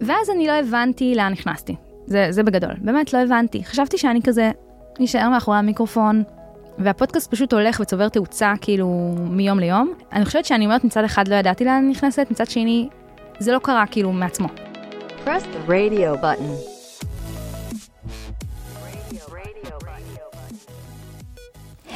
ואז 0.00 0.30
אני 0.30 0.46
לא 0.46 0.52
הבנתי 0.52 1.14
לאן 1.14 1.32
נכנסתי. 1.32 1.76
זה, 2.06 2.26
זה 2.30 2.42
בגדול, 2.42 2.74
באמת 2.78 3.12
לא 3.12 3.18
הבנתי. 3.18 3.64
חשבתי 3.64 3.98
שאני 3.98 4.22
כזה 4.22 4.50
נשאר 5.00 5.28
מאחורי 5.28 5.56
המיקרופון, 5.56 6.22
והפודקאסט 6.78 7.30
פשוט 7.30 7.52
הולך 7.52 7.80
וצובר 7.80 8.08
תאוצה 8.08 8.52
כאילו 8.60 9.14
מיום 9.18 9.58
ליום. 9.58 9.92
אני 10.12 10.24
חושבת 10.24 10.44
שאני 10.44 10.64
אומרת 10.64 10.84
מצד 10.84 11.04
אחד 11.04 11.28
לא 11.28 11.34
ידעתי 11.34 11.64
לאן 11.64 11.74
אני 11.74 11.90
נכנסת, 11.90 12.26
מצד 12.30 12.46
שני 12.46 12.88
זה 13.38 13.52
לא 13.52 13.58
קרה 13.58 13.84
כאילו 13.90 14.12
מעצמו. 14.12 14.48
Press 15.24 15.42
the 15.42 15.70
radio 15.70 16.22
button. 16.22 16.78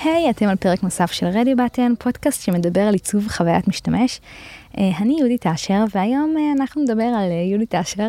היי, 0.05 0.29
hey, 0.29 0.31
אתם 0.31 0.49
על 0.49 0.57
פרק 0.57 0.83
נוסף 0.83 1.13
של 1.13 1.27
רדיו 1.27 1.57
בטן, 1.57 1.93
פודקאסט 1.99 2.43
שמדבר 2.45 2.81
על 2.81 2.95
עיצוב 2.95 3.29
חוויית 3.29 3.69
משתמש. 3.69 4.21
Uh, 4.77 4.81
אני 5.01 5.17
יהודית 5.19 5.47
אשר, 5.47 5.85
והיום 5.95 6.35
uh, 6.37 6.61
אנחנו 6.61 6.83
נדבר 6.83 7.03
על 7.03 7.31
uh, 7.31 7.51
יהודית 7.51 7.75
אשר. 7.75 8.09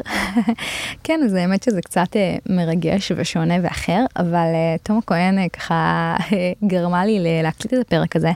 כן, 1.03 1.19
אז 1.25 1.33
האמת 1.33 1.63
שזה 1.63 1.81
קצת 1.81 2.15
מרגש 2.49 3.11
ושונה 3.15 3.53
ואחר, 3.63 4.05
אבל 4.17 4.47
תום 4.83 4.97
הכהן 4.97 5.49
ככה 5.49 6.15
גרמה 6.67 7.05
לי 7.05 7.19
להקליט 7.43 7.73
את 7.73 7.79
הפרק 7.79 8.15
הזה. 8.15 8.31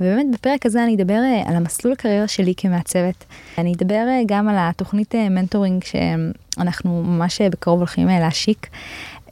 ובאמת 0.00 0.26
בפרק 0.32 0.66
הזה 0.66 0.84
אני 0.84 0.94
אדבר 0.94 1.18
על 1.46 1.56
המסלול 1.56 1.92
הקריירה 1.92 2.28
שלי 2.28 2.54
כמעצבת. 2.56 3.24
אני 3.58 3.72
אדבר 3.72 4.06
גם 4.26 4.48
על 4.48 4.54
התוכנית 4.58 5.14
מנטורינג 5.14 5.84
שאנחנו 5.84 7.02
ממש 7.02 7.40
בקרוב 7.40 7.78
הולכים 7.78 8.08
להשיק. 8.08 8.66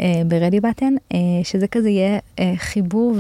אה, 0.00 0.22
ברדי 0.26 0.60
בטן, 0.60 0.94
אה, 1.14 1.18
שזה 1.42 1.66
כזה 1.68 1.88
יהיה 1.88 2.18
אה, 2.38 2.52
חיבור 2.56 3.16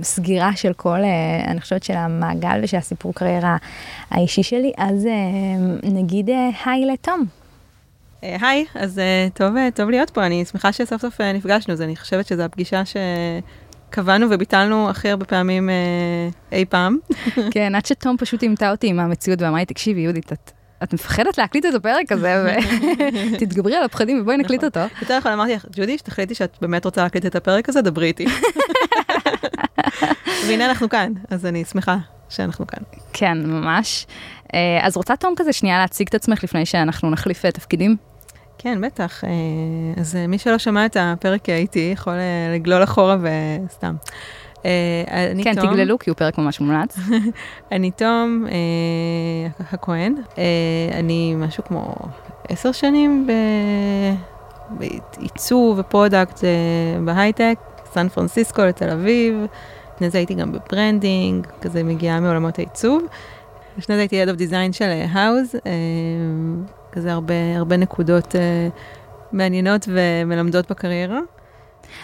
וסגירה 0.00 0.56
של 0.56 0.72
כל, 0.72 0.98
אני 1.46 1.60
חושבת, 1.60 1.82
של 1.82 1.94
המעגל 1.94 2.60
ושל 2.62 2.76
הסיפור 2.76 3.14
קריירה 3.14 3.56
האישי 4.10 4.42
שלי, 4.42 4.72
אז 4.76 5.08
נגיד 5.82 6.30
היי 6.64 6.86
לתום. 6.86 7.24
היי, 8.22 8.64
אז 8.74 9.00
טוב, 9.34 9.54
טוב 9.74 9.90
להיות 9.90 10.10
פה, 10.10 10.26
אני 10.26 10.44
שמחה 10.44 10.72
שסוף 10.72 11.02
סוף 11.02 11.20
נפגשנו, 11.20 11.74
אז 11.74 11.82
אני 11.82 11.96
חושבת 11.96 12.26
שזו 12.26 12.42
הפגישה 12.42 12.82
שקבענו 13.90 14.26
וביטלנו 14.30 14.90
הכי 14.90 15.10
הרבה 15.10 15.24
פעמים 15.24 15.70
אי 16.52 16.64
פעם. 16.64 16.98
כן, 17.50 17.74
עד 17.74 17.86
שתום 17.86 18.16
פשוט 18.16 18.42
אימתה 18.42 18.70
אותי 18.70 18.86
עם 18.86 19.00
המציאות 19.00 19.42
ואמרה 19.42 19.58
לי, 19.58 19.66
תקשיבי, 19.66 20.00
יהודית, 20.00 20.32
את... 20.32 20.50
את 20.84 20.94
מפחדת 20.94 21.38
להקליט 21.38 21.66
את 21.66 21.74
הפרק 21.74 22.12
הזה, 22.12 22.56
ותתגברי 23.32 23.76
על 23.78 23.82
הפחדים 23.82 24.20
ובואי 24.20 24.36
נקליט 24.36 24.64
נכון. 24.64 24.82
אותו. 24.82 24.94
יותר 25.00 25.18
נכון, 25.18 25.32
אמרתי 25.32 25.54
לך, 25.54 25.66
ג'ודי, 25.72 25.98
שתחליטי 25.98 26.34
שאת 26.34 26.56
באמת 26.60 26.84
רוצה 26.84 27.02
להקליט 27.02 27.26
את 27.26 27.36
הפרק 27.36 27.68
הזה, 27.68 27.82
דברי 27.82 28.06
איתי. 28.06 28.26
והנה 30.48 30.66
אנחנו 30.66 30.88
כאן, 30.88 31.12
אז 31.30 31.46
אני 31.46 31.64
שמחה 31.64 31.96
שאנחנו 32.28 32.66
כאן. 32.66 32.82
כן, 33.12 33.46
ממש. 33.46 34.06
אה, 34.54 34.78
אז 34.82 34.96
רוצה 34.96 35.16
תום 35.16 35.34
כזה 35.36 35.52
שנייה 35.52 35.78
להציג 35.78 36.08
את 36.08 36.14
עצמך 36.14 36.44
לפני 36.44 36.66
שאנחנו 36.66 37.10
נחליף 37.10 37.44
אה, 37.44 37.50
תפקידים? 37.50 37.96
כן, 38.58 38.80
בטח. 38.80 39.24
אה, 39.24 39.30
אז 40.00 40.18
מי 40.28 40.38
שלא 40.38 40.58
שמע 40.58 40.86
את 40.86 40.96
הפרק 41.00 41.48
איתי 41.48 41.90
יכול 41.92 42.14
לגלול 42.54 42.84
אחורה 42.84 43.16
וסתם. 43.66 43.94
אה, 44.64 45.30
אני 45.30 45.44
כן, 45.44 45.54
תום. 45.54 45.74
תגללו, 45.74 45.98
כי 45.98 46.10
הוא 46.10 46.16
פרק 46.16 46.38
ממש 46.38 46.60
מומלץ. 46.60 46.96
אני 47.72 47.90
תום 47.90 48.46
אה, 48.48 49.64
הכהן, 49.72 50.14
אה, 50.38 50.44
אני 50.98 51.34
משהו 51.38 51.64
כמו 51.64 51.94
עשר 52.48 52.72
שנים 52.72 53.26
בעיצוב 54.70 55.78
ו 55.78 55.86
product 55.86 56.44
אה, 56.44 57.00
בהייטק, 57.04 57.58
סן 57.84 58.08
פרנסיסקו 58.08 58.62
לתל 58.62 58.90
אביב, 58.90 59.34
לפני 59.94 60.10
זה 60.10 60.18
הייתי 60.18 60.34
גם 60.34 60.52
ב 60.52 60.61
branding, 60.61 61.46
כזה 61.60 61.82
מגיעה 61.82 62.20
מעולמות 62.20 62.58
העיצוב. 62.58 63.02
לפני 63.78 63.94
זה 63.94 64.00
הייתי 64.00 64.24
Head 64.24 64.28
of 64.28 64.38
Design 64.38 64.72
של 64.72 65.02
Houzz, 65.12 65.54
כזה 66.92 67.12
הרבה, 67.12 67.34
הרבה 67.56 67.76
נקודות 67.76 68.34
מעניינות 69.32 69.88
ומלמדות 69.88 70.70
בקריירה. 70.70 71.20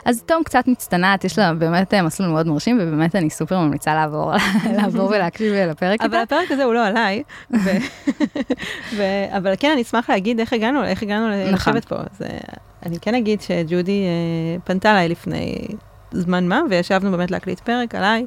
אז 0.04 0.22
תום 0.26 0.42
קצת 0.44 0.68
מצטנעת, 0.68 1.24
יש 1.24 1.38
לה 1.38 1.54
באמת 1.54 1.94
אה, 1.94 2.02
מסלול 2.02 2.28
מאוד 2.28 2.46
מרשים, 2.46 2.78
ובאמת 2.80 3.16
אני 3.16 3.30
סופר 3.30 3.58
ממליצה 3.58 3.94
לעבור, 3.94 4.32
לעבור 4.76 5.08
ולהקשיב 5.08 5.52
לפרק 5.52 6.00
אבל 6.02 6.16
הפרק 6.16 6.50
הזה 6.50 6.64
הוא 6.64 6.74
לא 6.74 6.86
עליי, 6.86 7.22
אבל 9.36 9.52
כן, 9.58 9.70
אני 9.72 9.82
אשמח 9.82 10.10
להגיד 10.10 10.40
איך 10.40 10.52
הגענו, 10.52 10.84
איך 10.84 11.02
הגענו 11.02 11.26
נכון. 11.52 11.72
לשבת 11.72 11.84
פה. 11.84 11.96
אז 11.96 12.26
אני 12.86 12.96
כן 13.00 13.14
אגיד 13.14 13.40
שג'ודי 13.40 14.02
אה, 14.02 14.60
פנתה 14.64 14.90
אליי 14.90 15.08
לפני 15.08 15.66
זמן 16.12 16.48
מה, 16.48 16.60
וישבנו 16.70 17.10
באמת 17.10 17.30
להקליט 17.30 17.60
פרק 17.60 17.94
עליי. 17.94 18.26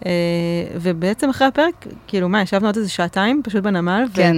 Uh, 0.00 0.04
ובעצם 0.74 1.30
אחרי 1.30 1.46
הפרק, 1.46 1.86
כאילו, 2.06 2.28
מה, 2.28 2.42
ישבנו 2.42 2.66
עוד 2.66 2.76
איזה 2.76 2.88
שעתיים, 2.88 3.40
פשוט 3.44 3.62
בנמל, 3.62 4.04
כן. 4.14 4.36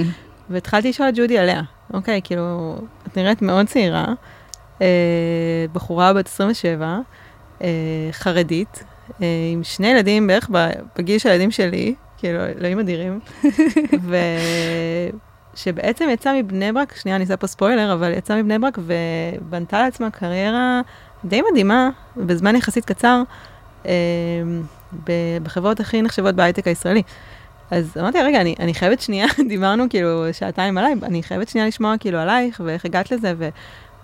והתחלתי 0.50 0.88
לשאול 0.88 1.08
את 1.08 1.14
ג'ודי 1.16 1.38
עליה. 1.38 1.62
אוקיי, 1.92 2.20
כאילו, 2.24 2.76
את 3.06 3.16
נראית 3.16 3.42
מאוד 3.42 3.66
צעירה, 3.66 4.06
בחורה 5.72 6.12
בת 6.12 6.26
27, 6.26 6.98
אה, 7.62 7.68
חרדית, 8.12 8.84
אה, 9.22 9.26
עם 9.52 9.64
שני 9.64 9.86
ילדים 9.86 10.26
בערך 10.26 10.50
בגיל 10.98 11.18
של 11.18 11.28
הילדים 11.28 11.50
שלי, 11.50 11.94
כאילו, 12.18 12.38
אלוהים 12.58 12.78
אדירים, 12.78 13.20
ושבעצם 15.54 16.08
יצאה 16.12 16.42
מבני 16.42 16.72
ברק, 16.72 16.96
שנייה, 16.96 17.16
אני 17.16 17.24
אעשה 17.24 17.36
פה 17.36 17.46
ספוילר, 17.46 17.92
אבל 17.92 18.12
יצאה 18.12 18.42
מבני 18.42 18.58
ברק 18.58 18.78
ובנתה 18.78 19.82
לעצמה 19.82 20.10
קריירה 20.10 20.80
די 21.24 21.42
מדהימה, 21.50 21.90
בזמן 22.16 22.56
יחסית 22.56 22.84
קצר, 22.84 23.22
בחברות 25.42 25.80
הכי 25.80 26.02
נחשבות 26.02 26.34
בהייטק 26.34 26.66
הישראלי. 26.66 27.02
אז 27.70 27.96
אמרתי, 28.00 28.22
רגע, 28.22 28.40
אני, 28.40 28.54
אני 28.60 28.74
חייבת 28.74 29.00
שנייה, 29.00 29.26
דיברנו 29.48 29.84
כאילו 29.90 30.24
שעתיים 30.32 30.78
עליי, 30.78 30.94
אני 31.02 31.22
חייבת 31.22 31.48
שנייה 31.48 31.66
לשמוע 31.66 31.94
כאילו 32.00 32.18
עלייך 32.18 32.60
ואיך 32.64 32.84
הגעת 32.84 33.10
לזה, 33.10 33.32
ו, 33.38 33.48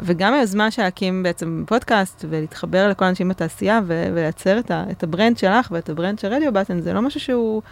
וגם 0.02 0.34
היוזמה 0.34 0.70
של 0.70 0.82
להקים 0.82 1.22
בעצם 1.22 1.64
פודקאסט 1.66 2.24
ולהתחבר 2.28 2.88
לכל 2.88 3.04
האנשים 3.04 3.28
בתעשייה 3.28 3.80
ו- 3.86 4.08
ולייצר 4.14 4.58
את, 4.58 4.70
ה- 4.70 4.84
את 4.90 5.02
ה 5.02 5.08
brand 5.08 5.38
שלך 5.38 5.68
ואת 5.70 5.88
ה 5.88 5.93
brand 5.93 6.18
של 6.18 6.28
רדיו 6.28 6.52
בטן, 6.52 6.80
זה 6.80 6.92
לא 6.92 7.02
משהו 7.02 7.20
שהוא 7.20 7.62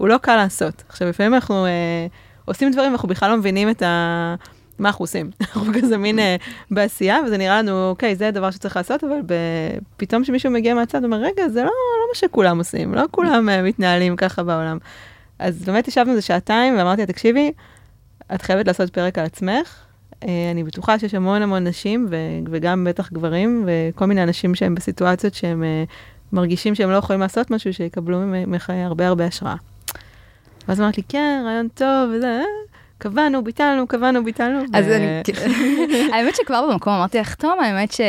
לא 0.00 0.18
קל 0.18 0.36
לעשות. 0.36 0.82
עכשיו, 0.88 1.08
לפעמים 1.08 1.34
אנחנו 1.34 1.66
אה, 1.66 2.06
עושים 2.44 2.70
דברים 2.72 2.90
ואנחנו 2.90 3.08
בכלל 3.08 3.30
לא 3.30 3.36
מבינים 3.36 3.70
את 3.70 3.82
ה... 3.82 4.34
מה 4.78 4.88
אנחנו 4.88 5.02
עושים. 5.02 5.30
אנחנו 5.40 5.72
כזה 5.74 5.96
מין 5.96 6.18
אה, 6.18 6.36
בעשייה, 6.70 7.18
וזה 7.26 7.38
נראה 7.38 7.62
לנו, 7.62 7.88
אוקיי, 7.88 8.16
זה 8.16 8.28
הדבר 8.28 8.50
שצריך 8.50 8.76
לעשות, 8.76 9.04
אבל 9.04 9.20
ב... 9.26 9.34
פתאום 9.96 10.22
כשמישהו 10.22 10.50
מגיע 10.50 10.74
מהצד, 10.74 11.04
אומר, 11.04 11.16
רגע, 11.16 11.48
זה 11.48 11.60
לא, 11.60 11.66
לא 11.66 12.08
מה 12.08 12.14
שכולם 12.14 12.58
עושים, 12.58 12.94
לא 12.94 13.04
כולם 13.10 13.48
אה, 13.48 13.62
מתנהלים 13.62 14.16
ככה 14.16 14.42
בעולם. 14.42 14.78
אז 15.38 15.64
באמת 15.64 15.88
ישבנו 15.88 16.10
איזה 16.10 16.22
שעתיים, 16.22 16.78
ואמרתי 16.78 17.00
לה, 17.00 17.06
תקשיבי, 17.06 17.52
את 18.34 18.42
חייבת 18.42 18.66
לעשות 18.66 18.90
פרק 18.90 19.18
על 19.18 19.24
עצמך, 19.24 19.84
אני 20.52 20.64
בטוחה 20.64 20.98
שיש 20.98 21.14
המון 21.14 21.42
המון 21.42 21.66
נשים, 21.66 22.08
וגם 22.50 22.84
בטח 22.88 23.12
גברים, 23.12 23.66
וכל 23.66 24.06
מיני 24.06 24.22
אנשים 24.22 24.54
שהם 24.54 24.74
בסיטואציות 24.74 25.34
שהם 25.34 25.64
אה, 25.64 25.84
מרגישים 26.32 26.74
שהם 26.74 26.90
לא 26.90 26.96
יכולים 26.96 27.20
לעשות 27.20 27.50
משהו, 27.50 27.72
שיקבלו 27.72 28.18
ממך 28.20 28.70
הרבה 28.70 29.06
הרבה 29.06 29.26
השראה. 29.26 29.54
ואז 30.68 30.80
אמרתי, 30.80 31.02
כן, 31.08 31.42
רעיון 31.44 31.68
טוב, 31.68 32.10
וזה, 32.14 32.26
אה, 32.26 32.44
קבענו, 32.98 33.44
ביטלנו, 33.44 33.86
קבענו, 33.86 34.24
ביטלנו. 34.24 34.58
אז 34.72 34.88
אני, 34.88 35.22
האמת 36.14 36.36
שכבר 36.36 36.66
במקום 36.72 36.92
אמרתי 36.92 37.18
לך, 37.18 37.34
תום, 37.34 37.60
האמת 37.60 37.92
ש... 37.92 38.00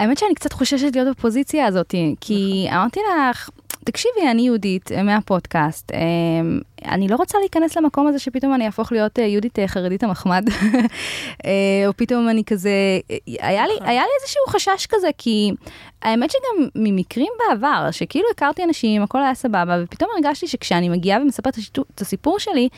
האמת 0.00 0.18
שאני 0.18 0.34
קצת 0.34 0.52
חוששת 0.52 0.90
להיות 0.94 1.16
בפוזיציה 1.16 1.66
הזאת, 1.66 1.94
כי 2.20 2.64
נכון. 2.66 2.78
אמרתי 2.78 3.00
לך, 3.30 3.50
תקשיבי, 3.84 4.30
אני 4.30 4.42
יהודית 4.42 4.92
אה, 4.92 5.02
מהפודקאסט, 5.02 5.92
אה, 5.92 5.98
אני 6.84 7.08
לא 7.08 7.16
רוצה 7.16 7.38
להיכנס 7.38 7.76
למקום 7.76 8.06
הזה 8.06 8.18
שפתאום 8.18 8.54
אני 8.54 8.66
אהפוך 8.66 8.92
להיות 8.92 9.18
אה, 9.18 9.24
יהודית 9.24 9.58
חרדית 9.66 10.02
המחמד, 10.02 10.48
או 11.86 11.92
פתאום 11.96 12.28
אני 12.28 12.44
כזה, 12.44 12.70
היה 13.26 13.66
לי, 13.66 13.74
נכון. 13.74 13.88
היה 13.88 14.02
לי 14.02 14.08
איזשהו 14.22 14.42
חשש 14.48 14.86
כזה, 14.86 15.08
כי 15.18 15.50
האמת 16.02 16.30
שגם 16.30 16.68
ממקרים 16.74 17.32
בעבר, 17.38 17.90
שכאילו 17.90 18.26
הכרתי 18.34 18.64
אנשים, 18.64 19.02
הכל 19.02 19.22
היה 19.22 19.34
סבבה, 19.34 19.76
ופתאום 19.84 20.10
הרגשתי 20.14 20.46
שכשאני 20.46 20.88
מגיעה 20.88 21.22
ומספרת 21.22 21.56
את 21.94 22.00
הסיפור 22.00 22.38
שלי, 22.38 22.68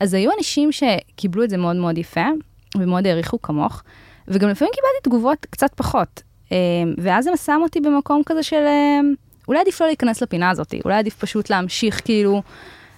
אז 0.00 0.14
היו 0.14 0.30
אנשים 0.38 0.72
שקיבלו 0.72 1.44
את 1.44 1.50
זה 1.50 1.56
מאוד 1.56 1.76
מאוד 1.76 1.98
יפה, 1.98 2.26
ומאוד 2.78 3.06
העריכו 3.06 3.42
כמוך, 3.42 3.82
וגם 4.28 4.48
לפעמים 4.48 4.72
קיבלתי 4.74 5.02
תגובות 5.02 5.46
קצת 5.50 5.74
פחות. 5.74 6.22
ואז 6.98 7.24
זה 7.24 7.30
שם 7.36 7.60
אותי 7.62 7.80
במקום 7.80 8.22
כזה 8.26 8.42
של... 8.42 8.64
אולי 9.48 9.60
עדיף 9.60 9.80
לא 9.80 9.86
להיכנס 9.86 10.22
לפינה 10.22 10.50
הזאת, 10.50 10.74
אולי 10.84 10.94
עדיף 10.94 11.14
פשוט 11.14 11.50
להמשיך 11.50 12.00
כאילו 12.04 12.42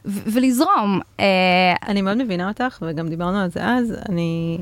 ולזרום. 0.04 1.00
אה, 1.20 1.24
אני 1.86 2.02
מאוד 2.02 2.16
מבינה 2.16 2.48
אותך, 2.48 2.78
וגם 2.86 3.08
דיברנו 3.08 3.38
על 3.38 3.50
זה 3.50 3.64
אז, 3.64 3.94
אני, 4.08 4.58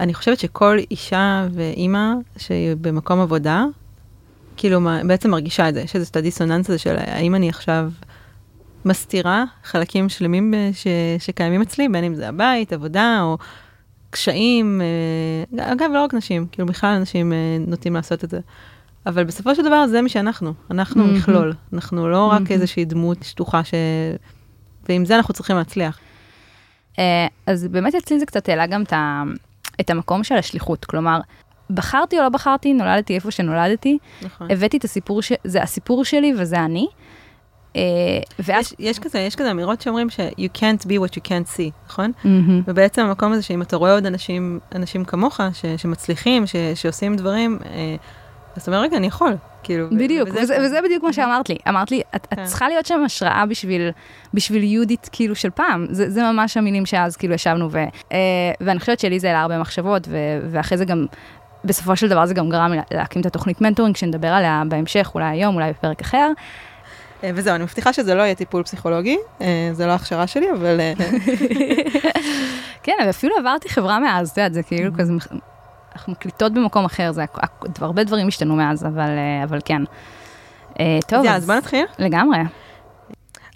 אני 0.00 0.14
חושבת 0.14 0.38
שכל 0.38 0.78
אישה 0.90 1.46
ואימא 1.52 2.12
שהיא 2.36 2.76
במקום 2.80 3.20
עבודה, 3.20 3.64
כאילו 4.56 4.80
בעצם 5.06 5.30
מרגישה 5.30 5.68
את 5.68 5.74
זה, 5.74 5.80
יש 5.80 5.94
איזה 5.94 6.06
את 6.10 6.16
הדיסוננס 6.16 6.70
הזה 6.70 6.78
של 6.78 6.96
האם 6.98 7.34
אני 7.34 7.48
עכשיו 7.48 7.90
מסתירה 8.84 9.44
חלקים 9.64 10.08
שלמים 10.08 10.54
ש, 10.72 10.86
שקיימים 11.18 11.62
אצלי, 11.62 11.88
בין 11.88 12.04
אם 12.04 12.14
זה 12.14 12.28
הבית, 12.28 12.72
עבודה 12.72 13.18
או 13.22 13.38
קשיים, 14.10 14.80
אה, 15.58 15.72
אגב, 15.72 15.90
לא 15.94 16.04
רק 16.04 16.14
נשים, 16.14 16.46
כאילו 16.52 16.68
בכלל 16.68 16.94
אנשים 16.94 17.32
אה, 17.32 17.38
נוטים 17.66 17.94
לעשות 17.94 18.24
את 18.24 18.30
זה. 18.30 18.40
אבל 19.06 19.24
בסופו 19.24 19.54
של 19.54 19.62
דבר 19.62 19.86
זה 19.86 20.02
מי 20.02 20.08
שאנחנו, 20.08 20.54
אנחנו 20.70 21.04
mm-hmm. 21.04 21.18
מכלול, 21.18 21.52
אנחנו 21.72 22.08
לא 22.08 22.26
רק 22.26 22.42
mm-hmm. 22.42 22.52
איזושהי 22.52 22.84
דמות 22.84 23.22
שטוחה 23.22 23.64
ש... 23.64 23.74
ועם 24.88 25.04
זה 25.04 25.16
אנחנו 25.16 25.34
צריכים 25.34 25.56
להצליח. 25.56 25.98
אה, 26.98 27.26
אז 27.46 27.68
באמת 27.68 27.94
אצלי 27.94 28.18
זה 28.18 28.26
קצת 28.26 28.48
העלה 28.48 28.66
גם 28.66 28.82
את, 28.82 28.92
ה, 28.92 29.22
את 29.80 29.90
המקום 29.90 30.24
של 30.24 30.34
השליחות, 30.34 30.84
כלומר, 30.84 31.20
בחרתי 31.70 32.18
או 32.18 32.22
לא 32.22 32.28
בחרתי, 32.28 32.74
נולדתי 32.74 33.14
איפה 33.14 33.30
שנולדתי, 33.30 33.98
נכון. 34.22 34.50
הבאתי 34.50 34.76
את 34.76 34.84
הסיפור, 34.84 35.22
ש... 35.22 35.32
זה 35.44 35.62
הסיפור 35.62 36.04
שלי 36.04 36.34
וזה 36.38 36.64
אני. 36.64 36.86
אה, 37.76 37.82
ואז... 38.38 38.66
יש, 38.66 38.74
יש 38.78 38.98
כזה, 38.98 39.18
יש 39.18 39.36
כזה 39.36 39.50
אמירות 39.50 39.80
שאומרים 39.80 40.10
ש- 40.10 40.20
you 40.20 40.58
can't 40.58 40.84
be 40.84 40.92
what 40.92 41.12
you 41.12 41.22
can't 41.24 41.56
see, 41.56 41.70
נכון? 41.88 42.12
מהמם. 42.24 42.62
ובעצם 42.66 43.02
המקום 43.02 43.32
הזה 43.32 43.42
שאם 43.42 43.62
אתה 43.62 43.76
רואה 43.76 43.94
עוד 43.94 44.06
אנשים, 44.06 44.60
אנשים 44.74 45.04
כמוך, 45.04 45.40
ש, 45.52 45.66
שמצליחים, 45.76 46.46
ש, 46.46 46.56
שעושים 46.74 47.16
דברים, 47.16 47.58
אה, 47.64 47.96
אז 48.56 48.62
אתה 48.62 48.70
אומר, 48.70 48.82
רגע, 48.82 48.96
אני 48.96 49.06
יכול, 49.06 49.36
כאילו. 49.62 49.86
בדיוק, 49.90 50.28
וזה- 50.28 50.40
וזה, 50.40 50.56
וזה 50.64 50.78
בדיוק 50.84 51.02
מה 51.04 51.12
שאמרת 51.12 51.48
לי. 51.48 51.56
אמרת 51.68 51.90
לי, 51.90 52.00
את, 52.16 52.26
את 52.32 52.34
כן. 52.34 52.44
צריכה 52.44 52.68
להיות 52.68 52.86
שם 52.86 53.04
השראה 53.04 53.46
בשביל, 53.46 53.90
בשביל 54.34 54.62
יהודית 54.62 55.08
כאילו 55.12 55.34
של 55.34 55.50
פעם. 55.50 55.86
זה, 55.90 56.10
זה 56.10 56.22
ממש 56.22 56.56
המילים 56.56 56.86
שאז 56.86 57.16
כאילו 57.16 57.34
ישבנו, 57.34 57.68
ו, 57.70 57.78
אה, 58.12 58.18
ואני 58.60 58.80
חושבת 58.80 59.00
שלי 59.00 59.20
זה 59.20 59.26
העלה 59.26 59.40
הרבה 59.42 59.58
מחשבות, 59.58 60.08
ו, 60.10 60.16
ואחרי 60.50 60.78
זה 60.78 60.84
גם, 60.84 61.06
בסופו 61.64 61.96
של 61.96 62.08
דבר 62.08 62.26
זה 62.26 62.34
גם 62.34 62.48
גרם 62.50 62.72
להקים 62.90 63.20
את 63.20 63.26
התוכנית 63.26 63.60
מנטורינג, 63.60 63.96
שנדבר 63.96 64.28
עליה 64.28 64.62
בהמשך, 64.68 65.10
אולי 65.14 65.24
היום, 65.26 65.54
אולי 65.54 65.70
בפרק 65.70 66.00
אחר. 66.00 66.30
אה, 67.24 67.30
וזהו, 67.34 67.54
אני 67.54 67.62
מבטיחה 67.64 67.92
שזה 67.92 68.14
לא 68.14 68.22
יהיה 68.22 68.34
טיפול 68.34 68.62
פסיכולוגי, 68.62 69.16
אה, 69.40 69.68
זה 69.72 69.86
לא 69.86 69.92
הכשרה 69.92 70.26
שלי, 70.26 70.46
אבל... 70.52 70.80
אה, 70.80 70.92
כן, 72.82 72.92
ואפילו 73.06 73.34
עברתי 73.38 73.68
חברה 73.68 74.00
מאז, 74.00 74.30
את 74.30 74.36
יודעת, 74.36 74.54
זה 74.54 74.62
כאילו 74.62 74.90
כזה, 74.98 75.12
אנחנו 75.96 76.12
מקליטות 76.12 76.54
במקום 76.54 76.84
אחר, 76.84 77.12
זה, 77.12 77.24
הרבה 77.80 78.04
דברים 78.04 78.28
השתנו 78.28 78.56
מאז, 78.56 78.84
אבל, 78.86 79.08
אה, 79.08 79.44
אבל 79.44 79.58
כן. 79.64 79.82
אה, 80.80 80.98
טוב, 81.08 81.24
יאללה, 81.24 81.36
אז 81.36 81.46
בוא 81.46 81.54
נתחיל. 81.54 81.84
לגמרי. 81.98 82.38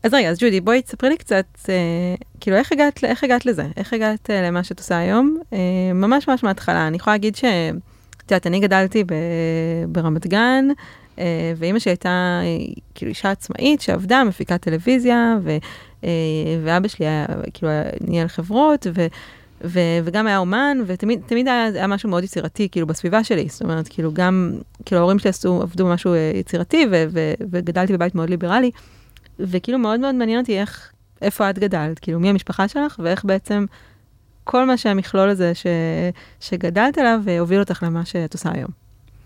אז 0.02 0.14
רגע, 0.14 0.28
אז 0.28 0.38
ג'ודי, 0.40 0.60
בואי 0.60 0.82
תספרי 0.82 1.10
לי 1.10 1.16
קצת, 1.16 1.44
אה, 1.68 1.74
כאילו, 2.40 2.56
איך 2.56 2.72
הגעת, 2.72 3.04
איך 3.04 3.24
הגעת 3.24 3.46
לזה? 3.46 3.66
איך 3.76 3.92
הגעת 3.92 4.30
אה, 4.30 4.42
למה 4.42 4.64
שאת 4.64 4.78
עושה 4.78 4.98
היום? 4.98 5.36
אה, 5.52 5.58
ממש 5.94 6.28
ממש 6.28 6.44
מההתחלה. 6.44 6.86
אני 6.86 6.96
יכולה 6.96 7.14
להגיד 7.14 7.36
ש... 7.36 7.44
את 8.26 8.32
יודעת, 8.32 8.46
אני 8.46 8.60
גדלתי 8.60 9.04
ב, 9.04 9.14
ברמת 9.88 10.26
גן, 10.26 10.68
אה, 11.18 11.52
ואימא 11.56 11.78
שלי 11.78 11.92
הייתה 11.92 12.40
אה, 12.42 12.74
כאילו 12.94 13.08
אישה 13.08 13.30
עצמאית 13.30 13.80
שעבדה, 13.80 14.24
מפיקת 14.24 14.60
טלוויזיה, 14.62 15.36
ו, 15.42 15.56
אה, 16.04 16.10
ואבא 16.64 16.88
שלי 16.88 17.06
היה, 17.06 17.26
כאילו, 17.54 17.72
ניהל 18.00 18.28
חברות, 18.28 18.86
ו... 18.94 19.06
ו- 19.64 19.98
וגם 20.04 20.26
היה 20.26 20.38
אומן, 20.38 20.78
ותמיד 20.86 21.20
תמיד 21.26 21.48
היה, 21.48 21.64
היה 21.64 21.86
משהו 21.86 22.08
מאוד 22.08 22.24
יצירתי, 22.24 22.68
כאילו, 22.68 22.86
בסביבה 22.86 23.24
שלי. 23.24 23.48
זאת 23.48 23.62
אומרת, 23.62 23.88
כאילו, 23.88 24.12
גם, 24.12 24.52
כאילו, 24.84 25.00
ההורים 25.00 25.18
שלי 25.18 25.30
עשו, 25.30 25.62
עבדו 25.62 25.86
במשהו 25.86 26.14
אה, 26.14 26.32
יצירתי, 26.34 26.86
ו- 26.90 27.04
ו- 27.10 27.34
וגדלתי 27.50 27.92
בבית 27.92 28.14
מאוד 28.14 28.30
ליברלי. 28.30 28.70
וכאילו 29.38 29.78
מאוד 29.78 30.00
מאוד 30.00 30.14
מעניין 30.14 30.40
אותי 30.40 30.58
איך, 30.58 30.92
איפה 31.22 31.50
את 31.50 31.58
גדלת, 31.58 31.98
כאילו 31.98 32.20
מי 32.20 32.30
המשפחה 32.30 32.68
שלך 32.68 33.00
ואיך 33.02 33.24
בעצם 33.24 33.64
כל 34.44 34.64
מה 34.64 34.76
שהמכלול 34.76 35.28
הזה 35.28 35.54
ש, 35.54 35.66
שגדלת 36.40 36.98
עליו 36.98 37.20
אה, 37.28 37.38
הוביל 37.38 37.60
אותך 37.60 37.82
למה 37.82 38.04
שאת 38.04 38.34
עושה 38.34 38.50
היום. 38.54 38.70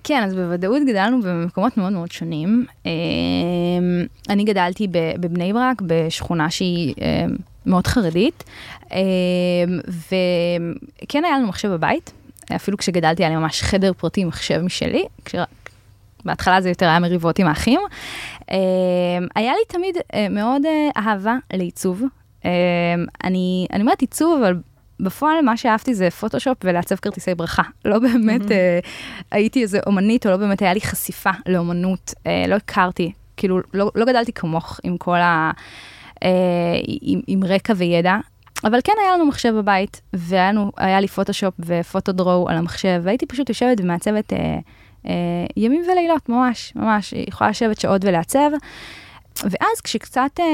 כן, 0.05 0.23
אז 0.23 0.35
בוודאות 0.35 0.83
גדלנו 0.89 1.23
במקומות 1.23 1.77
מאוד 1.77 1.93
מאוד 1.93 2.13
שונים. 2.13 2.67
אמ, 2.87 2.91
אני 4.29 4.45
גדלתי 4.45 4.89
בבני 5.21 5.53
ברק, 5.53 5.83
בשכונה 5.87 6.51
שהיא 6.51 6.95
אמ, 6.99 7.37
מאוד 7.67 7.87
חרדית, 7.87 8.45
אמ, 8.93 8.99
וכן 9.89 11.25
היה 11.25 11.39
לנו 11.39 11.47
מחשב 11.47 11.69
בבית, 11.69 12.13
אפילו 12.57 12.79
כשגדלתי 12.79 13.23
היה 13.23 13.31
לי 13.31 13.37
ממש 13.37 13.63
חדר 13.63 13.93
פרטי, 13.93 14.25
מחשב 14.25 14.61
משלי, 14.61 15.05
כש... 15.25 15.35
בהתחלה 16.25 16.61
זה 16.61 16.69
יותר 16.69 16.87
היה 16.87 16.99
מריבות 16.99 17.39
עם 17.39 17.47
האחים. 17.47 17.81
אמ, 18.51 18.57
היה 19.35 19.53
לי 19.53 19.65
תמיד 19.69 19.97
אה, 20.15 20.27
מאוד 20.31 20.63
אה, 20.67 21.03
אהבה 21.03 21.37
לעיצוב. 21.53 22.03
אמ, 22.45 22.51
אני, 23.25 23.67
אני 23.73 23.81
אומרת 23.83 24.01
עיצוב, 24.01 24.43
אבל 24.43 24.55
בפועל 25.01 25.41
מה 25.45 25.57
שאהבתי 25.57 25.95
זה 25.95 26.11
פוטושופ 26.11 26.59
ולעצב 26.65 26.97
כרטיסי 26.97 27.35
ברכה. 27.35 27.63
לא 27.85 27.99
באמת 27.99 28.53
אה, 28.53 28.79
הייתי 29.31 29.63
איזה 29.63 29.81
אומנית, 29.87 30.27
או 30.27 30.31
לא 30.31 30.37
באמת 30.37 30.63
היה 30.63 30.75
לי 30.75 30.81
חשיפה 30.81 31.31
לאומנות, 31.47 32.15
אה, 32.27 32.45
לא 32.49 32.55
הכרתי, 32.55 33.13
כאילו 33.37 33.61
לא, 33.75 33.91
לא 33.95 34.05
גדלתי 34.05 34.33
כמוך 34.33 34.81
עם 34.83 34.99
כל 34.99 35.17
ה... 35.17 35.51
אה, 36.25 36.31
עם, 36.87 37.21
עם 37.26 37.44
רקע 37.44 37.73
וידע. 37.76 38.17
אבל 38.65 38.79
כן 38.85 38.93
היה 39.03 39.15
לנו 39.15 39.26
מחשב 39.26 39.55
בבית, 39.56 40.00
והיה 40.12 40.53
לנו, 40.53 40.73
לי 41.00 41.09
פוטושופ 41.09 41.55
ופוטודרו 41.59 42.49
על 42.49 42.56
המחשב, 42.56 43.00
והייתי 43.05 43.26
פשוט 43.26 43.49
יושבת 43.49 43.81
ומעצבת 43.81 44.32
אה, 44.32 44.59
אה, 45.06 45.12
ימים 45.56 45.82
ולילות, 45.93 46.29
ממש, 46.29 46.73
ממש, 46.76 47.15
יכולה 47.29 47.50
לשבת 47.50 47.81
שעות 47.81 48.05
ולעצב. 48.05 48.50
ואז 49.43 49.81
כשקצת 49.85 50.31
אה, 50.41 50.44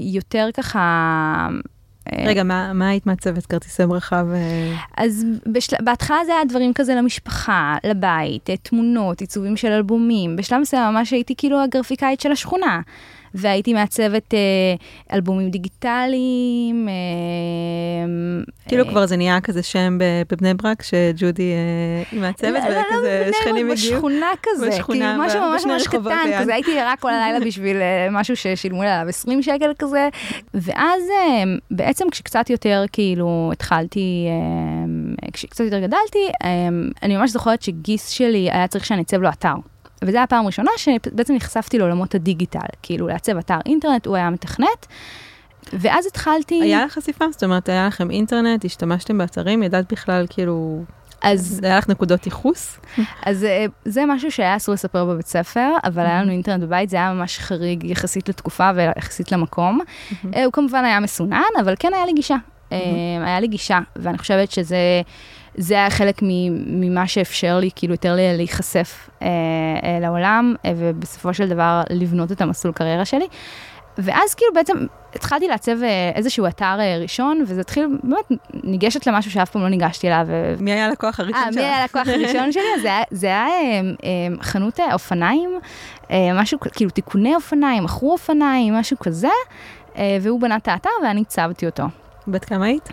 יותר 0.00 0.48
ככה... 0.54 1.48
אה, 2.12 2.24
רגע, 2.26 2.42
מה, 2.42 2.72
מה 2.72 2.88
היית 2.88 3.06
מעצבת? 3.06 3.46
כרטיסי 3.46 3.86
ברכה 3.86 4.22
ו... 4.26 4.36
אז 4.96 5.26
בשל... 5.52 5.76
בהתחלה 5.84 6.16
זה 6.26 6.32
היה 6.32 6.44
דברים 6.44 6.72
כזה 6.74 6.94
למשפחה, 6.94 7.76
לבית, 7.84 8.50
אה, 8.50 8.56
תמונות, 8.56 9.20
עיצובים 9.20 9.56
של 9.56 9.68
אלבומים. 9.68 10.36
בשלב 10.36 10.60
מסוים 10.60 10.92
ממש 10.92 11.10
הייתי 11.10 11.34
כאילו 11.36 11.62
הגרפיקאית 11.62 12.20
של 12.20 12.32
השכונה. 12.32 12.80
והייתי 13.34 13.74
מעצבת 13.74 14.34
אה, 14.34 14.38
אלבומים 15.12 15.50
דיגיטליים. 15.50 16.88
אה, 16.88 16.94
כאילו 18.68 18.84
אה, 18.84 18.90
כבר 18.90 19.06
זה 19.06 19.16
נהיה 19.16 19.40
כזה 19.40 19.62
שם 19.62 19.98
בבני 20.30 20.54
ברק, 20.54 20.82
שג'ודי 20.82 21.52
אה, 21.52 22.18
מעצבת, 22.20 22.62
לא, 22.64 22.70
לא, 22.70 22.80
וכזה 22.80 23.22
בני 23.24 23.32
שכנים 23.32 23.68
ברק, 23.68 23.78
הגיעו. 23.78 23.96
בשכונה 23.96 24.30
כזה, 24.42 24.68
בשכונה, 24.68 25.12
כאילו 25.12 25.24
משהו 25.24 25.40
ממש 25.40 25.64
ממש 25.64 25.86
קטן, 25.86 26.26
ליד. 26.26 26.40
כזה 26.40 26.54
הייתי 26.54 26.80
ערה 26.80 26.94
כל 27.00 27.10
הלילה 27.10 27.46
בשביל 27.46 27.76
אה, 27.76 28.08
משהו 28.10 28.36
ששילמו 28.36 28.82
לי 28.82 28.88
עליו 28.88 29.08
20 29.08 29.42
שקל 29.42 29.72
כזה, 29.78 30.08
ואז 30.54 31.02
אה, 31.10 31.44
בעצם 31.70 32.10
כשקצת 32.10 32.50
יותר 32.50 32.84
כאילו 32.92 33.50
התחלתי, 33.52 34.26
אה, 34.28 35.28
כשקצת 35.32 35.64
יותר 35.64 35.78
גדלתי, 35.78 36.28
אה, 36.44 36.68
אני 37.02 37.16
ממש 37.16 37.30
זוכרת 37.30 37.62
שגיס 37.62 38.08
שלי 38.08 38.50
היה 38.52 38.66
צריך 38.66 38.86
שאני 38.86 39.02
אצב 39.02 39.20
לו 39.22 39.28
אתר. 39.28 39.54
וזו 40.04 40.18
הפעם 40.18 40.44
הראשונה 40.44 40.70
שבעצם 40.76 41.34
נחשפתי 41.34 41.78
לעולמות 41.78 42.14
הדיגיטל, 42.14 42.58
כאילו 42.82 43.08
לעצב 43.08 43.36
אתר 43.36 43.58
אינטרנט, 43.66 44.06
הוא 44.06 44.16
היה 44.16 44.30
מתכנת, 44.30 44.86
ואז 45.72 46.06
התחלתי... 46.06 46.62
היה 46.62 46.84
לך 46.84 46.92
חשיפה? 46.92 47.24
זאת 47.30 47.44
אומרת, 47.44 47.68
היה 47.68 47.86
לכם 47.86 48.10
אינטרנט, 48.10 48.64
השתמשתם 48.64 49.18
באתרים, 49.18 49.62
ידעת 49.62 49.92
בכלל 49.92 50.26
כאילו, 50.30 50.84
אז 51.22 51.60
היה 51.64 51.78
לך 51.78 51.88
נקודות 51.88 52.26
ייחוס? 52.26 52.78
אז 53.26 53.44
אה, 53.44 53.66
זה 53.84 54.04
משהו 54.06 54.32
שהיה 54.32 54.56
אסור 54.56 54.74
לספר 54.74 55.04
בבית 55.04 55.26
ספר, 55.26 55.70
אבל 55.84 56.06
היה 56.06 56.22
לנו 56.22 56.30
אינטרנט 56.30 56.62
בבית, 56.62 56.90
זה 56.90 56.96
היה 56.96 57.12
ממש 57.12 57.38
חריג 57.38 57.84
יחסית 57.84 58.28
לתקופה 58.28 58.70
ויחסית 58.74 59.32
למקום. 59.32 59.80
אה, 60.34 60.44
הוא 60.44 60.52
כמובן 60.52 60.84
היה 60.84 61.00
מסונן, 61.00 61.42
אבל 61.60 61.74
כן 61.78 61.94
היה 61.94 62.06
לי 62.06 62.12
גישה. 62.12 62.36
אה, 62.72 62.78
היה 63.24 63.40
לי 63.40 63.46
גישה, 63.46 63.78
ואני 63.96 64.18
חושבת 64.18 64.50
שזה 64.50 64.76
זה 65.60 65.74
היה 65.74 65.90
חלק 65.90 66.18
ממה 66.66 67.06
שאפשר 67.06 67.58
לי, 67.58 67.70
כאילו, 67.76 67.94
יותר 67.94 68.14
לי- 68.14 68.36
להיחשף 68.36 69.08
אה, 69.22 69.26
אה, 69.82 69.98
לעולם, 70.00 70.54
אה, 70.64 70.72
ובסופו 70.76 71.34
של 71.34 71.48
דבר 71.48 71.82
לבנות 71.90 72.32
את 72.32 72.40
המסלול 72.40 72.74
קריירה 72.74 73.04
שלי. 73.04 73.26
ואז 73.98 74.34
כאילו 74.34 74.52
בעצם 74.54 74.76
התחלתי 75.14 75.48
לעצב 75.48 75.82
אה, 75.82 76.10
איזשהו 76.14 76.46
אתר 76.46 76.76
אה, 76.80 76.98
ראשון, 77.02 77.44
וזה 77.46 77.60
התחיל, 77.60 77.86
באמת, 78.02 78.40
ניגשת 78.64 79.06
למשהו 79.06 79.30
שאף 79.30 79.50
פעם 79.50 79.62
לא 79.62 79.68
ניגשתי 79.68 80.06
אליו, 80.08 80.26
מי 80.60 80.72
היה 80.72 80.86
הלקוח 80.86 81.20
הראשון 81.20 81.40
שלך? 81.52 81.54
מי 81.56 81.68
היה 81.68 81.82
הלקוח 81.82 82.08
הראשון 82.08 82.52
שלי? 82.52 82.62
זה 82.82 82.88
היה- 82.88 83.02
זה 83.10 83.26
היה 83.26 83.46
חנות 84.42 84.80
אופניים, 84.92 85.50
משהו, 86.34 86.58
כאילו 86.60 86.90
תיקוני 86.90 87.34
אופניים, 87.34 87.84
מכרו 87.84 88.12
אופניים, 88.12 88.74
משהו 88.74 88.98
כזה, 88.98 89.28
והוא 90.20 90.40
בנה 90.40 90.56
את 90.56 90.68
האתר 90.68 90.90
ואני 91.02 91.24
צבתי 91.24 91.66
אותו. 91.66 91.84
בת 92.28 92.44
כמה 92.44 92.64
היית? 92.66 92.88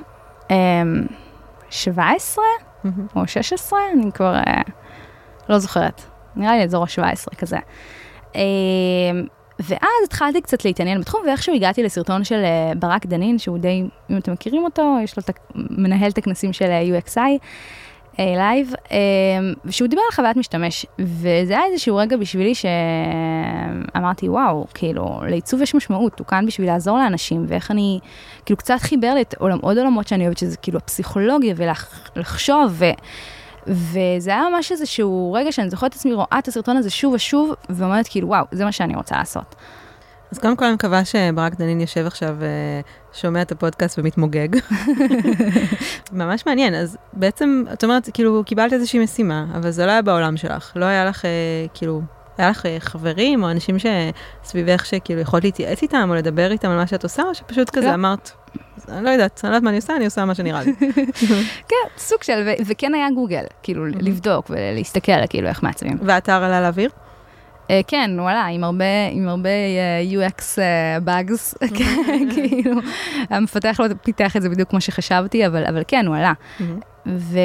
אה, 1.65 1.71
17 1.71 2.43
או 3.15 3.27
16, 3.27 3.79
אני 3.93 4.11
כבר 4.11 4.35
אה, 4.35 4.61
לא 5.49 5.57
זוכרת. 5.59 6.01
נראה 6.35 6.57
לי 6.57 6.63
אזור 6.63 6.83
ה-17 6.83 7.35
כזה. 7.37 7.57
אה, 8.35 8.41
ואז 9.59 9.79
התחלתי 10.05 10.41
קצת 10.41 10.65
להתעניין 10.65 11.01
בתחום, 11.01 11.21
ואיכשהו 11.27 11.55
הגעתי 11.55 11.83
לסרטון 11.83 12.23
של 12.23 12.43
אה, 12.43 12.71
ברק 12.79 13.05
דנין, 13.05 13.39
שהוא 13.39 13.57
די, 13.57 13.83
אם 14.09 14.17
אתם 14.17 14.31
מכירים 14.33 14.63
אותו, 14.63 14.95
יש 15.03 15.17
לו 15.17 15.23
ה- 15.29 15.51
מנהל 15.69 16.11
את 16.11 16.17
הכנסים 16.17 16.53
של 16.53 16.65
אה, 16.65 16.99
UXI 16.99 17.19
Live, 18.19 18.73
ושהוא 19.65 19.87
דיבר 19.87 20.01
על 20.09 20.15
חוויית 20.15 20.37
משתמש, 20.37 20.85
וזה 20.99 21.53
היה 21.53 21.65
איזשהו 21.71 21.95
רגע 21.95 22.17
בשבילי 22.17 22.53
שאמרתי, 22.55 24.29
וואו, 24.29 24.65
כאילו, 24.73 25.21
לעיצוב 25.29 25.61
יש 25.61 25.75
משמעות, 25.75 26.19
הוא 26.19 26.27
כאן 26.27 26.45
בשביל 26.45 26.67
לעזור 26.67 26.97
לאנשים, 26.97 27.45
ואיך 27.47 27.71
אני, 27.71 27.99
כאילו, 28.45 28.57
קצת 28.57 28.77
חיבר 28.79 29.13
לי 29.13 29.21
את 29.21 29.35
עולם, 29.39 29.59
עוד 29.61 29.77
עולמות 29.77 30.07
שאני 30.07 30.23
אוהבת, 30.23 30.37
שזה 30.37 30.57
כאילו 30.57 30.77
הפסיכולוגיה 30.77 31.53
ולחשוב, 32.15 32.71
ו... 32.71 32.85
וזה 33.67 34.31
היה 34.31 34.43
ממש 34.53 34.71
איזשהו 34.71 35.33
רגע 35.33 35.51
שאני 35.51 35.69
זוכרת 35.69 35.89
את 35.91 35.95
עצמי 35.95 36.13
רואה 36.13 36.39
את 36.39 36.47
הסרטון 36.47 36.77
הזה 36.77 36.89
שוב 36.89 37.13
ושוב, 37.13 37.53
ואומרת 37.69 38.07
כאילו, 38.07 38.27
וואו, 38.27 38.45
זה 38.51 38.65
מה 38.65 38.71
שאני 38.71 38.95
רוצה 38.95 39.17
לעשות. 39.17 39.55
אז 40.31 40.39
קודם 40.39 40.55
כל 40.55 40.65
אני 40.65 40.73
מקווה 40.73 41.05
שברק 41.05 41.55
דנין 41.55 41.81
יושב 41.81 42.05
עכשיו, 42.05 42.35
אה, 42.41 42.81
שומע 43.13 43.41
את 43.41 43.51
הפודקאסט 43.51 43.99
ומתמוגג. 43.99 44.47
ממש 46.11 46.45
מעניין, 46.45 46.75
אז 46.75 46.97
בעצם, 47.13 47.63
את 47.73 47.83
אומרת, 47.83 48.09
כאילו, 48.13 48.43
קיבלת 48.45 48.73
איזושהי 48.73 48.99
משימה, 48.99 49.45
אבל 49.55 49.71
זה 49.71 49.85
לא 49.85 49.91
היה 49.91 50.01
בעולם 50.01 50.37
שלך, 50.37 50.71
לא 50.75 50.85
היה 50.85 51.05
לך, 51.05 51.25
אה, 51.25 51.29
כאילו, 51.73 52.01
היה 52.37 52.49
לך 52.49 52.65
אה, 52.65 52.77
חברים 52.79 53.43
או 53.43 53.51
אנשים 53.51 53.77
שסביבך 53.79 54.85
שכאילו 54.85 55.21
יכולת 55.21 55.43
להתייעץ 55.43 55.81
איתם 55.81 56.07
או 56.09 56.15
לדבר 56.15 56.51
איתם 56.51 56.69
על 56.69 56.77
מה 56.77 56.87
שאת 56.87 57.03
עושה, 57.03 57.23
או 57.23 57.35
שפשוט 57.35 57.69
כזה 57.69 57.87
לא. 57.87 57.93
אמרת, 57.93 58.31
אני 58.89 59.05
לא 59.05 59.09
יודעת, 59.09 59.41
אני 59.43 59.51
לא 59.51 59.55
יודעת 59.55 59.63
מה 59.63 59.69
אני 59.69 59.77
עושה, 59.77 59.95
אני 59.95 60.05
עושה 60.05 60.25
מה 60.25 60.35
שנראה 60.35 60.63
לי. 60.63 60.73
כן, 61.69 61.87
סוג 61.97 62.23
של, 62.23 62.49
וכן 62.65 62.93
היה 62.93 63.07
גוגל, 63.15 63.43
כאילו, 63.63 63.85
לבדוק 63.85 64.49
ולהסתכל 64.49 65.27
כאילו 65.29 65.47
איך 65.47 65.63
מעצבים. 65.63 65.97
והאתר 66.01 66.43
עלה 66.43 66.61
לאוויר? 66.61 66.89
אה, 67.69 67.81
כן, 67.87 68.11
וואלה, 68.19 68.45
עם 68.45 68.63
הרבה, 68.63 68.85
עם 69.11 69.27
הרבה 69.27 69.49
אה, 69.49 70.27
UX 70.27 70.41
אה, 70.59 70.97
bugs, 71.05 71.57
כן, 71.77 72.29
כאילו, 72.33 72.81
המפתח 73.29 73.79
לא 73.79 73.85
פיתח 74.03 74.37
את 74.37 74.41
זה 74.41 74.49
בדיוק 74.49 74.69
כמו 74.69 74.81
שחשבתי, 74.81 75.47
אבל, 75.47 75.65
אבל 75.65 75.83
כן, 75.87 76.05
הוא 76.07 76.15
עלה. 76.15 76.33
ו... 77.07 77.39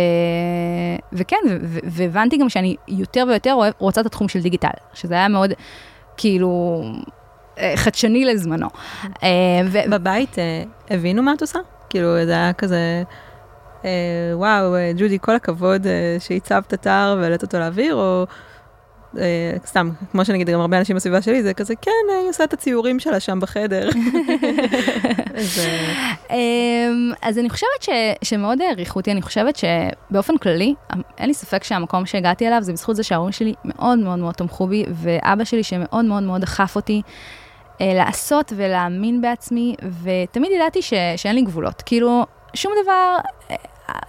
וכן, 1.12 1.36
והבנתי 1.84 2.36
גם 2.38 2.48
שאני 2.48 2.76
יותר 2.88 3.24
ויותר 3.28 3.56
רוצה 3.78 4.00
את 4.00 4.06
התחום 4.06 4.28
של 4.28 4.40
דיגיטל, 4.40 4.68
שזה 4.94 5.14
היה 5.14 5.28
מאוד, 5.28 5.52
כאילו, 6.16 6.82
אה, 7.58 7.72
חדשני 7.76 8.24
לזמנו. 8.24 8.68
אה, 9.22 9.28
ו- 9.66 9.90
בבית 9.90 10.38
אה, 10.38 10.62
הבינו 10.90 11.22
מה 11.22 11.32
את 11.32 11.40
עושה? 11.40 11.58
כאילו, 11.90 12.24
זה 12.24 12.32
היה 12.32 12.52
כזה, 12.52 13.02
וואו, 14.34 14.74
ג'ודי, 14.96 15.18
כל 15.20 15.34
הכבוד 15.36 15.86
שהצבת 16.18 16.74
אתר 16.74 17.16
והעלית 17.20 17.42
אותו 17.42 17.58
לאוויר, 17.58 17.94
או 17.94 18.26
אה, 19.18 19.56
סתם, 19.66 19.90
כמו 20.12 20.24
שנגיד 20.24 20.50
גם 20.50 20.60
הרבה 20.60 20.78
אנשים 20.78 20.96
בסביבה 20.96 21.22
שלי, 21.22 21.42
זה 21.42 21.54
כזה, 21.54 21.74
כן, 21.82 21.90
היא 22.20 22.28
עושה 22.28 22.44
את 22.44 22.52
הציורים 22.52 23.00
שלה 23.00 23.20
שם 23.20 23.40
בחדר. 23.40 23.88
אז, 25.38 25.60
אמ, 26.30 27.12
אז 27.22 27.38
אני 27.38 27.50
חושבת 27.50 27.82
ש, 27.82 27.88
שמאוד 28.22 28.60
העריכו 28.62 28.98
אותי, 28.98 29.12
אני 29.12 29.22
חושבת 29.22 29.56
שבאופן 29.56 30.38
כללי, 30.38 30.74
אין 31.18 31.26
לי 31.26 31.34
ספק 31.34 31.64
שהמקום 31.64 32.06
שהגעתי 32.06 32.48
אליו 32.48 32.62
זה 32.62 32.72
בזכות 32.72 32.96
זה 32.96 33.02
שההורים 33.02 33.32
שלי 33.32 33.54
מאוד 33.64 33.98
מאוד 33.98 34.18
מאוד 34.18 34.34
תמכו 34.34 34.66
בי, 34.66 34.84
ואבא 34.92 35.44
שלי 35.44 35.62
שמאוד 35.62 36.04
מאוד 36.04 36.22
מאוד 36.22 36.40
דחף 36.40 36.76
אותי 36.76 37.02
אה, 37.80 37.94
לעשות 37.94 38.52
ולהאמין 38.56 39.20
בעצמי, 39.20 39.74
ותמיד 40.02 40.52
ידעתי 40.52 40.82
ש, 40.82 40.92
שאין 41.16 41.34
לי 41.34 41.42
גבולות. 41.42 41.82
כאילו, 41.86 42.26
שום 42.54 42.72
דבר, 42.82 43.16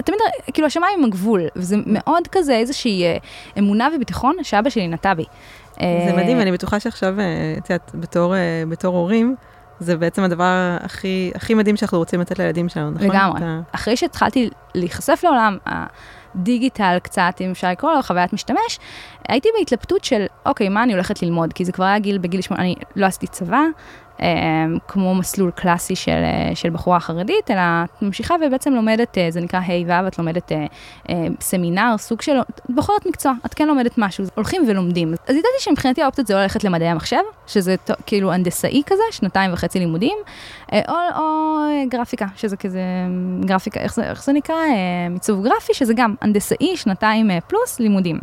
תמיד, 0.06 0.20
כאילו, 0.54 0.68
השמיים 0.68 1.00
הם 1.00 1.06
הגבול, 1.06 1.42
וזה 1.56 1.76
מאוד 1.86 2.28
כזה 2.32 2.54
איזושהי 2.56 3.04
אה, 3.04 3.18
אמונה 3.60 3.90
וביטחון 3.96 4.36
שאבא 4.44 4.70
שלי 4.70 4.88
נטע 4.88 5.14
בי. 5.14 5.26
זה 5.74 5.82
אה, 5.82 6.14
מדהים, 6.18 6.42
אני 6.42 6.52
בטוחה 6.52 6.80
שעכשיו, 6.80 7.20
אה, 7.20 7.26
את 7.58 7.70
יודעת, 7.70 7.92
בתור, 7.94 8.34
בתור 8.70 8.98
הורים, 8.98 9.36
זה 9.80 9.98
בעצם 9.98 10.24
הדבר 10.24 10.78
הכי, 10.80 11.32
הכי 11.36 11.54
מדהים 11.54 11.78
שאנחנו 11.78 11.98
רוצים 11.98 12.22
לתת 12.22 12.40
לילדים 12.40 12.70
שלנו, 12.70 12.92
נכון? 12.92 13.08
לגמרי. 13.08 13.38
אתה- 13.38 13.60
אחרי 13.72 13.98
שהתחלתי 13.98 14.50
להיחשף 14.76 15.22
לעולם 15.24 15.58
הדיגיטל 16.36 16.98
קצת, 17.04 17.34
אם 17.42 17.52
אפשר 17.52 17.70
לקרוא 17.72 17.92
לו 17.92 18.02
חוויית 18.02 18.34
משתמש, 18.34 18.80
הייתי 19.30 19.50
בהתלבטות 19.60 20.04
של, 20.04 20.26
אוקיי, 20.46 20.70
מה 20.70 20.84
אני 20.84 20.94
הולכת 20.94 21.24
ללמוד? 21.24 21.54
כי 21.54 21.66
זה 21.66 21.72
כבר 21.72 21.86
היה 21.86 22.00
גיל, 22.00 22.18
בגיל 22.18 22.42
שמונה, 22.42 22.64
אני 22.64 22.76
לא 22.96 23.06
עשיתי 23.06 23.28
צבא, 23.28 23.62
כמו 24.88 25.16
מסלול 25.16 25.52
קלאסי 25.52 25.96
של, 25.96 26.12
אה, 26.12 26.56
של 26.56 26.70
בחורה 26.70 27.00
חרדית, 27.00 27.52
אלא 27.52 27.62
את 27.84 28.02
ממשיכה 28.02 28.36
ובעצם 28.46 28.74
לומדת, 28.74 29.18
אה, 29.18 29.28
זה 29.32 29.42
נקרא 29.42 29.60
ה' 29.60 30.04
ו', 30.04 30.08
את 30.08 30.18
לומדת 30.20 30.52
אה, 30.52 30.66
סמינר, 31.42 31.96
סוג 31.98 32.22
של, 32.22 32.38
בוחרת 32.70 33.06
מקצוע, 33.06 33.34
את 33.46 33.54
כן 33.54 33.68
לומדת 33.68 33.98
משהו, 33.98 34.26
הולכים 34.36 34.62
ולומדים. 34.68 35.14
אז 35.14 35.36
ידעתי 35.36 35.48
שמבחינתי 35.60 36.02
האופציות 36.02 36.28
זה 36.28 36.34
או 36.34 36.40
ללכת 36.40 36.64
למדעי 36.64 36.88
המחשב, 36.88 37.22
שזה 37.48 37.76
כאילו 38.06 38.34
הנדסאי 38.34 38.82
כזה, 38.86 39.04
שנתיים 39.12 39.54
וחצי 39.54 39.80
לימודים, 39.80 40.18
או, 40.74 40.94
או 41.16 41.24
גרפיקה, 41.90 42.26
שזה 42.36 42.58
כזה 42.58 42.82
גרפיקה, 43.46 43.80
איך 43.80 43.94
זה, 43.94 44.04
איך 44.04 44.24
זה 44.24 44.34
נקרא? 44.34 44.56
עיצוב 45.10 45.44
גרפי, 45.44 45.74
שזה 45.74 45.94
גם 45.94 46.16
הנדסאי, 46.22 46.78
שנתיים 46.78 47.30
פלוס 47.48 47.80
לימודים. 47.80 48.20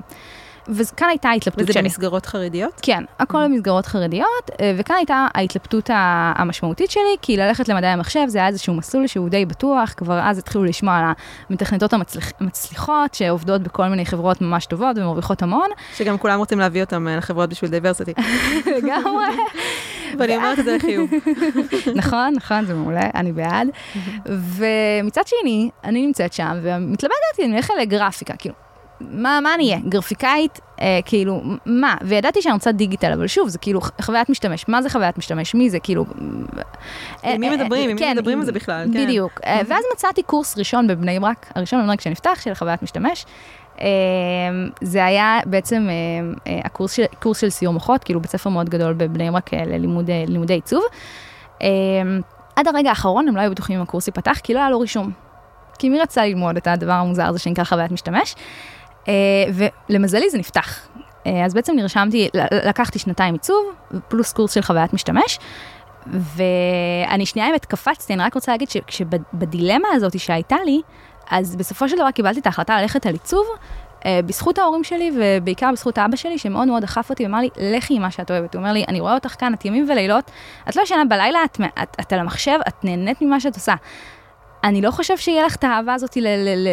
וכאן 0.68 1.08
הייתה 1.08 1.28
ההתלבטות 1.28 1.62
וזה 1.62 1.72
שלי. 1.72 1.82
במסגרות 1.82 2.26
חרדיות? 2.26 2.72
כן, 2.82 3.04
הכל 3.18 3.44
במסגרות 3.44 3.86
חרדיות, 3.86 4.50
אה, 4.60 4.72
וכאן 4.78 4.96
הייתה 4.96 5.26
ההתלבטות 5.34 5.90
המשמעותית 6.36 6.90
שלי, 6.90 7.16
כי 7.22 7.36
ללכת 7.36 7.68
למדעי 7.68 7.90
המחשב 7.90 8.20
זה 8.26 8.38
היה 8.38 8.46
איזשהו 8.46 8.74
מסלול 8.74 9.06
שהוא 9.06 9.28
די 9.28 9.44
בטוח, 9.46 9.92
כבר 9.96 10.20
אז 10.22 10.38
התחילו 10.38 10.64
לשמוע 10.64 10.96
על 10.96 11.04
המתכנתות 11.50 11.92
המצליח- 11.92 12.32
המצליחות, 12.40 13.14
שעובדות 13.14 13.62
בכל 13.62 13.88
מיני 13.88 14.06
חברות 14.06 14.40
ממש 14.40 14.66
טובות 14.66 14.98
ומרוויחות 14.98 15.42
המון, 15.42 15.68
שגם 15.96 16.18
כולם 16.18 16.38
רוצים 16.38 16.58
להביא 16.58 16.82
אותם 16.82 17.08
אה, 17.08 17.16
לחברות 17.16 17.50
בשביל 17.50 17.70
diversity. 17.70 18.12
לגמרי. 18.76 19.26
ואני 20.18 20.36
אומרת 20.36 20.58
את 20.58 20.64
זה 20.64 20.76
לחיוב. 20.76 21.10
נכון, 22.00 22.32
נכון, 22.36 22.64
זה 22.64 22.74
מעולה, 22.74 23.00
אני 23.14 23.32
בעד. 23.32 23.68
ומצד 24.26 25.22
שני, 25.26 25.70
אני 25.84 26.06
נמצאת 26.06 26.32
שם 26.32 26.52
ומתלבטת, 26.62 27.14
אני 27.44 27.52
הולכת 27.52 27.74
לגרפיקה, 27.80 28.34
כאילו, 28.38 28.54
מה, 29.00 29.38
מה 29.42 29.54
אני 29.54 29.64
אהיה? 29.64 29.78
גרפיקאית? 29.88 30.60
אה, 30.80 30.98
כאילו, 31.04 31.42
מה? 31.66 31.96
וידעתי 32.02 32.42
שאני 32.42 32.54
רוצה 32.54 32.72
דיגיטל, 32.72 33.12
אבל 33.12 33.26
שוב, 33.26 33.48
זה 33.48 33.58
כאילו 33.58 33.80
חוויית 34.00 34.28
משתמש. 34.28 34.64
מה 34.68 34.82
זה 34.82 34.90
חוויית 34.90 35.18
משתמש? 35.18 35.54
מי 35.54 35.70
זה? 35.70 35.80
כאילו... 35.80 36.04
עם 37.22 37.40
מי 37.40 37.48
אה, 37.48 37.56
מדברים? 37.56 37.90
עם 37.90 37.96
מי 37.96 38.02
כן, 38.02 38.12
מדברים 38.16 38.38
על 38.40 38.44
זה 38.44 38.52
בכלל? 38.52 38.86
כן. 38.92 39.04
בדיוק. 39.04 39.40
אה, 39.46 39.60
ואז 39.68 39.84
מצאתי 39.94 40.22
קורס 40.22 40.58
ראשון 40.58 40.86
בבני 40.86 41.20
ברק, 41.20 41.52
הראשון 41.54 41.78
בבני 41.78 41.90
ברק 41.92 42.00
שנפתח, 42.00 42.40
של 42.44 42.54
חוויית 42.54 42.82
משתמש. 42.82 43.24
אה, 43.80 43.86
זה 44.80 45.04
היה 45.04 45.38
בעצם 45.46 45.88
אה, 45.90 46.52
אה, 46.52 46.60
הקורס 46.64 46.92
של, 46.92 47.04
קורס 47.18 47.40
של 47.40 47.50
סיור 47.50 47.72
מוחות, 47.72 48.04
כאילו 48.04 48.20
בית 48.20 48.30
ספר 48.30 48.50
מאוד 48.50 48.68
גדול 48.68 48.92
בבני 48.92 49.30
ברק 49.30 49.54
אה, 49.54 49.64
ללימוד, 49.66 50.10
אה, 50.10 50.24
לימודי 50.26 50.54
עיצוב. 50.54 50.82
אה, 51.62 51.68
עד 52.56 52.68
הרגע 52.68 52.88
האחרון 52.88 53.28
הם 53.28 53.36
לא 53.36 53.40
היו 53.40 53.50
בטוחים 53.50 53.76
אם 53.76 53.82
הקורס 53.82 54.06
ייפתח, 54.06 54.38
כי 54.42 54.54
לא 54.54 54.58
היה 54.58 54.70
לו 54.70 54.80
רישום. 54.80 55.10
כי 55.78 55.88
מי 55.88 56.00
רצה 56.00 56.26
ללמוד 56.26 56.56
את 56.56 56.66
הדבר 56.66 56.92
המוזר 56.92 57.26
הזה 57.26 57.38
שנקרא 57.38 57.64
חוויית 57.64 57.92
משתמש? 57.92 58.34
אה, 59.08 59.12
ולמזלי 59.88 60.30
זה 60.30 60.38
נפתח. 60.38 60.88
אה, 61.26 61.44
אז 61.44 61.54
בעצם 61.54 61.76
נרשמתי, 61.76 62.28
לקחתי 62.64 62.98
שנתיים 62.98 63.34
עיצוב, 63.34 63.72
פלוס 64.08 64.32
קורס 64.32 64.54
של 64.54 64.62
חוויית 64.62 64.92
משתמש, 64.92 65.38
ואני 66.06 67.26
שנייה 67.26 67.48
באמת 67.48 67.64
קפצתי, 67.64 68.14
אני 68.14 68.22
רק 68.22 68.34
רוצה 68.34 68.52
להגיד 68.52 68.70
שכשבדילמה 68.70 69.88
הזאת 69.94 70.20
שהייתה 70.20 70.56
לי, 70.64 70.80
אז 71.30 71.56
בסופו 71.56 71.88
של 71.88 71.96
דבר 71.96 72.10
קיבלתי 72.10 72.40
את 72.40 72.46
ההחלטה 72.46 72.80
ללכת 72.80 73.06
על 73.06 73.12
עיצוב, 73.12 73.46
אה, 74.06 74.20
בזכות 74.26 74.58
ההורים 74.58 74.84
שלי 74.84 75.10
ובעיקר 75.16 75.70
בזכות 75.72 75.98
אבא 75.98 76.16
שלי, 76.16 76.38
שמאוד 76.38 76.68
מאוד 76.68 76.82
דחף 76.82 77.10
אותי 77.10 77.22
ואמר 77.24 77.38
לי, 77.38 77.48
לכי 77.56 77.94
עם 77.94 78.02
מה 78.02 78.10
שאת 78.10 78.30
אוהבת. 78.30 78.54
הוא 78.54 78.60
אומר 78.60 78.72
לי, 78.72 78.84
אני 78.88 79.00
רואה 79.00 79.14
אותך 79.14 79.34
כאן, 79.38 79.54
את 79.54 79.64
ימים 79.64 79.90
ולילות, 79.90 80.30
את 80.68 80.76
לא 80.76 80.82
ישנה 80.82 81.04
בלילה, 81.04 81.44
את, 81.44 81.60
את, 81.82 81.96
את 82.00 82.12
על 82.12 82.18
המחשב, 82.18 82.58
את 82.68 82.84
נהנית 82.84 83.22
ממה 83.22 83.40
שאת 83.40 83.54
עושה. 83.54 83.74
אני 84.64 84.82
לא 84.82 84.90
חושב 84.90 85.16
שיהיה 85.16 85.46
לך 85.46 85.56
את 85.56 85.64
האהבה 85.64 85.94
הזאת 85.94 86.16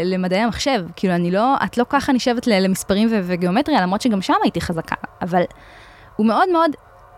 למדעי 0.06 0.40
המחשב, 0.40 0.86
כאילו 0.96 1.16
אני 1.16 1.32
לא, 1.32 1.56
את 1.64 1.78
לא 1.78 1.86
ככה 1.90 2.14
נשבת 2.14 2.48
למספרים 2.48 3.10
וגיאומטריה, 3.12 3.82
למרות 3.82 4.02
שגם 4.02 4.22
שם 4.22 4.34
הייתי 4.44 4.62
חזקה, 4.62 4.96
אבל 5.22 5.42
הוא 6.16 6.26
מאוד 6.26 6.50
מאוד 6.50 6.72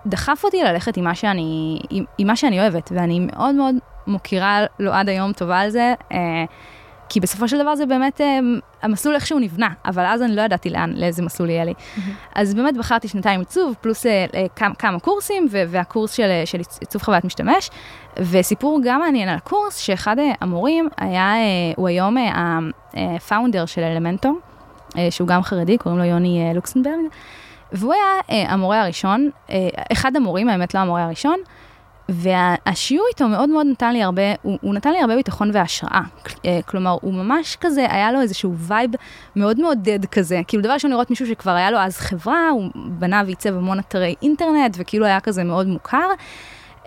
דחף 0.06 0.42
אותי 0.44 0.64
ללכת 0.64 0.98
עם 0.98 1.04
מה 1.04 1.16
שאני, 1.16 1.80
עם, 1.90 2.04
עם 2.18 2.28
מה 2.28 2.36
שאני 2.36 2.60
אוהבת, 2.60 2.92
ואני 2.96 3.20
מאוד 3.20 3.56
מאוד 3.56 3.76
מוקירה 4.08 4.66
לו 4.80 4.94
עד 4.94 5.10
היום 5.10 5.34
טובה 5.34 5.60
על 5.60 5.70
זה, 5.70 5.94
אה, 6.12 6.46
כי 7.10 7.20
בסופו 7.20 7.48
של 7.48 7.62
דבר 7.62 7.76
זה 7.76 7.86
באמת 7.86 8.22
אה, 8.22 8.40
המסלול 8.82 9.16
איכשהו 9.16 9.40
נבנה, 9.40 9.70
אבל 9.86 10.06
אז 10.06 10.22
אני 10.22 10.36
לא 10.36 10.42
ידעתי 10.42 10.70
לאן, 10.70 10.94
לאיזה 10.96 11.24
מסלול 11.24 11.50
יהיה 11.50 11.66
לי. 11.66 11.74
אז 12.36 12.54
באמת 12.54 12.78
בחרתי 12.78 13.08
שנתיים 13.08 13.40
עיצוב, 13.40 13.76
פלוס 13.82 14.06
אה, 14.06 14.26
אה, 14.36 14.46
כמה, 14.56 14.76
כמה 14.76 15.00
קורסים, 15.00 15.48
והקורס 15.52 16.12
של, 16.14 16.42
של 16.46 16.58
עיצוב 16.80 17.02
חוויית 17.02 17.26
משתמש. 17.26 17.70
וסיפור 18.18 18.80
גם 18.84 19.00
מעניין 19.00 19.30
על 19.30 19.36
הקורס, 19.36 19.78
שאחד 19.78 20.16
המורים 20.42 20.90
היה, 20.98 21.34
הוא 21.76 21.88
היום 21.88 22.18
ה 22.94 23.02
founder 23.02 23.66
של 23.66 23.82
אלמנטור, 23.82 24.34
אה, 24.98 25.08
שהוא 25.12 25.28
גם 25.28 25.44
חרדי, 25.44 25.78
קוראים 25.78 26.00
לו 26.00 26.06
יוני 26.06 26.52
לוקסנברג, 26.56 26.94
והוא 27.72 27.94
היה 27.94 28.46
המורה 28.50 28.82
הראשון, 28.82 29.30
אחד 29.92 30.16
המורים, 30.16 30.50
האמת 30.50 30.74
לא 30.74 30.80
המורה 30.80 31.04
הראשון, 31.04 31.40
והשיעור 32.10 33.06
איתו 33.10 33.28
מאוד 33.28 33.50
מאוד 33.50 33.68
נתן 33.68 33.94
לי 33.94 34.04
הרבה, 34.04 34.22
הוא, 34.42 34.58
הוא 34.62 34.74
נתן 34.74 34.92
לי 34.92 35.00
הרבה 35.00 35.16
ביטחון 35.16 35.52
והשראה. 35.54 36.02
אה, 36.46 36.60
כלומר, 36.66 36.98
הוא 37.02 37.14
ממש 37.14 37.58
כזה, 37.62 37.86
היה 37.90 38.12
לו 38.12 38.22
איזשהו 38.22 38.54
vibe 38.58 38.92
מאוד 39.36 39.60
מעודד 39.60 40.06
כזה. 40.06 40.42
כאילו, 40.48 40.64
דבר 40.64 40.74
ראשון 40.74 40.92
לראות 40.92 41.10
מישהו 41.10 41.28
שכבר 41.28 41.52
היה 41.52 41.72
לו 41.72 41.78
אז 41.78 41.98
חברה, 41.98 42.50
הוא 42.50 42.70
בנה 42.76 43.22
ועיצב 43.26 43.56
המון 43.58 43.80
אתרי 43.80 44.16
אינטרנט, 44.22 44.76
וכאילו 44.78 45.06
היה 45.06 45.20
כזה 45.20 45.44
מאוד 45.44 45.68
מוכר. 45.68 46.08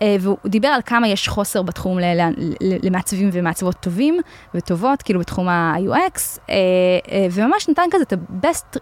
אה, 0.02 0.16
והוא 0.20 0.36
דיבר 0.46 0.68
על 0.68 0.80
כמה 0.86 1.08
יש 1.08 1.28
חוסר 1.28 1.62
בתחום 1.62 1.98
למעצבים 2.82 3.30
ומעצבות 3.32 3.76
טובים 3.80 4.20
וטובות, 4.54 5.02
כאילו 5.02 5.20
בתחום 5.20 5.48
ה-UX, 5.48 6.38
אה, 6.50 7.26
וממש 7.32 7.68
נתן 7.68 7.82
כזה 7.90 8.02
את 8.02 8.12
ה-best 8.12 8.78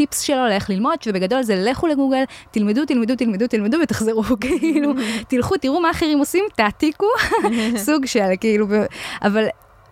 טיפס 0.00 0.20
שלו 0.20 0.46
לאיך 0.48 0.70
ללמוד, 0.70 1.02
שבגדול 1.02 1.42
זה 1.42 1.54
לכו 1.56 1.86
לגוגל, 1.86 2.22
תלמדו, 2.50 2.84
תלמדו, 2.84 3.16
תלמדו, 3.16 3.46
תלמדו 3.46 3.76
ותחזרו, 3.82 4.22
כאילו, 4.40 4.92
תלכו, 5.28 5.56
תראו 5.56 5.80
מה 5.80 5.90
אחרים 5.90 6.18
עושים, 6.18 6.44
תעתיקו, 6.56 7.06
סוג 7.86 8.06
של, 8.06 8.20
כאילו, 8.40 8.66
אבל 9.22 9.46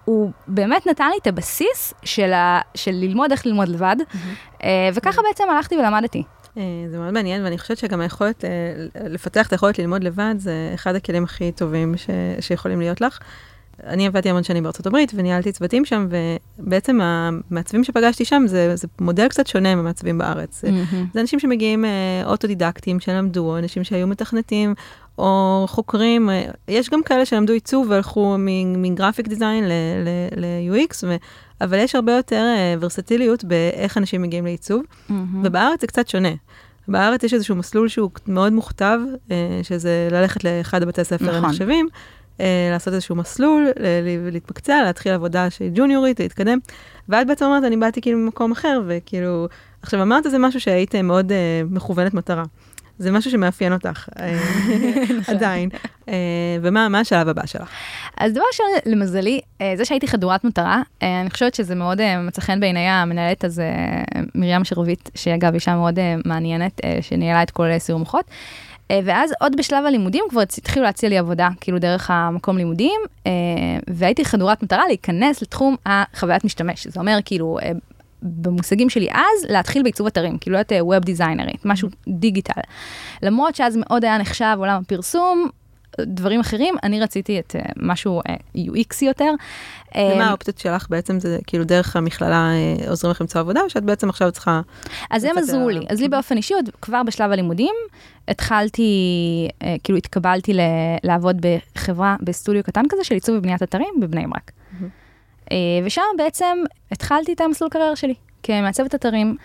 הוא 0.05 0.31
באמת 0.47 0.87
נתן 0.87 1.09
לי 1.11 1.17
את 1.23 1.27
הבסיס 1.27 1.95
של, 2.05 2.33
ה, 2.33 2.61
של 2.75 2.91
ללמוד 2.91 3.31
איך 3.31 3.47
ללמוד 3.47 3.69
לבד, 3.69 3.97
אה, 4.65 4.89
וככה 4.95 5.23
בעצם 5.29 5.45
הלכתי 5.51 5.77
ולמדתי. 5.77 6.23
אה, 6.59 6.63
זה 6.91 6.99
מאוד 6.99 7.11
מעניין, 7.11 7.45
ואני 7.45 7.59
חושבת 7.59 7.79
שגם 7.79 8.01
היכולת, 8.01 8.45
אה, 8.45 8.51
לפתח 9.09 9.47
את 9.47 9.53
היכולת 9.53 9.79
ללמוד 9.79 10.05
לבד, 10.05 10.35
זה 10.39 10.71
אחד 10.75 10.95
הכלים 10.95 11.25
הכי 11.25 11.53
טובים 11.53 11.97
ש, 11.97 12.11
שיכולים 12.41 12.81
להיות 12.81 13.01
לך. 13.01 13.19
אני 13.87 14.07
עבדתי 14.07 14.31
המון 14.31 14.43
שנים 14.43 14.63
בארצות 14.63 14.87
הברית 14.87 15.13
וניהלתי 15.15 15.53
צוותים 15.53 15.85
שם, 15.85 16.09
ובעצם 16.59 17.01
המעצבים 17.03 17.85
שפגשתי 17.85 18.25
שם 18.25 18.43
זה, 18.47 18.77
זה 18.77 18.89
מודל 19.01 19.29
קצת 19.29 19.47
שונה 19.47 19.75
ממעצבים 19.75 20.19
בארץ. 20.19 20.61
זה, 20.61 20.71
זה 21.15 21.21
אנשים 21.21 21.41
שמגיעים 21.41 21.85
אה, 21.85 21.91
אוטודידקטים, 22.25 23.01
שלמדו, 23.01 23.59
אנשים 23.59 23.85
שהיו 23.85 24.07
מתכנתים, 24.07 24.75
או 25.19 25.65
חוקרים, 25.69 26.31
אה, 26.31 26.45
יש 26.69 26.91
גם 26.91 27.03
כאלה 27.03 27.25
שלמדו 27.25 27.53
עיצוב 27.53 27.87
והלכו 27.91 28.37
מגרפיק 28.77 29.29
דיזיין 29.29 29.65
ל-UX, 29.65 31.07
ל- 31.07 31.17
אבל 31.61 31.79
יש 31.79 31.95
הרבה 31.95 32.13
יותר 32.13 32.45
אה, 32.57 32.75
ורסטיליות 32.81 33.45
באיך 33.45 33.99
אנשים 33.99 34.23
מגיעים 34.23 34.45
לעיצוב, 34.45 34.83
ובארץ 35.43 35.81
זה 35.81 35.87
קצת 35.87 36.09
שונה. 36.09 36.33
בארץ 36.89 37.23
יש 37.23 37.35
איזשהו 37.35 37.57
מסלול 37.57 37.89
שהוא 37.89 38.11
מאוד 38.27 38.53
מוכתב, 38.53 38.99
שזה 39.63 40.09
ללכת 40.11 40.45
לאחד 40.45 40.83
הבתי 40.83 41.01
הספר 41.01 41.25
נכון. 41.25 41.45
הנחשבים, 41.45 41.89
לעשות 42.73 42.95
איזשהו 42.95 43.17
מסלול, 43.17 43.69
להתמקצע, 44.33 44.83
להתחיל 44.85 45.13
עבודה 45.13 45.51
שהיא 45.51 45.71
ג'וניורית, 45.75 46.21
להתקדם. 46.21 46.59
ואת 47.09 47.27
בעצם 47.27 47.45
אומרת, 47.45 47.65
אני 47.65 47.77
באתי 47.77 48.01
כאילו 48.01 48.19
ממקום 48.19 48.53
אחר, 48.53 48.83
וכאילו, 48.87 49.49
עכשיו 49.83 50.03
אמרת 50.03 50.25
זה 50.31 50.39
משהו 50.39 50.61
שהיית 50.61 50.95
מאוד 50.95 51.33
אה, 51.33 51.63
מכוונת 51.71 52.15
מטרה. 52.15 52.45
זה 52.99 53.11
משהו 53.11 53.31
שמאפיין 53.31 53.73
אותך 53.73 54.09
אה, 54.19 54.39
עדיין. 55.35 55.69
אה, 56.09 56.15
ומה 56.63 56.89
מה 56.89 57.01
השלב 57.01 57.29
הבא 57.29 57.47
שלך? 57.47 57.69
אז 58.17 58.33
דבר 58.33 58.43
ראשון, 58.53 58.67
למזלי, 58.93 59.41
אה, 59.61 59.73
זה 59.77 59.85
שהייתי 59.85 60.09
חדורת 60.09 60.45
מטרה, 60.45 60.83
אה, 61.03 61.21
אני 61.21 61.31
חושבת 61.31 61.55
שזה 61.55 61.75
מאוד 61.75 62.01
אה, 62.01 62.23
מצא 62.23 62.41
חן 62.41 62.61
בעיניי 62.61 62.87
המנהלת 62.87 63.45
הזה, 63.45 63.63
אה, 63.63 64.21
מרים 64.35 64.65
שרביט, 64.65 65.11
שאגב, 65.15 65.55
אישה 65.55 65.75
מאוד 65.75 65.99
אה, 65.99 66.15
מעניינת, 66.25 66.81
אה, 66.85 66.99
שניהלה 67.01 67.43
את 67.43 67.51
כל 67.51 67.65
אה, 67.67 67.79
סיור 67.79 67.99
מוחות. 67.99 68.25
אה, 68.91 69.01
ואז 69.05 69.33
עוד 69.41 69.57
בשלב 69.57 69.85
הלימודים 69.87 70.25
כבר 70.31 70.41
התחילו 70.41 70.85
להציע 70.85 71.09
לי 71.09 71.19
עבודה, 71.19 71.49
כאילו 71.61 71.79
דרך 71.79 72.11
המקום 72.11 72.57
לימודים, 72.57 73.01
אה, 73.27 73.33
והייתי 73.89 74.25
חדורת 74.25 74.63
מטרה 74.63 74.87
להיכנס 74.87 75.43
לתחום 75.43 75.77
החוויית 75.87 76.45
משתמש. 76.45 76.87
זה 76.87 77.01
אומר 77.01 77.19
כאילו, 77.25 77.59
אה, 77.63 77.73
במושגים 78.23 78.91
שלי 78.91 79.09
אז, 79.13 79.47
להתחיל 79.49 79.83
בעיצוב 79.83 80.07
אתרים, 80.07 80.39
כאילו 80.39 80.57
להיות 80.57 80.73
ווב 80.81 81.05
דיזיינרית, 81.05 81.65
משהו 81.65 81.89
דיגיטל. 82.09 82.61
למרות 83.23 83.55
שאז 83.55 83.77
מאוד 83.77 84.05
היה 84.05 84.19
נחשב 84.19 84.57
עולם 84.59 84.81
הפרסום, 84.83 85.49
דברים 86.01 86.41
אחרים, 86.41 86.75
אני 86.83 87.01
רציתי 87.01 87.39
את 87.39 87.57
uh, 87.59 87.73
משהו 87.77 88.21
uh, 88.29 88.59
UX 88.59 89.05
יותר. 89.05 89.31
ומה 89.95 90.25
אה, 90.25 90.29
האופציות 90.29 90.59
שלך 90.59 90.87
בעצם 90.91 91.21
זה 91.21 91.39
כאילו 91.47 91.65
דרך 91.65 91.97
המכללה 91.97 92.51
אה, 92.53 92.91
עוזרים 92.91 93.11
לך 93.11 93.21
למצוא 93.21 93.41
עבודה, 93.41 93.61
או 93.61 93.71
שאת 93.71 93.85
בעצם 93.85 94.09
עכשיו 94.09 94.33
צריכה... 94.33 94.61
אז 95.11 95.25
הם 95.25 95.39
עזרו 95.39 95.69
לי. 95.69 95.87
אז 95.89 96.01
לי 96.01 96.09
באופן 96.09 96.37
אישי, 96.37 96.55
עוד 96.55 96.71
כבר 96.83 97.03
בשלב 97.03 97.33
הלימודים, 97.33 97.75
התחלתי, 98.29 98.83
אה, 99.63 99.77
כאילו 99.85 99.99
התקבלתי 99.99 100.55
ל- 100.55 100.61
לעבוד 101.05 101.47
בחברה, 101.75 102.17
בסטודיו 102.23 102.63
קטן 102.63 102.83
כזה 102.89 103.05
של 103.05 103.15
עיצוב 103.15 103.37
ובניית 103.39 103.63
אתרים 103.63 103.95
בבני 104.01 104.27
ברק. 104.27 104.53
אה, 105.53 105.57
ושם 105.85 106.03
בעצם 106.19 106.59
התחלתי 106.93 107.33
את 107.33 107.41
המסלול 107.41 107.71
קריירה 107.71 107.97
שלי, 107.97 108.15
כמעצבת 108.43 108.95
אתרים. 108.95 109.37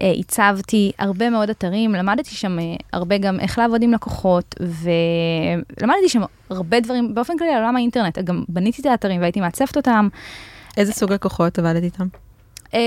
אה, 0.00 0.12
הצבתי 0.18 0.92
הרבה 0.98 1.30
מאוד 1.30 1.50
אתרים, 1.50 1.94
למדתי 1.94 2.34
שם 2.34 2.58
אה, 2.58 2.64
הרבה 2.92 3.18
גם 3.18 3.40
איך 3.40 3.58
לעבוד 3.58 3.82
עם 3.82 3.92
לקוחות, 3.92 4.54
ולמדתי 4.60 6.08
שם 6.08 6.22
הרבה 6.50 6.80
דברים, 6.80 7.14
באופן 7.14 7.38
כללי 7.38 7.50
על 7.50 7.62
עולם 7.62 7.76
האינטרנט, 7.76 8.18
גם 8.18 8.44
בניתי 8.48 8.82
את 8.82 8.86
האתרים 8.86 9.20
והייתי 9.20 9.40
מעצבת 9.40 9.76
אותם. 9.76 10.08
איזה 10.76 10.92
סוג 10.92 11.12
לקוחות 11.12 11.58
עבדת 11.58 11.82
איתם? 11.82 12.06
אמ, 12.74 12.78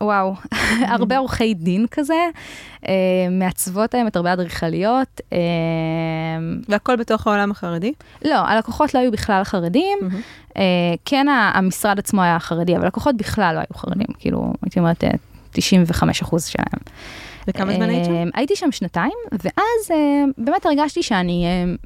וואו, 0.00 0.34
הרבה 0.94 1.18
עורכי 1.18 1.54
דין 1.54 1.86
כזה, 1.90 2.28
אמ, 2.88 2.92
מעצבות 3.30 3.94
האמת, 3.94 4.16
הרבה 4.16 4.32
אדריכליות. 4.32 5.20
והכל 6.68 6.96
בתוך 6.96 7.26
העולם 7.26 7.50
החרדי? 7.50 7.92
לא, 8.24 8.34
הלקוחות 8.34 8.94
לא 8.94 9.00
היו 9.00 9.12
בכלל 9.12 9.44
חרדים, 9.44 9.98
אה, 10.56 10.62
כן 11.04 11.26
המשרד 11.54 11.98
עצמו 11.98 12.22
היה 12.22 12.38
חרדי, 12.38 12.76
אבל 12.76 12.86
לקוחות 12.86 13.16
בכלל 13.16 13.54
לא 13.54 13.58
היו 13.58 13.76
חרדים, 13.76 14.06
כאילו, 14.18 14.52
הייתי 14.62 14.78
אומרת, 14.78 15.04
אה, 15.04 15.10
95 15.56 16.22
אחוז 16.22 16.44
שלהם. 16.44 16.82
וכמה 17.48 17.74
זמן 17.74 17.88
היית 17.88 18.04
שם? 18.04 18.12
אמ, 18.12 18.28
הייתי 18.34 18.56
שם 18.56 18.72
שנתיים, 18.72 19.12
ואז 19.32 19.90
אמ, 19.90 20.30
באמת 20.38 20.66
הרגשתי 20.66 21.02
שאני 21.02 21.46
אמ, 21.46 21.76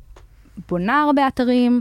בונה 0.69 1.03
הרבה 1.03 1.29
אתרים, 1.29 1.81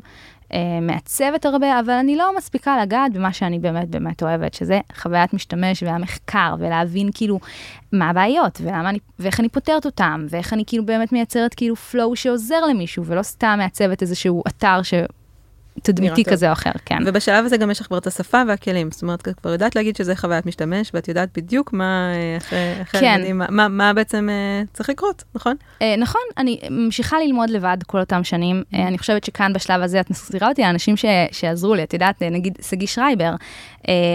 אמ, 0.54 0.88
מעצבת 0.88 1.46
הרבה, 1.46 1.80
אבל 1.80 1.94
אני 1.94 2.16
לא 2.16 2.38
מספיקה 2.38 2.82
לגעת 2.82 3.14
במה 3.14 3.34
שאני 3.34 3.60
באמת 3.60 3.90
באמת 3.90 4.24
אוהבת, 4.24 4.54
שזה 4.54 4.80
חוויית 4.96 5.34
משתמש 5.34 5.84
והמחקר, 5.84 6.56
ולהבין 6.60 7.10
כאילו 7.14 7.40
מה 7.92 8.10
הבעיות, 8.10 8.62
ולמה 8.64 8.90
אני, 8.90 9.00
ואיך 9.20 9.40
אני 9.40 9.50
פותרת 9.50 9.86
אותם, 9.86 10.26
ואיך 10.30 10.54
אני 10.54 10.64
כאילו 10.68 10.86
באמת 10.86 11.12
מייצרת 11.12 11.54
כאילו 11.54 11.76
flow 11.76 12.16
שעוזר 12.16 12.66
למישהו, 12.70 13.06
ולא 13.06 13.24
סתם 13.24 13.56
מעצבת 13.58 14.02
איזשהו 14.02 14.44
אתר 14.48 14.82
ש... 14.84 14.94
תדמיתי. 15.84 16.24
כזה 16.24 16.48
או 16.48 16.54
אחר, 16.54 16.72
כן. 16.86 16.98
ובשלב 17.06 17.46
הזה 17.46 17.58
גם 17.58 17.72
יש 17.72 17.82
לך 17.82 17.88
כבר 17.88 17.98
את 17.98 18.08
השפה 18.08 18.42
והכלים, 18.48 18.92
זאת 18.92 19.02
אומרת, 19.02 19.28
את 19.28 19.40
כבר 19.40 19.52
יודעת 19.52 19.76
להגיד 19.76 19.96
שזה 19.96 20.16
חוויית 20.16 20.46
משתמש, 20.46 20.92
ואת 20.94 21.08
יודעת 21.08 21.38
בדיוק 21.38 21.74
מה, 21.74 22.12
אה, 22.16 22.38
אחרי, 22.38 22.82
אחרי 22.82 23.02
כן. 23.02 23.08
הלימודים, 23.08 23.38
מה, 23.38 23.48
מה, 23.50 23.68
מה 23.68 23.94
בעצם 23.94 24.30
אה, 24.30 24.64
צריך 24.74 24.90
לקרות, 24.90 25.24
נכון? 25.36 25.56
אה, 25.82 25.96
נכון, 25.98 26.22
אני 26.38 26.60
ממשיכה 26.70 27.18
ללמוד 27.20 27.50
לבד 27.50 27.78
כל 27.88 28.00
אותם 28.00 28.24
שנים. 28.24 28.64
אני 28.74 28.98
חושבת 28.98 29.24
שכאן 29.24 29.54
בשלב 29.54 29.82
הזה 29.82 30.00
את 30.00 30.10
מסבירה 30.10 30.50
אותי, 30.50 30.64
האנשים 30.64 30.98
ש- 30.98 31.06
שעזרו 31.32 31.76
לי, 31.76 31.84
את 31.84 31.94
יודעת, 31.94 32.24
נגיד 32.24 32.58
שגיא 32.70 32.88
שרייבר, 32.88 33.32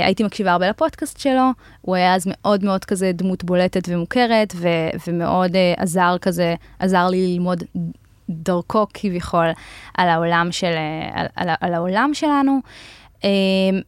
הייתי 0.05 0.23
מקשיבה 0.23 0.53
הרבה 0.53 0.69
לפודקאסט 0.69 1.21
שלו, 1.21 1.51
הוא 1.81 1.97
היה 1.97 2.15
אז 2.15 2.25
מאוד 2.27 2.65
מאוד 2.65 2.85
כזה 2.85 3.13
דמות 3.15 3.45
בולטת 3.45 3.89
ומוכרת, 3.89 4.53
ו- 4.57 4.69
ומאוד 5.09 5.53
עזר 5.77 6.17
כזה, 6.21 6.55
עזר 6.79 7.09
לי 7.09 7.27
ללמוד 7.27 7.65
דרכו 8.31 8.87
כביכול 8.95 9.47
על 9.95 10.09
העולם, 10.09 10.49
של, 10.53 10.75
על, 11.13 11.27
על, 11.37 11.49
על 11.61 11.75
העולם 11.75 12.11
שלנו. 12.15 12.61
אה, 13.25 13.31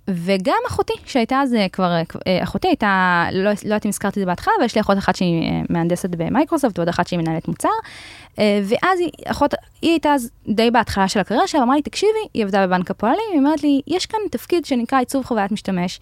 וגם 0.08 0.58
אחותי, 0.68 0.92
שהייתה 1.04 1.40
אז 1.40 1.54
אה, 1.54 1.68
כבר, 1.68 1.92
אה, 1.92 2.02
אה, 2.26 2.42
אחותי 2.42 2.68
הייתה, 2.68 3.26
לא, 3.32 3.42
לא 3.42 3.50
יודעת 3.64 3.84
אם 3.84 3.88
הזכרתי 3.88 4.20
את 4.20 4.24
זה 4.24 4.26
בהתחלה, 4.26 4.54
אבל 4.58 4.64
יש 4.64 4.74
לי 4.74 4.80
אחות 4.80 4.98
אחת 4.98 5.16
שהיא 5.16 5.52
מהנדסת 5.70 6.10
במייקרוסופט 6.10 6.78
ועוד 6.78 6.88
אחת 6.88 7.06
שהיא 7.06 7.18
מנהלת 7.18 7.48
מוצר. 7.48 7.68
אה, 8.38 8.60
ואז 8.64 9.00
היא, 9.00 9.10
אחות, 9.26 9.54
היא 9.82 9.90
הייתה 9.90 10.14
אז 10.14 10.30
די 10.48 10.70
בהתחלה 10.70 11.08
של 11.08 11.20
הקריירה 11.20 11.46
שלה, 11.46 11.62
אמרה 11.62 11.76
לי, 11.76 11.82
תקשיבי, 11.82 12.12
היא 12.34 12.44
עבדה 12.44 12.66
בבנק 12.66 12.90
הפועלים, 12.90 13.24
היא 13.32 13.38
אומרת 13.38 13.62
לי, 13.62 13.80
יש 13.86 14.06
כאן 14.06 14.20
תפקיד 14.30 14.64
שנקרא 14.64 14.98
עיצוב 14.98 15.24
חוויית 15.24 15.52
משתמש, 15.52 16.00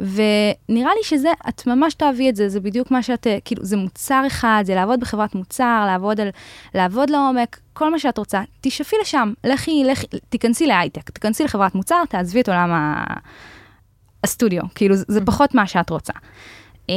ונראה 0.00 0.90
לי 0.96 1.02
שזה, 1.02 1.28
את 1.48 1.66
ממש 1.66 1.94
תאהבי 1.94 2.28
את 2.28 2.36
זה, 2.36 2.48
זה 2.48 2.60
בדיוק 2.60 2.90
מה 2.90 3.02
שאת, 3.02 3.26
אה, 3.26 3.38
כאילו, 3.44 3.64
זה 3.64 3.76
מוצר 3.76 4.22
אחד, 4.26 4.62
זה 4.66 4.74
לעבוד 4.74 5.00
בחברת 5.00 5.34
מוצר, 5.34 5.84
לעבוד 5.86 6.20
על, 6.20 6.28
לעבוד 6.74 7.10
לעומק, 7.10 7.60
כל 7.72 7.90
מה 7.90 7.98
שאת 7.98 8.18
רוצה, 8.18 8.42
תשאפי 8.60 8.96
לשם, 9.02 9.32
לכי, 9.44 9.84
לכי, 9.84 10.06
תיכנסי 10.28 10.66
להייטק, 10.66 11.10
תיכנסי 11.10 11.44
לחברת 11.44 11.74
מוצר, 11.74 12.02
תעזבי 12.08 12.40
את 12.40 12.48
עולם 12.48 12.70
ה... 12.72 13.04
הסטודיו, 14.24 14.62
כאילו, 14.74 14.96
זה, 14.96 15.04
זה 15.08 15.20
פחות 15.24 15.54
מה 15.54 15.66
שאת 15.66 15.90
רוצה. 15.90 16.12
אמ, 16.88 16.94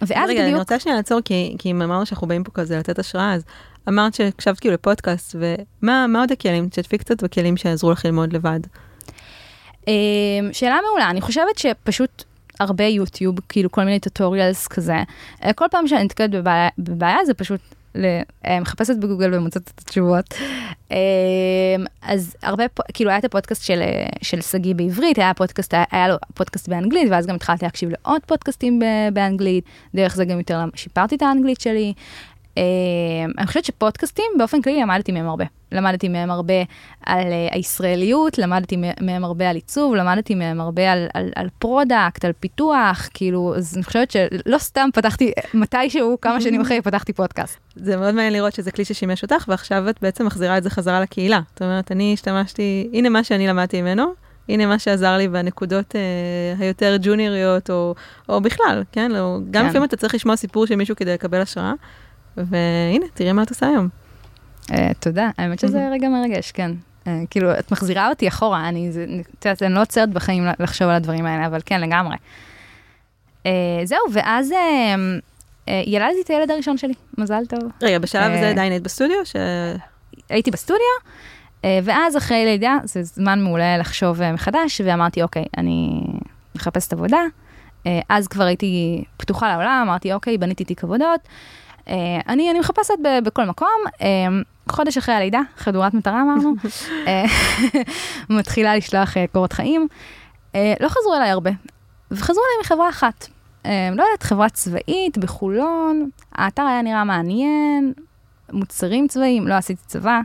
ואז 0.00 0.30
רגע, 0.30 0.40
אני 0.40 0.46
בדיוק, 0.46 0.58
רוצה 0.58 0.78
שנייה 0.78 0.96
לעצור, 0.96 1.20
כי, 1.24 1.56
כי 1.58 1.70
אם 1.70 1.82
אמרנו 1.82 2.06
שאנחנו 2.06 2.26
באים 2.26 2.44
פה 2.44 2.50
כזה 2.50 2.78
לתת 2.78 2.98
השראה, 2.98 3.34
אז 3.34 3.44
אמרת 3.88 4.14
שהקשבת 4.14 4.60
כאילו 4.60 4.74
לפודקאסט, 4.74 5.36
ומה 5.38 6.06
מה 6.06 6.20
עוד 6.20 6.32
הכלים? 6.32 6.68
תשתפי 6.68 6.98
קצת 6.98 7.22
בכלים 7.22 7.56
שיעזרו 7.56 7.90
לך 7.92 8.04
ללמוד 8.04 8.32
לבד. 8.32 8.60
אמ, 9.88 9.92
שאלה 10.52 10.78
מעולה, 10.88 11.10
אני 11.10 11.20
חושבת 11.20 11.58
שפשוט 11.58 12.24
הרבה 12.60 12.84
יוטיוב, 12.84 13.36
כאילו 13.48 13.70
כל 13.70 13.84
מיני 13.84 14.00
טוטוריאלס 14.00 14.66
כזה, 14.68 14.96
אה, 15.44 15.52
כל 15.52 15.64
פעם 15.70 15.88
שאני 15.88 16.04
נתקלת 16.04 16.30
בבעיה, 16.30 16.68
בבעיה 16.78 17.24
זה 17.26 17.34
פשוט 17.34 17.60
אה, 18.46 18.60
מחפשת 18.60 18.96
בגוגל 18.96 19.34
ומוצאת 19.34 19.62
את 19.74 19.80
התשובות. 19.80 20.34
אמ, 20.90 20.96
אז 22.02 22.36
הרבה, 22.42 22.64
כאילו 22.94 23.10
היה 23.10 23.18
את 23.18 23.24
הפודקאסט 23.24 23.64
של, 23.64 23.82
אה, 23.82 24.06
של 24.22 24.40
שגיא 24.40 24.74
בעברית, 24.74 25.18
היה 25.18 25.34
פודקאסט, 25.34 25.74
היה 25.90 26.08
לו 26.08 26.16
פודקאסט 26.34 26.68
באנגלית, 26.68 27.08
ואז 27.10 27.26
גם 27.26 27.34
התחלתי 27.34 27.64
להקשיב 27.64 27.88
לעוד 27.90 28.20
פודקאסטים 28.26 28.80
באנגלית, 29.12 29.64
דרך 29.94 30.16
זה 30.16 30.24
גם 30.24 30.38
יותר 30.38 30.60
שיפרתי 30.74 31.14
את 31.14 31.22
האנגלית 31.22 31.60
שלי. 31.60 31.92
אמ, 32.58 33.30
אני 33.38 33.46
חושבת 33.46 33.64
שפודקאסטים, 33.64 34.24
באופן 34.38 34.62
כללי 34.62 34.80
למדתי 34.82 35.12
מהם 35.12 35.28
הרבה. 35.28 35.44
למדתי 35.72 36.08
מהם 36.08 36.30
הרבה 36.30 36.54
על 37.06 37.22
אה, 37.22 37.54
הישראליות, 37.54 38.38
למדתי 38.38 38.76
מהם 39.00 39.24
הרבה 39.24 39.50
על 39.50 39.56
עיצוב, 39.56 39.94
למדתי 39.94 40.34
מהם 40.34 40.60
הרבה 40.60 40.92
על, 40.92 41.06
על, 41.14 41.30
על 41.36 41.48
product, 41.58 42.24
על 42.24 42.32
פיתוח, 42.40 43.08
כאילו, 43.14 43.54
אז 43.56 43.76
אני 43.76 43.84
חושבת 43.84 44.10
שלא 44.10 44.58
סתם 44.58 44.88
פתחתי, 44.94 45.32
מתישהו, 45.54 46.16
כמה 46.20 46.40
שנים 46.40 46.60
אחרי, 46.60 46.82
פתחתי 46.82 47.12
פודקאסט. 47.12 47.58
זה 47.76 47.96
מאוד 47.96 48.14
מעניין 48.14 48.32
לראות 48.32 48.54
שזה 48.54 48.70
כלי 48.70 48.84
ששימש 48.84 49.22
אותך, 49.22 49.44
ועכשיו 49.48 49.88
את 49.88 49.96
בעצם 50.02 50.26
מחזירה 50.26 50.58
את 50.58 50.62
זה 50.62 50.70
חזרה 50.70 51.00
לקהילה. 51.00 51.40
זאת 51.50 51.62
אומרת, 51.62 51.92
אני 51.92 52.12
השתמשתי, 52.14 52.90
הנה 52.92 53.08
מה 53.08 53.24
שאני 53.24 53.46
למדתי 53.46 53.82
ממנו, 53.82 54.12
הנה 54.48 54.66
מה 54.66 54.78
שעזר 54.78 55.16
לי 55.16 55.28
בנקודות 55.28 55.96
אה, 55.96 56.00
היותר 56.58 56.96
ג'וניוריות, 57.02 57.70
או, 57.70 57.94
או 58.28 58.40
בכלל, 58.40 58.82
כן? 58.92 59.10
לא, 59.10 59.38
גם 59.50 59.62
כן. 59.62 59.68
לפעמים 59.68 59.84
אתה 59.84 59.96
צריך 59.96 60.14
לשמוע 60.14 60.36
סיפור 60.36 60.66
של 60.66 60.76
מישהו 60.76 60.96
כדי 60.96 61.12
לקבל 61.14 61.40
השראה, 61.40 61.72
והנה, 62.46 63.06
תראי 63.14 63.32
מה 63.32 63.42
את 63.42 63.50
עושה 63.50 63.66
היום. 63.66 63.88
Uh, 64.70 64.74
תודה, 65.00 65.30
האמת 65.38 65.58
שזה 65.58 65.88
רגע 65.92 66.08
מרגש, 66.08 66.52
כן. 66.52 66.70
Uh, 67.04 67.08
כאילו, 67.30 67.58
את 67.58 67.72
מחזירה 67.72 68.08
אותי 68.08 68.28
אחורה, 68.28 68.68
אני, 68.68 68.92
זה, 68.92 69.06
את 69.38 69.44
יודעת, 69.44 69.62
אני 69.62 69.74
לא 69.74 69.80
עוצרת 69.80 70.10
בחיים 70.10 70.46
לחשוב 70.58 70.88
על 70.88 70.94
הדברים 70.94 71.26
האלה, 71.26 71.46
אבל 71.46 71.60
כן, 71.66 71.80
לגמרי. 71.80 72.16
Uh, 73.44 73.48
זהו, 73.84 73.98
ואז 74.12 74.52
ילדתי 75.86 76.20
את 76.24 76.30
הילד 76.30 76.50
הראשון 76.50 76.78
שלי, 76.78 76.94
מזל 77.18 77.46
טוב. 77.48 77.60
רגע, 77.82 77.98
בשלב 77.98 78.22
אה, 78.22 78.38
הזה 78.38 78.50
עדיין 78.50 78.72
היית 78.72 78.82
בסטודיו? 78.82 79.16
ש... 79.24 79.36
הייתי 80.28 80.50
בסטודיו, 80.50 80.82
אה, 81.64 81.78
ואז 81.84 82.16
אחרי 82.16 82.44
לידה, 82.44 82.76
זה 82.84 83.02
זמן 83.02 83.40
מעולה 83.42 83.78
לחשוב 83.78 84.22
אה, 84.22 84.32
מחדש, 84.32 84.80
ואמרתי, 84.84 85.22
אוקיי, 85.22 85.44
אני 85.56 86.02
מחפשת 86.54 86.92
עבודה. 86.92 87.20
אה, 87.86 88.00
אז 88.08 88.28
כבר 88.28 88.44
הייתי 88.44 89.04
פתוחה 89.16 89.52
לעולם, 89.52 89.84
אמרתי, 89.86 90.12
אוקיי, 90.12 90.38
בניתי 90.38 90.64
תיק 90.64 90.84
עבודות. 90.84 91.20
אה, 91.88 92.20
אני, 92.28 92.50
אני 92.50 92.58
מחפשת 92.58 92.94
ב, 93.04 93.24
בכל 93.24 93.44
מקום. 93.44 93.80
אה, 94.02 94.06
חודש 94.68 94.96
אחרי 94.96 95.14
הלידה, 95.14 95.40
חדורת 95.56 95.94
מטרה 95.94 96.22
אמרנו, 96.22 96.54
אה, 97.06 97.24
מתחילה 98.38 98.76
לשלוח 98.76 99.14
קורות 99.32 99.52
חיים. 99.52 99.88
לא 100.54 100.88
חזרו 100.88 101.14
אליי 101.16 101.30
הרבה, 101.30 101.50
וחזרו 102.10 102.42
אליי 102.44 102.64
מחברה 102.64 102.88
אחת. 102.88 103.26
לא 103.64 104.02
יודעת, 104.02 104.22
חברה 104.22 104.48
צבאית 104.48 105.18
בחולון, 105.18 106.10
האתר 106.32 106.62
היה 106.62 106.82
נראה 106.82 107.04
מעניין, 107.04 107.92
מוצרים 108.52 109.08
צבאיים, 109.08 109.48
לא 109.48 109.54
עשיתי 109.54 109.82
צבא. 109.86 110.20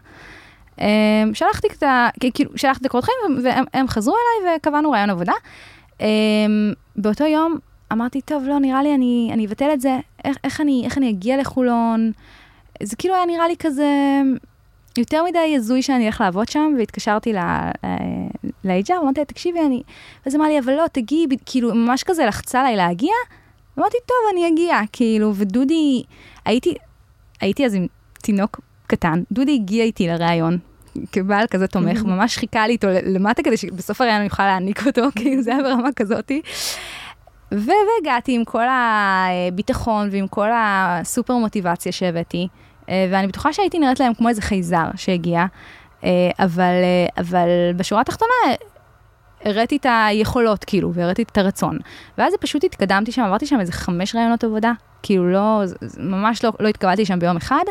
שלחתי 1.34 1.68
את 1.78 1.84
ה... 1.84 2.08
כאילו, 2.34 2.52
שלחתי 2.56 2.82
את 2.82 2.86
הקורות 2.86 3.06
חיים, 3.06 3.44
והם 3.44 3.66
הם 3.74 3.88
חזרו 3.88 4.16
אליי 4.16 4.56
וקבענו 4.58 4.92
רעיון 4.92 5.10
עבודה. 5.10 5.34
באותו 6.96 7.24
יום 7.24 7.58
אמרתי, 7.92 8.22
טוב, 8.22 8.44
לא, 8.44 8.60
נראה 8.60 8.84
לי 8.84 8.96
אני, 8.96 9.30
אני 9.34 9.46
אבטל 9.46 9.70
את 9.74 9.82
זה, 9.82 9.98
איך, 10.26 10.38
איך, 10.44 10.62
אני, 10.62 10.82
איך 10.86 10.98
אני 10.98 11.10
אגיע 11.10 11.38
לחולון? 11.38 12.12
זה 12.84 12.96
כאילו 12.96 13.16
היה 13.16 13.26
נראה 13.26 13.48
לי 13.48 13.56
כזה 13.60 13.88
יותר 14.98 15.24
מדי 15.24 15.56
הזוי 15.58 15.82
שאני 15.82 16.06
אלך 16.08 16.22
לעבוד 16.22 16.50
שם, 16.50 16.74
והתקשרתי 16.78 17.34
ל-HR, 17.34 18.94
אמרתי 19.02 19.20
לה, 19.20 19.26
תקשיבי, 19.26 19.60
אני... 19.60 19.84
ואז 20.26 20.36
אמרה 20.36 20.48
לי, 20.48 20.60
אבל 20.60 20.74
לא, 20.74 20.86
תגיעי, 20.92 21.28
כאילו, 21.46 21.76
ממש 21.76 22.04
כזה 22.04 22.26
לחצה 22.26 22.60
עליי 22.60 22.76
להגיע. 22.76 23.14
אמרתי, 23.80 23.98
טוב, 24.06 24.18
אני 24.34 24.48
אגיע, 24.48 24.80
כאילו, 24.92 25.36
ודודי, 25.36 26.04
הייתי, 26.46 26.74
הייתי 27.42 27.66
אז 27.66 27.76
עם 27.76 27.88
תינוק 28.22 28.60
קטן, 28.88 29.24
דודי 29.32 29.54
הגיע 29.54 29.84
איתי 29.84 30.08
לראיון. 30.08 30.58
כבעל 31.12 31.48
כזה 31.48 31.68
תומך, 31.68 32.04
ממש 32.04 32.38
חיכה 32.38 32.68
לי 32.68 32.74
איתו 32.74 32.88
למטה 33.06 33.44
כדי 33.44 33.58
שבסוף 33.58 34.02
הראיון 34.02 34.20
אני 34.20 34.30
אוכל 34.30 34.44
להעניק 34.44 34.88
אותו, 34.88 35.02
כאילו 35.16 35.42
זה 35.42 35.56
היה 35.56 35.64
ברמה 35.64 35.90
כזאתי. 35.96 36.42
והגעתי 37.54 38.36
עם 38.36 38.46
כל 38.46 38.64
הביטחון 38.70 40.10
ועם 40.12 40.28
כל 40.28 40.50
הסופר 40.54 41.34
מוטיבציה 41.34 41.92
שהבאתי, 41.92 42.48
אה, 42.90 43.08
ואני 43.12 43.28
בטוחה 43.28 43.54
שהייתי 43.54 43.80
נראית 43.80 44.00
להם 44.00 44.14
כמו 44.14 44.30
איזה 44.30 44.42
חייזר 44.42 44.86
שהגיע, 44.96 45.46
אה, 46.04 46.10
אבל, 46.40 46.60
אה, 46.84 47.22
אבל 47.22 47.48
בשורה 47.76 48.02
התחתונה 48.02 48.34
הראיתי 49.46 49.76
את 49.78 49.86
היכולות, 49.90 50.64
כאילו, 50.64 50.94
והראיתי 50.94 51.24
את 51.24 51.38
הרצון. 51.38 51.80
ואז 52.18 52.34
פשוט 52.40 52.64
התקדמתי 52.64 53.12
שם, 53.12 53.22
עברתי 53.22 53.46
שם 53.46 53.60
איזה 53.60 53.72
חמש 53.72 54.16
רעיונות 54.16 54.44
עבודה, 54.44 54.72
כאילו 55.04 55.32
לא, 55.32 55.62
ממש 55.98 56.44
לא, 56.44 56.52
לא 56.60 56.68
התקבלתי 56.68 57.06
שם 57.06 57.20
ביום 57.20 57.38
אחד. 57.38 57.64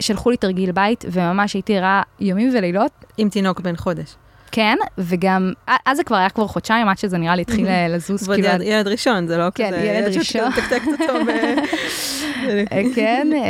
שלחו 0.00 0.30
לי 0.30 0.36
תרגיל 0.36 0.72
בית, 0.72 1.04
וממש 1.12 1.54
הייתי 1.54 1.78
רעה 1.78 2.02
ימים 2.20 2.50
ולילות, 2.54 2.92
עם 3.18 3.28
תינוק 3.28 3.60
בן 3.60 3.76
חודש. 3.76 4.14
כן, 4.58 4.76
וגם, 4.98 5.52
אז 5.86 5.96
זה 5.96 6.04
כבר 6.04 6.16
היה 6.16 6.30
כבר 6.30 6.46
חודשיים 6.46 6.88
עד 6.88 6.98
שזה 6.98 7.18
נראה 7.18 7.36
לי 7.36 7.42
התחיל 7.42 7.66
אה, 7.66 7.88
לזוז, 7.94 8.28
ועוד 8.28 8.40
כאילו, 8.40 8.48
ילד- 8.54 8.62
ילד 8.62 8.88
ראשון, 8.88 9.26
זה 9.26 9.38
לא 9.38 9.44
כן, 9.54 9.66
כזה... 9.68 9.76
ילד 9.86 10.16
ראשון. 10.18 10.50
שתקתקת 10.52 10.86
אותו 11.00 11.24
ב... 11.24 11.28
אה, 12.72 12.82
כן, 12.94 13.28
אה, 13.34 13.48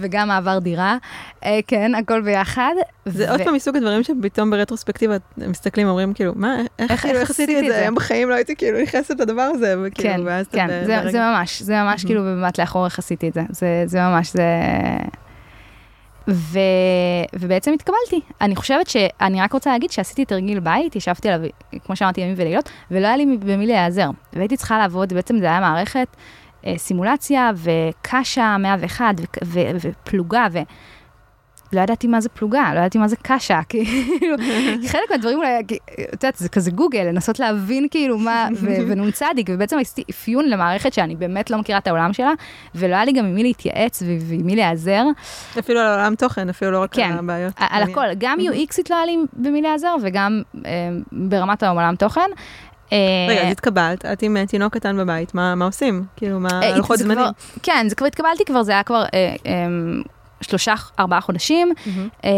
וגם 0.00 0.28
מעבר 0.28 0.58
דירה, 0.58 0.96
אה, 1.44 1.58
כן, 1.66 1.94
הכל 1.94 2.20
ביחד. 2.20 2.72
זה 3.06 3.30
עוד 3.30 3.42
פעם 3.42 3.54
מסוג 3.54 3.76
הדברים 3.76 4.02
שפתאום 4.02 4.50
ברטרוספקטיבה 4.50 5.16
מסתכלים, 5.38 5.88
אומרים 5.88 6.14
כאילו, 6.14 6.32
מה, 6.36 6.56
איך 6.78 7.00
כאילו, 7.02 7.18
עשיתי 7.20 7.58
את 7.60 7.64
זה? 7.64 7.78
היום 7.80 7.94
בחיים 7.94 8.28
לא 8.28 8.34
הייתי 8.34 8.56
כאילו 8.56 8.82
נכנסת 8.82 9.20
לדבר 9.20 9.42
הזה, 9.42 9.74
וכאילו, 9.84 10.14
כן, 10.14 10.20
ואז 10.24 10.46
אתה 10.46 10.56
כן, 10.56 10.66
ב- 10.68 11.10
זה, 11.10 11.18
ממש, 11.20 11.62
זה 11.62 11.74
ממש 11.82 12.04
כאילו 12.04 12.20
במבט 12.22 12.60
לאחור 12.60 12.84
איך 12.84 12.98
עשיתי 12.98 13.28
את 13.28 13.34
זה, 13.34 13.42
זה, 13.50 13.82
זה 13.86 14.00
ממש, 14.00 14.32
זה... 14.32 14.42
ו... 16.28 16.58
ובעצם 17.34 17.72
התקבלתי. 17.72 18.20
אני 18.40 18.56
חושבת 18.56 18.88
שאני 18.88 19.40
רק 19.40 19.52
רוצה 19.52 19.70
להגיד 19.70 19.90
שעשיתי 19.90 20.24
תרגיל 20.24 20.60
בית, 20.60 20.96
ישבתי 20.96 21.28
עליו, 21.28 21.48
כמו 21.84 21.96
שאמרתי, 21.96 22.20
ימים 22.20 22.34
ולילות, 22.38 22.70
ולא 22.90 23.06
היה 23.06 23.16
לי 23.16 23.26
במי 23.26 23.66
להיעזר. 23.66 24.10
והייתי 24.32 24.56
צריכה 24.56 24.78
לעבוד, 24.78 25.12
בעצם 25.12 25.38
זה 25.38 25.46
היה 25.46 25.60
מערכת 25.60 26.08
אה, 26.66 26.74
סימולציה 26.76 27.50
וקשה 27.54 28.56
101 28.58 29.04
ו- 29.20 29.24
ו- 29.44 29.60
ופלוגה, 29.80 30.46
ו... 30.52 30.58
לא 31.72 31.80
ידעתי 31.80 32.06
מה 32.06 32.20
זה 32.20 32.28
פלוגה, 32.28 32.70
לא 32.74 32.78
ידעתי 32.78 32.98
מה 32.98 33.08
זה 33.08 33.16
קשה, 33.22 33.60
כאילו, 33.68 34.36
חלק 34.88 35.10
מהדברים 35.10 35.38
אולי, 35.38 35.60
את 35.60 35.72
יודעת, 36.12 36.36
זה 36.36 36.48
כזה 36.48 36.70
גוגל, 36.70 37.02
לנסות 37.02 37.38
להבין 37.38 37.86
כאילו 37.90 38.18
מה, 38.18 38.48
ונ"צ, 38.88 39.22
ובעצם 39.48 39.78
עשיתי 39.78 40.04
אפיון 40.10 40.48
למערכת 40.48 40.92
שאני 40.92 41.16
באמת 41.16 41.50
לא 41.50 41.58
מכירה 41.58 41.78
את 41.78 41.86
העולם 41.86 42.12
שלה, 42.12 42.32
ולא 42.74 42.94
היה 42.94 43.04
לי 43.04 43.12
גם 43.12 43.24
עם 43.24 43.34
מי 43.34 43.42
להתייעץ 43.42 44.02
ועם 44.02 44.46
מי 44.46 44.56
להיעזר. 44.56 45.04
אפילו 45.58 45.80
על 45.80 45.86
עולם 45.86 46.14
תוכן, 46.14 46.48
אפילו 46.48 46.70
לא 46.70 46.82
רק 46.82 46.94
כן, 46.94 47.12
על 47.12 47.18
הבעיות. 47.18 47.52
על. 47.56 47.82
הכל, 47.82 48.06
גם 48.18 48.38
UXית 48.40 48.86
לא 48.90 48.96
היה 48.96 49.06
לי 49.06 49.16
במי 49.32 49.62
להיעזר, 49.62 49.94
וגם 50.02 50.42
אה, 50.66 50.70
ברמת 51.12 51.62
העולם 51.62 51.96
תוכן. 51.96 52.30
אה, 52.92 52.98
רגע, 53.28 53.42
אז 53.42 53.52
התקבלת, 53.52 54.04
את 54.04 54.22
עם 54.22 54.36
אה, 54.36 54.46
תינוק 54.46 54.74
קטן 54.74 54.96
בבית, 54.96 55.34
מה 55.34 55.64
עושים? 55.64 56.04
כאילו, 56.16 56.40
מה 56.40 56.60
הלוחות 56.62 56.98
זה 56.98 57.04
זמנים? 57.04 57.24
כן, 57.62 57.86
זה 57.88 57.94
כבר 57.94 58.06
התקבלתי 58.06 58.44
כבר, 58.44 58.62
זה 58.62 58.72
היה 58.72 58.82
כבר 58.82 59.04
שלושה, 60.40 60.74
ארבעה 60.98 61.20
חודשים. 61.20 61.72
מהמם. 61.86 62.08
אה, 62.24 62.30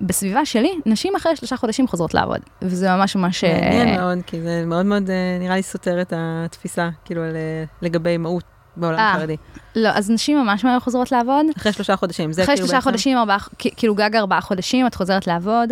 בסביבה 0.00 0.44
שלי, 0.44 0.70
נשים 0.86 1.16
אחרי 1.16 1.36
שלושה 1.36 1.56
חודשים 1.56 1.88
חוזרות 1.88 2.14
לעבוד, 2.14 2.40
וזה 2.62 2.90
ממש 2.90 3.16
ממש... 3.16 3.44
אה, 3.44 3.60
מעניין 3.60 4.00
מאוד, 4.00 4.18
כי 4.26 4.40
זה 4.42 4.64
מאוד 4.66 4.86
מאוד, 4.86 5.10
אה, 5.10 5.16
נראה 5.40 5.56
לי 5.56 5.62
סותר 5.62 6.00
את 6.00 6.12
התפיסה, 6.16 6.88
כאילו, 7.04 7.22
על, 7.22 7.36
אה, 7.36 7.64
לגבי 7.82 8.16
מהות 8.16 8.44
בעולם 8.76 8.98
החרדי. 8.98 9.36
לא, 9.76 9.88
אז 9.88 10.10
נשים 10.10 10.38
ממש 10.38 10.64
מהר 10.64 10.80
חוזרות 10.80 11.12
לעבוד. 11.12 11.46
אחרי 11.56 11.72
שלושה 11.72 11.96
חודשים, 11.96 12.32
זה 12.32 12.42
אחרי 12.42 12.54
כאילו 12.54 12.66
שלושה 12.66 12.76
בעצם- 12.76 12.90
חודשים, 12.90 13.18
ארבעה, 13.18 13.36
כאילו 13.58 13.94
גג 13.94 14.16
ארבעה 14.16 14.40
חודשים, 14.40 14.86
את 14.86 14.94
חוזרת 14.94 15.26
לעבוד. 15.26 15.70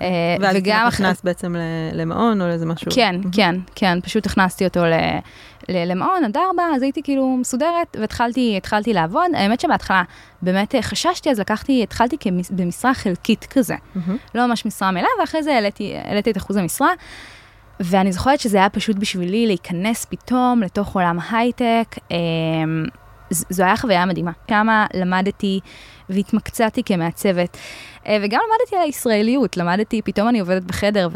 אה, 0.00 0.06
ואז 0.40 0.56
וגם 0.56 0.62
וגם 0.76 0.86
אחרי... 0.86 1.06
נכנס 1.06 1.22
בעצם 1.22 1.54
למעון 1.92 2.42
או 2.42 2.46
לאיזה 2.46 2.66
משהו. 2.66 2.90
כן, 2.94 3.20
כן, 3.32 3.54
כן, 3.74 3.98
פשוט 4.00 4.26
הכנסתי 4.26 4.64
אותו 4.64 4.84
ל- 4.84 5.18
למעון 5.68 6.24
עד 6.24 6.36
ארבע, 6.36 6.62
אז 6.76 6.82
הייתי 6.82 7.02
כאילו 7.02 7.36
מסודרת, 7.40 7.96
והתחלתי 8.00 8.54
התחלתי 8.56 8.92
לעבוד. 8.92 9.30
האמת 9.34 9.60
שבהתחלה 9.60 10.02
באמת 10.42 10.74
אה, 10.74 10.82
חששתי, 10.82 11.30
אז 11.30 11.40
לקחתי, 11.40 11.82
התחלתי 11.82 12.16
כמש- 12.20 12.50
במשרה 12.50 12.94
חלקית 12.94 13.44
כזה. 13.50 13.74
מהמם. 13.94 14.16
לא 14.34 14.46
ממש 14.46 14.66
משרה 14.66 14.90
מלאה, 14.90 15.08
ואחרי 15.20 15.42
זה 15.42 15.54
העליתי, 15.54 15.94
העליתי 16.04 16.30
את 16.30 16.36
אחוז 16.36 16.56
המשרה. 16.56 16.90
ואני 17.80 18.12
זוכרת 18.12 18.40
שזה 18.40 18.58
היה 18.58 18.68
פשוט 18.68 18.96
בשבילי 18.96 19.46
להיכנס 19.46 20.04
פתאום 20.04 20.62
לתוך 20.62 20.94
עולם 20.94 21.18
הייטק. 21.30 21.84
אה, 22.12 22.16
ז- 23.30 23.44
זו 23.50 23.62
הייתה 23.64 23.76
חוויה 23.80 24.06
מדהימה. 24.06 24.30
כמה 24.48 24.86
למדתי 24.94 25.60
והתמקצעתי 26.08 26.82
כמעצבת. 26.82 27.56
אה, 28.06 28.16
וגם 28.22 28.40
למדתי 28.48 28.76
על 28.76 28.82
הישראליות, 28.82 29.56
למדתי, 29.56 30.02
פתאום 30.02 30.28
אני 30.28 30.40
עובדת 30.40 30.62
בחדר 30.62 31.08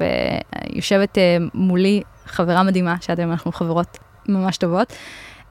ויושבת 0.73 1.19
אה, 1.19 1.37
מולי 1.55 2.03
חברה 2.27 2.63
מדהימה, 2.63 2.97
היום 3.19 3.31
אנחנו 3.31 3.53
חברות 3.53 3.99
ממש 4.29 4.57
טובות. 4.57 4.93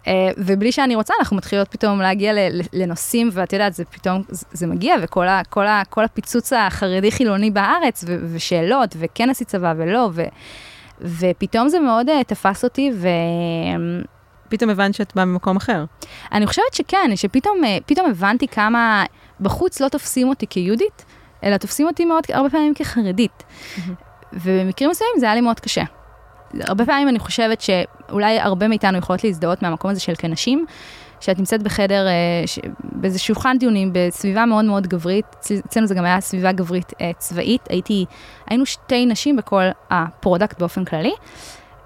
אה, 0.07 0.31
ובלי 0.37 0.71
שאני 0.71 0.95
רוצה, 0.95 1.13
אנחנו 1.19 1.37
מתחילות 1.37 1.67
פתאום 1.67 2.01
להגיע 2.01 2.33
לנושאים, 2.73 3.29
ואת 3.33 3.53
יודעת, 3.53 3.73
זה 3.73 3.85
פתאום, 3.85 4.23
זה, 4.29 4.67
מגיע, 4.67 4.95
וכל 5.01 5.27
ה, 5.27 5.41
כל 5.49 5.67
ה, 5.67 5.81
כל 5.89 6.03
הפיצוץ 6.03 6.53
החרדי-חילוני 6.53 7.51
בארץ, 7.51 8.03
ו, 8.07 8.17
ושאלות, 8.33 8.95
וכן 8.99 9.29
עשית 9.29 9.47
צבא 9.47 9.73
ולא, 9.77 10.09
ו, 10.13 10.23
ופתאום 11.01 11.69
זה 11.69 11.79
מאוד 11.79 12.09
uh, 12.09 12.23
תפס 12.27 12.63
אותי, 12.63 12.91
ואני 12.95 14.03
פתאום 14.49 14.69
הבנת 14.69 14.93
שאת 14.93 15.15
באה 15.15 15.25
ממקום 15.25 15.57
אחר. 15.57 15.85
חושבת 16.45 16.73
שכן, 16.73 17.11
שפתאום 17.15 17.63
אה, 17.63 17.77
הבנתי 18.09 18.47
כמה 18.47 19.03
בחוץ 19.39 19.79
לא 19.79 19.87
תופסים 19.87 20.29
אותי 20.29 20.45
כיהודית, 20.49 21.05
אלא 21.43 21.57
תופסים 21.57 21.87
אותי 21.87 22.05
מאוד, 22.05 22.23
הרבה 22.29 22.49
פעמים 22.49 22.73
כחרדית. 22.73 23.43
ובמקרים 24.33 24.89
מסוימים 24.89 25.19
זה 25.19 25.25
היה 25.25 25.35
לי 25.35 25.41
מאוד 25.41 25.59
קשה. 25.59 25.83
הרבה 26.61 26.85
פעמים 26.85 27.09
אני 27.09 27.19
חושבת 27.19 27.61
שאולי 27.61 28.39
הרבה 28.39 28.67
מאיתנו 28.67 28.97
יכולות 28.97 29.23
להזדהות 29.23 29.61
מהמקום 29.61 29.91
הזה 29.91 29.99
של 29.99 30.13
כנשים, 30.17 30.65
שאת 31.21 31.39
נמצאת 31.39 31.63
בחדר, 31.63 32.07
אה, 32.07 32.13
ש... 32.45 32.59
באיזה 32.83 33.19
שולחן 33.19 33.57
דיונים, 33.57 33.89
בסביבה 33.93 34.45
מאוד 34.45 34.65
מאוד 34.65 34.87
גברית, 34.87 35.25
אצל- 35.39 35.59
אצלנו 35.65 35.87
זה 35.87 35.95
גם 35.95 36.05
היה 36.05 36.21
סביבה 36.21 36.51
גברית 36.51 36.93
אה, 37.01 37.11
צבאית, 37.17 37.61
הייתי, 37.69 38.05
היינו 38.49 38.65
שתי 38.65 39.05
נשים 39.05 39.35
בכל 39.35 39.63
ה 39.89 39.98
product 39.98 40.59
באופן 40.59 40.85
כללי, 40.85 41.13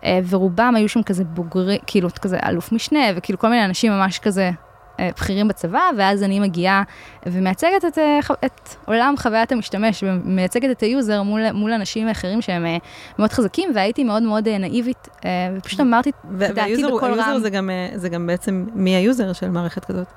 אה, 0.03 0.19
ורובם 0.29 0.73
היו 0.75 0.89
שם 0.89 1.03
כזה 1.03 1.23
בוגרי, 1.23 1.77
כאילו 1.87 2.09
כזה 2.21 2.37
אלוף 2.47 2.71
משנה, 2.71 2.99
וכאילו 3.15 3.39
כל 3.39 3.49
מיני 3.49 3.65
אנשים 3.65 3.91
ממש 3.91 4.19
כזה 4.19 4.51
בכירים 5.01 5.47
בצבא, 5.47 5.79
ואז 5.97 6.23
אני 6.23 6.39
מגיעה 6.39 6.83
ומייצגת 7.25 7.85
את, 7.87 7.97
אה, 7.97 8.19
את 8.45 8.69
עולם 8.85 9.13
חוויית 9.17 9.51
המשתמש, 9.51 10.03
ומייצגת 10.07 10.69
את 10.71 10.81
ה 10.81 10.90
user 10.90 11.23
מול, 11.23 11.51
מול 11.51 11.71
אנשים 11.71 12.09
אחרים 12.09 12.41
שהם 12.41 12.65
אה, 12.65 12.77
מאוד 13.19 13.31
חזקים, 13.33 13.69
והייתי 13.75 14.03
מאוד 14.03 14.23
מאוד 14.23 14.47
אה, 14.47 14.57
נאיבית, 14.57 15.07
אה, 15.25 15.29
ופשוט 15.57 15.79
אמרתי 15.79 16.11
ו- 16.31 16.37
דעתי 16.37 16.53
וה 16.61 16.73
user 16.73 16.95
בקול 16.95 17.13
רם. 17.21 17.39
זה 17.39 17.49
גם, 17.49 17.69
אה, 17.69 17.87
זה 17.95 18.09
גם 18.09 18.27
בעצם 18.27 18.65
מי 18.73 18.95
ה 18.95 19.03
user 19.03 19.33
של 19.33 19.49
מערכת 19.49 19.85
כזאת. 19.85 20.07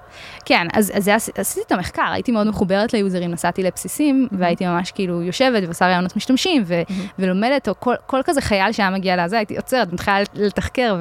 כן, 0.44 0.66
אז, 0.72 0.92
אז 0.94 1.04
זה, 1.04 1.14
עש- 1.14 1.30
עשיתי 1.38 1.66
את 1.66 1.72
המחקר, 1.72 2.10
הייתי 2.12 2.32
מאוד 2.32 2.46
מחוברת 2.46 2.92
ליוזרים, 2.92 3.30
נסעתי 3.30 3.62
לבסיסים, 3.62 4.28
והייתי 4.32 4.66
ממש 4.66 4.90
כאילו 4.90 5.22
יושבת 5.22 5.62
ועושה 5.64 5.86
ראיונות 5.87 6.16
משתמשים, 6.16 6.62
ו, 6.66 6.82
ולומדת, 7.18 7.68
או 7.68 7.74
כל, 7.80 7.94
כל 8.06 8.20
כזה 8.24 8.40
חייל 8.40 8.72
שהיה 8.72 8.90
מגיע 8.90 9.24
לזה, 9.24 9.36
הייתי 9.36 9.56
עוצרת, 9.56 9.92
מתחילה 9.92 10.18
לתחקר 10.34 10.96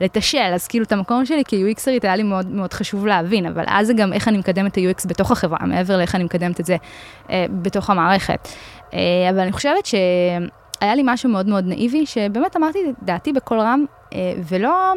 ולתשאל, 0.00 0.50
אז 0.54 0.68
כאילו 0.68 0.84
את 0.84 0.92
המקום 0.92 1.26
שלי 1.26 1.42
כ-UXרית 1.48 2.00
היה 2.02 2.16
לי 2.16 2.22
מאוד 2.22 2.46
מאוד 2.50 2.72
חשוב 2.72 3.05
להבין, 3.06 3.46
אבל 3.46 3.64
אז 3.66 3.86
זה 3.86 3.94
גם 3.94 4.12
איך 4.12 4.28
אני 4.28 4.38
מקדמת 4.38 4.72
את 4.72 4.78
ה-UX 4.78 5.08
בתוך 5.08 5.30
החברה, 5.30 5.58
מעבר 5.66 5.96
לאיך 5.96 6.14
אני 6.14 6.24
מקדמת 6.24 6.60
את 6.60 6.66
זה 6.66 6.76
אה, 7.30 7.46
בתוך 7.50 7.90
המערכת. 7.90 8.48
אה, 8.94 8.98
אבל 9.30 9.40
אני 9.40 9.52
חושבת 9.52 9.86
שהיה 9.86 10.94
לי 10.94 11.02
משהו 11.04 11.30
מאוד 11.30 11.48
מאוד 11.48 11.64
נאיבי, 11.66 12.06
שבאמת 12.06 12.56
אמרתי 12.56 12.78
את 12.90 12.94
דעתי 13.02 13.32
בקול 13.32 13.60
רם, 13.60 13.84
אה, 14.12 14.32
ולא... 14.48 14.92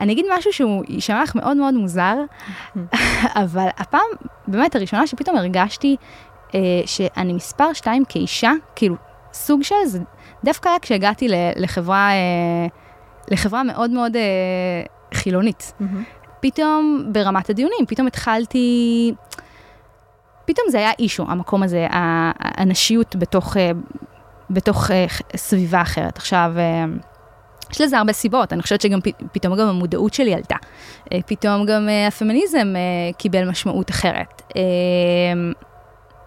אני 0.00 0.12
אגיד 0.12 0.26
משהו 0.38 0.52
שהוא 0.52 0.84
יישמע 0.88 1.22
לך 1.22 1.34
מאוד 1.34 1.56
מאוד 1.56 1.74
מוזר, 1.74 2.14
אבל 3.44 3.66
הפעם, 3.78 4.00
באמת, 4.48 4.76
הראשונה 4.76 5.06
שפתאום 5.06 5.36
הרגשתי 5.36 5.96
אה, 6.54 6.60
שאני 6.86 7.32
מספר 7.32 7.72
שתיים 7.72 8.04
כאישה, 8.08 8.52
כאילו, 8.76 8.96
סוג 9.32 9.62
של 9.62 9.74
זה, 9.86 9.98
דווקא 10.44 10.68
היה 10.68 10.78
כשהגעתי 10.78 11.28
לחברה, 11.56 12.10
אה, 12.10 12.66
לחברה 13.30 13.62
מאוד 13.62 13.90
מאוד 13.90 14.16
אה, 14.16 14.22
חילונית. 15.14 15.72
פתאום 16.40 17.04
ברמת 17.12 17.50
הדיונים, 17.50 17.86
פתאום 17.88 18.06
התחלתי, 18.06 19.12
פתאום 20.44 20.66
זה 20.70 20.78
היה 20.78 20.90
אישו, 20.98 21.24
המקום 21.28 21.62
הזה, 21.62 21.86
הנשיות 22.40 23.16
בתוך, 23.16 23.56
אה, 23.56 23.70
בתוך 24.50 24.90
אה, 24.90 25.06
סביבה 25.36 25.82
אחרת. 25.82 26.16
עכשיו, 26.16 26.52
אה, 26.56 26.84
יש 27.72 27.80
לזה 27.80 27.98
הרבה 27.98 28.12
סיבות, 28.12 28.52
אני 28.52 28.62
חושבת 28.62 28.80
שגם 28.80 28.98
פתאום 29.32 29.56
גם 29.56 29.68
המודעות 29.68 30.14
שלי 30.14 30.34
עלתה. 30.34 30.56
פתאום 31.26 31.66
גם 31.66 31.88
הפמיניזם 32.08 32.74
קיבל 33.18 33.48
משמעות 33.48 33.90
אחרת. 33.90 34.42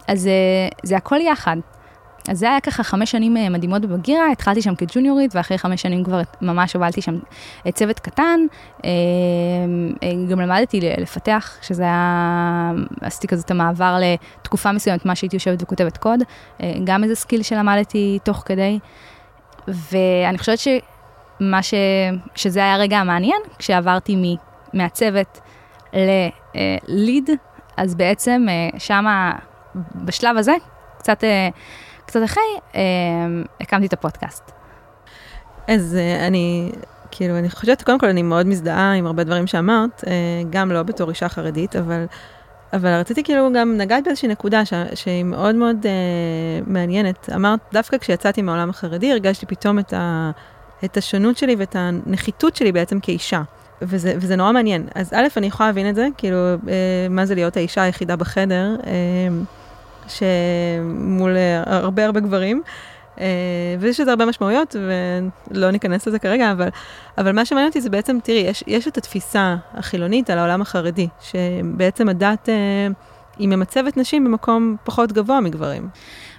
אז 0.07 0.29
זה 0.83 0.97
הכל 0.97 1.21
יחד. 1.21 1.57
אז 2.29 2.39
זה 2.39 2.49
היה 2.49 2.59
ככה 2.59 2.83
חמש 2.83 3.11
שנים 3.11 3.37
אה, 3.37 3.49
מדהימות 3.49 3.81
בבגירה, 3.81 4.31
התחלתי 4.31 4.61
שם 4.61 4.75
כג'וניורית, 4.75 5.35
ואחרי 5.35 5.57
חמש 5.57 5.81
שנים 5.81 6.03
כבר 6.03 6.21
ממש 6.41 6.73
הובלתי 6.73 7.01
שם 7.01 7.15
אה, 7.65 7.71
צוות 7.71 7.99
קטן. 7.99 8.39
אה, 8.85 8.89
גם 10.29 10.41
למדתי 10.41 10.79
לפתח, 10.81 11.57
שזה 11.61 11.83
היה, 11.83 12.71
עשיתי 13.01 13.27
כזה 13.27 13.41
את 13.45 13.51
המעבר 13.51 13.97
לתקופה 14.41 14.71
מסוימת, 14.71 15.05
מה 15.05 15.15
שהייתי 15.15 15.35
יושבת 15.35 15.63
וכותבת 15.63 15.97
קוד. 15.97 16.19
גם 16.83 17.03
איזה 17.03 17.15
skill 17.15 17.43
שלמדתי 17.43 18.19
תוך 18.23 18.43
כדי. 18.45 18.79
ואני 19.67 20.37
חושבת 20.37 20.59
שמה 20.59 21.63
ש... 21.63 21.73
שזה 22.35 22.59
היה 22.59 22.73
הרגע 22.73 22.97
המעניין, 22.97 23.41
כשעברתי 23.59 24.15
מ... 24.15 24.35
מהצוות 24.73 25.39
לליד, 25.93 27.29
אז 27.77 27.95
בעצם 27.95 28.45
שמה, 28.77 29.31
בשלב 29.95 30.37
הזה, 30.37 30.53
קצת, 30.99 31.23
קצת 32.13 32.23
אחרי, 32.25 32.43
אה, 32.75 32.81
הקמתי 33.61 33.85
את 33.85 33.93
הפודקאסט. 33.93 34.51
אז 35.67 35.95
אה, 35.99 36.27
אני, 36.27 36.71
כאילו, 37.11 37.37
אני 37.37 37.49
חושבת, 37.49 37.81
קודם 37.81 37.99
כל, 37.99 38.07
אני 38.07 38.21
מאוד 38.21 38.47
מזדהה 38.47 38.93
עם 38.93 39.05
הרבה 39.05 39.23
דברים 39.23 39.47
שאמרת, 39.47 40.03
אה, 40.07 40.13
גם 40.49 40.71
לא 40.71 40.83
בתור 40.83 41.09
אישה 41.09 41.29
חרדית, 41.29 41.75
אבל, 41.75 42.05
אבל 42.73 42.89
רציתי 42.99 43.23
כאילו 43.23 43.49
גם 43.55 43.77
נגעת 43.77 44.03
באיזושהי 44.03 44.27
נקודה 44.27 44.65
ש, 44.65 44.73
שהיא 44.93 45.23
מאוד 45.23 45.55
מאוד 45.55 45.85
אה, 45.85 45.91
מעניינת. 46.67 47.29
אמרת, 47.35 47.59
דווקא 47.73 47.97
כשיצאתי 47.97 48.41
מהעולם 48.41 48.69
החרדי, 48.69 49.11
הרגשתי 49.11 49.45
פתאום 49.45 49.79
את, 49.79 49.93
ה, 49.93 50.31
את 50.85 50.97
השונות 50.97 51.37
שלי 51.37 51.55
ואת 51.55 51.75
הנחיתות 51.79 52.55
שלי 52.55 52.71
בעצם 52.71 52.99
כאישה. 52.99 53.41
וזה, 53.81 54.13
וזה 54.17 54.35
נורא 54.35 54.51
מעניין. 54.51 54.87
אז 54.95 55.13
א', 55.13 55.27
אני 55.37 55.47
יכולה 55.47 55.69
להבין 55.69 55.89
את 55.89 55.95
זה, 55.95 56.07
כאילו, 56.17 56.37
אה, 56.37 57.07
מה 57.09 57.25
זה 57.25 57.35
להיות 57.35 57.57
האישה 57.57 57.81
היחידה 57.81 58.15
בחדר, 58.15 58.75
אה, 58.85 58.91
שמול 60.07 61.37
אה, 61.37 61.63
הרבה 61.65 62.05
הרבה 62.05 62.19
גברים. 62.19 62.61
אה, 63.19 63.25
ויש 63.79 63.99
לזה 63.99 64.11
הרבה 64.11 64.25
משמעויות, 64.25 64.75
ולא 65.51 65.71
ניכנס 65.71 66.07
לזה 66.07 66.19
כרגע, 66.19 66.51
אבל, 66.51 66.69
אבל 67.17 67.31
מה 67.31 67.45
שמעניין 67.45 67.67
אותי 67.67 67.81
זה 67.81 67.89
בעצם, 67.89 68.17
תראי, 68.23 68.39
יש, 68.39 68.63
יש 68.67 68.87
את 68.87 68.97
התפיסה 68.97 69.55
החילונית 69.73 70.29
על 70.29 70.37
העולם 70.37 70.61
החרדי, 70.61 71.07
שבעצם 71.21 72.09
הדת 72.09 72.49
אה, 72.49 72.87
היא 73.37 73.47
ממצבת 73.47 73.97
נשים 73.97 74.23
במקום 74.25 74.75
פחות 74.83 75.11
גבוה 75.11 75.39
מגברים. 75.39 75.89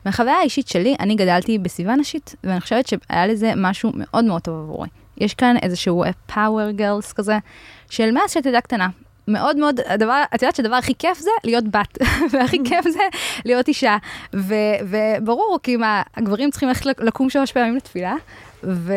מהחוויה 0.04 0.34
האישית 0.34 0.68
שלי, 0.68 0.96
אני 1.00 1.14
גדלתי 1.14 1.58
בסביבה 1.58 1.94
נשית, 1.94 2.34
ואני 2.44 2.60
חושבת 2.60 2.86
שהיה 2.86 3.26
לזה 3.26 3.52
משהו 3.56 3.92
מאוד 3.94 4.24
מאוד 4.24 4.42
טוב 4.42 4.54
עבורי. 4.54 4.88
יש 5.18 5.34
כאן 5.34 5.56
איזשהו 5.62 6.04
פאוור 6.26 6.70
גרלס 6.70 7.12
כזה, 7.12 7.38
של 7.90 8.10
מאז 8.10 8.36
ילדה 8.36 8.60
קטנה. 8.60 8.88
מאוד 9.28 9.56
מאוד, 9.56 9.80
הדבר, 9.86 10.22
את 10.34 10.42
יודעת 10.42 10.56
שהדבר 10.56 10.74
הכי 10.74 10.94
כיף 10.98 11.18
זה 11.18 11.30
להיות 11.44 11.64
בת, 11.68 11.98
והכי 12.32 12.58
כיף 12.64 12.88
זה 12.88 13.02
להיות 13.44 13.68
אישה. 13.68 13.96
ו, 14.34 14.54
וברור, 14.82 15.58
כי 15.62 15.76
מה, 15.76 16.02
הגברים 16.16 16.50
צריכים 16.50 16.68
ללכת 16.68 16.86
לקום 17.00 17.30
שלוש 17.30 17.52
פעמים 17.52 17.76
לתפילה, 17.76 18.14
ו, 18.64 18.92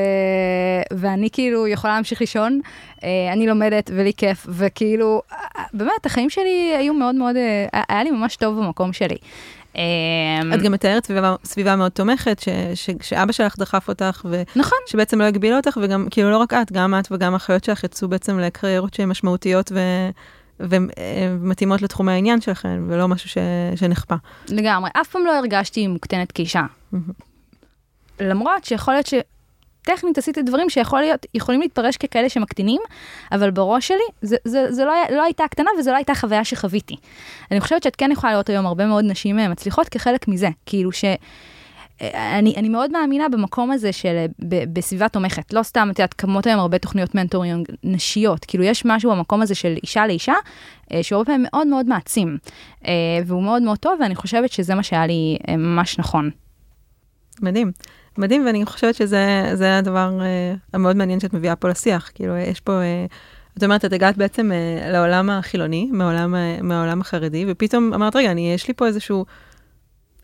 ואני 0.91 1.29
כאילו 1.29 1.67
יכולה 1.67 1.93
להמשיך 1.93 2.21
לישון, 2.21 2.59
אה, 3.03 3.09
אני 3.33 3.47
לומדת 3.47 3.91
ולי 3.95 4.13
כיף, 4.17 4.45
וכאילו, 4.49 5.21
אה, 5.31 5.63
באמת, 5.73 6.05
החיים 6.05 6.29
שלי 6.29 6.75
היו 6.77 6.93
מאוד 6.93 7.15
מאוד, 7.15 7.35
אה, 7.35 7.81
היה 7.89 8.03
לי 8.03 8.11
ממש 8.11 8.35
טוב 8.35 8.57
במקום 8.59 8.93
שלי. 8.93 9.17
אמ, 9.77 10.53
את 10.53 10.61
גם 10.61 10.71
מתארת 10.71 11.05
סביבה, 11.05 11.35
סביבה 11.43 11.75
מאוד 11.75 11.91
תומכת, 11.91 12.39
ש, 12.39 12.49
ש, 12.75 12.89
שאבא 13.01 13.31
שלך 13.31 13.57
דחף 13.57 13.87
אותך, 13.87 14.25
נכון. 14.55 14.77
ושבעצם 14.87 15.19
לא 15.19 15.25
הגבילה 15.25 15.57
אותך, 15.57 15.77
וגם, 15.81 16.07
כאילו, 16.11 16.31
לא 16.31 16.37
רק 16.37 16.53
את, 16.53 16.71
גם 16.71 16.95
את 16.99 17.07
וגם 17.11 17.33
האחיות 17.33 17.63
שלך 17.63 17.83
יצאו 17.83 18.07
בעצם 18.07 18.39
לקריירות 18.39 18.93
שהן 18.93 19.09
משמעותיות 19.09 19.71
ו, 19.71 19.79
ומתאימות 20.59 21.81
לתחומי 21.81 22.11
העניין 22.11 22.41
שלכם, 22.41 22.85
ולא 22.89 23.07
משהו 23.07 23.29
ש, 23.29 23.37
שנכפה. 23.75 24.15
לגמרי, 24.49 24.89
אף 25.01 25.07
פעם 25.07 25.25
לא 25.25 25.37
הרגשתי 25.37 25.87
מוקטנת 25.87 26.31
כאישה. 26.31 26.63
למרות 28.19 28.65
שיכול 28.65 28.93
להיות 28.93 29.07
שטכנית 29.87 30.17
עשיתי 30.17 30.41
דברים 30.41 30.69
שיכול 30.69 30.99
להיות, 30.99 31.25
יכולים 31.33 31.61
להתפרש 31.61 31.97
ככאלה 31.97 32.29
שמקטינים, 32.29 32.81
אבל 33.31 33.51
בראש 33.51 33.87
שלי 33.87 33.97
זה, 34.21 34.35
זה, 34.45 34.71
זה 34.71 34.85
לא, 34.85 34.93
לא 35.15 35.23
הייתה 35.23 35.43
הקטנה 35.43 35.69
וזו 35.79 35.91
לא 35.91 35.95
הייתה 35.95 36.15
חוויה 36.15 36.43
שחוויתי. 36.43 36.95
אני 37.51 37.61
חושבת 37.61 37.83
שאת 37.83 37.95
כן 37.95 38.11
יכולה 38.11 38.33
לראות 38.33 38.49
היום 38.49 38.65
הרבה 38.65 38.85
מאוד 38.85 39.05
נשים 39.07 39.39
אה, 39.39 39.47
מצליחות 39.47 39.89
כחלק 39.89 40.27
מזה, 40.27 40.49
כאילו 40.65 40.91
ש... 40.91 41.05
אה, 42.01 42.39
אני, 42.39 42.53
אני 42.57 42.69
מאוד 42.69 42.91
מאמינה 42.91 43.29
במקום 43.29 43.71
הזה 43.71 43.91
של 43.91 44.25
ב, 44.47 44.73
בסביבה 44.73 45.09
תומכת. 45.09 45.53
לא 45.53 45.63
סתם, 45.63 45.89
את 45.91 45.99
יודעת, 45.99 46.13
קמות 46.13 46.47
היום 46.47 46.59
הרבה 46.59 46.77
תוכניות 46.77 47.15
מנטורינג 47.15 47.67
נשיות. 47.83 48.45
כאילו, 48.45 48.63
יש 48.63 48.85
משהו 48.85 49.11
במקום 49.11 49.41
הזה 49.41 49.55
של 49.55 49.75
אישה 49.83 50.07
לאישה, 50.07 50.33
אה, 50.91 51.03
שהוא 51.03 51.17
הרבה 51.17 51.25
פעמים 51.25 51.45
מאוד 51.51 51.67
מאוד 51.67 51.85
מעצים. 51.85 52.37
אה, 52.87 52.91
והוא 53.25 53.43
מאוד 53.43 53.61
מאוד 53.61 53.77
טוב, 53.77 53.99
ואני 54.01 54.15
חושבת 54.15 54.51
שזה 54.51 54.75
מה 54.75 54.83
שהיה 54.83 55.07
לי 55.07 55.37
אה, 55.47 55.57
ממש 55.57 55.99
נכון. 55.99 56.29
מדהים. 57.41 57.71
מדהים, 58.17 58.45
ואני 58.45 58.65
חושבת 58.65 58.95
שזה 58.95 59.51
זה 59.53 59.77
הדבר 59.77 60.21
אה, 60.21 60.53
המאוד 60.73 60.95
מעניין 60.95 61.19
שאת 61.19 61.33
מביאה 61.33 61.55
פה 61.55 61.69
לשיח. 61.69 62.11
כאילו, 62.15 62.37
יש 62.37 62.59
פה, 62.59 62.71
אה, 62.81 63.05
את 63.57 63.63
אומרת, 63.63 63.85
את 63.85 63.93
הגעת 63.93 64.17
בעצם 64.17 64.51
אה, 64.51 64.91
לעולם 64.91 65.29
החילוני, 65.29 65.89
מהעולם, 65.91 66.35
אה, 66.35 66.57
מהעולם 66.61 67.01
החרדי, 67.01 67.45
ופתאום 67.47 67.93
אמרת, 67.93 68.15
רגע, 68.15 68.31
אני, 68.31 68.53
יש 68.53 68.67
לי 68.67 68.73
פה 68.73 68.87
איזשהו... 68.87 69.25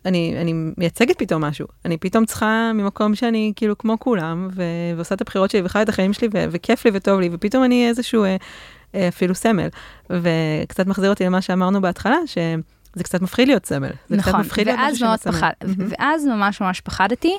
אני, 0.06 0.36
אני 0.42 0.54
מייצגת 0.78 1.20
פתאום 1.20 1.44
משהו. 1.44 1.68
אני 1.86 1.98
פתאום 1.98 2.26
צריכה 2.26 2.72
ממקום 2.76 3.16
שאני 3.16 3.54
כאילו 3.56 3.78
כמו 3.78 4.00
כולם, 4.00 4.48
ו- 4.56 4.64
ועושה 4.96 5.16
את 5.16 5.22
הבחירות 5.22 5.52
שלי 5.52 5.62
וחיה 5.66 5.82
את 5.82 5.90
החיים 5.90 6.14
שלי, 6.14 6.28
ו- 6.34 6.46
וכיף 6.52 6.86
לי 6.86 6.92
וטוב 6.94 7.20
לי, 7.20 7.30
ופתאום 7.32 7.64
אני 7.64 7.88
איזשהו 7.88 8.24
אה, 8.24 8.36
אה, 8.96 9.08
אפילו 9.08 9.36
סמל. 9.36 9.68
וקצת 10.10 10.88
מחזיר 10.88 11.10
אותי 11.10 11.26
למה 11.26 11.42
שאמרנו 11.42 11.82
בהתחלה, 11.82 12.18
שזה 12.96 13.04
קצת 13.04 13.22
מפחיד 13.22 13.48
להיות 13.48 13.66
סמל. 13.66 13.90
זה 14.10 14.18
קצת 14.18 14.28
נכון, 14.28 14.42
מפחיד 14.42 14.68
להיות 14.68 14.80
ואז 14.80 14.94
משהו 14.94 15.08
מאוד. 15.08 15.20
פחד, 15.20 15.52
מהמם. 15.64 15.92
ואז 16.00 16.26
ממש 16.26 16.62
ממש 16.62 16.82
פחדתי. 16.82 17.38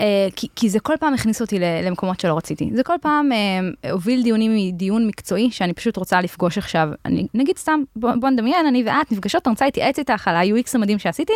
אה, 0.00 0.28
כי, 0.36 0.48
כי 0.56 0.68
זה 0.68 0.80
כל 0.80 0.94
פעם 1.00 1.14
הכניס 1.14 1.40
אותי 1.40 1.58
למקומות 1.58 2.20
שלא 2.20 2.36
רציתי. 2.36 2.70
זה 2.74 2.82
כל 2.82 2.94
פעם 3.00 3.32
אה, 3.32 3.90
הוביל 3.90 4.22
דיונים 4.22 4.56
מדיון 4.56 5.06
מקצועי 5.06 5.50
שאני 5.50 5.72
פשוט 5.72 5.96
רוצה 5.96 6.20
לפגוש 6.20 6.58
עכשיו. 6.58 6.88
אני, 7.06 7.26
נגיד 7.34 7.56
סתם, 7.56 7.82
בוא, 7.96 8.10
בוא 8.20 8.30
נדמיין, 8.30 8.66
אני 8.66 8.82
ואת 8.86 9.12
נפגשות, 9.12 9.46
אני 9.46 9.52
רוצה 9.52 9.64
להתייעץ 9.64 9.98
איתך 9.98 10.28
על 10.28 10.36
ה-UX 10.36 10.70
המדהים 10.74 10.98
שעשיתי, 10.98 11.32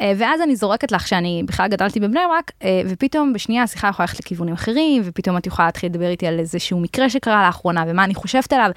אה, 0.00 0.12
ואז 0.18 0.40
אני 0.40 0.56
זורקת 0.56 0.92
לך 0.92 1.08
שאני 1.08 1.42
בכלל 1.46 1.68
גדלתי 1.68 2.00
בבני 2.00 2.20
ברק, 2.28 2.52
אה, 2.62 2.82
ופתאום 2.88 3.32
בשנייה 3.32 3.62
השיחה 3.62 3.88
יכולה 3.88 4.04
ללכת 4.04 4.20
לכיוונים 4.20 4.54
אחרים, 4.54 5.02
ופתאום 5.04 5.36
את 5.36 5.46
יכולה 5.46 5.68
להתחיל 5.68 5.90
לדבר 5.90 6.08
איתי 6.08 6.26
על 6.26 6.38
איזשהו 6.38 6.80
מקרה 6.80 7.10
שקרה 7.10 7.46
לאחרונה, 7.46 7.84
ומה 7.88 8.04
אני 8.04 8.14
חושבת 8.14 8.52
עליו. 8.52 8.70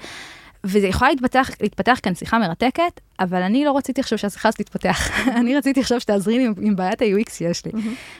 וזה 0.64 0.86
יכול 0.86 1.08
להתפתח, 1.08 1.50
להתפתח 1.60 1.98
כאן 2.02 2.14
שיחה 2.14 2.38
מרתקת, 2.38 3.00
אבל 3.20 3.42
אני 3.42 3.64
לא 3.64 3.76
רציתי 3.76 4.00
עכשיו 4.00 4.18
שהשיחה 4.18 4.48
הזאת 4.48 4.60
תתפתח. 4.60 5.10
אני 5.38 5.56
רציתי 5.56 5.80
עכשיו 5.80 6.00
שתעזרי 6.00 6.38
לי 6.38 6.46
עם, 6.46 6.54
עם 6.60 6.76
בעיית 6.76 7.02
ה-UX 7.02 7.32
שיש 7.32 7.66
לי. 7.66 7.72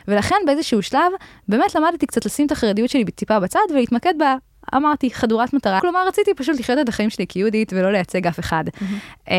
ולכן 0.08 0.36
באיזשהו 0.46 0.82
שלב, 0.82 1.12
באמת 1.48 1.74
למדתי 1.74 2.06
קצת 2.06 2.26
לשים 2.26 2.46
את 2.46 2.52
החרדיות 2.52 2.90
שלי 2.90 3.04
טיפה 3.04 3.40
בצד 3.40 3.60
ולהתמקד 3.70 4.14
בה. 4.18 4.36
אמרתי, 4.74 5.10
חדורת 5.10 5.52
מטרה. 5.52 5.80
כלומר, 5.80 6.08
רציתי 6.08 6.34
פשוט 6.34 6.60
לחיות 6.60 6.78
את 6.78 6.88
החיים 6.88 7.10
שלי 7.10 7.26
כיהודית 7.26 7.72
ולא 7.72 7.92
לייצג 7.92 8.26
אף 8.26 8.40
אחד. 8.40 8.64
אמ, 9.30 9.34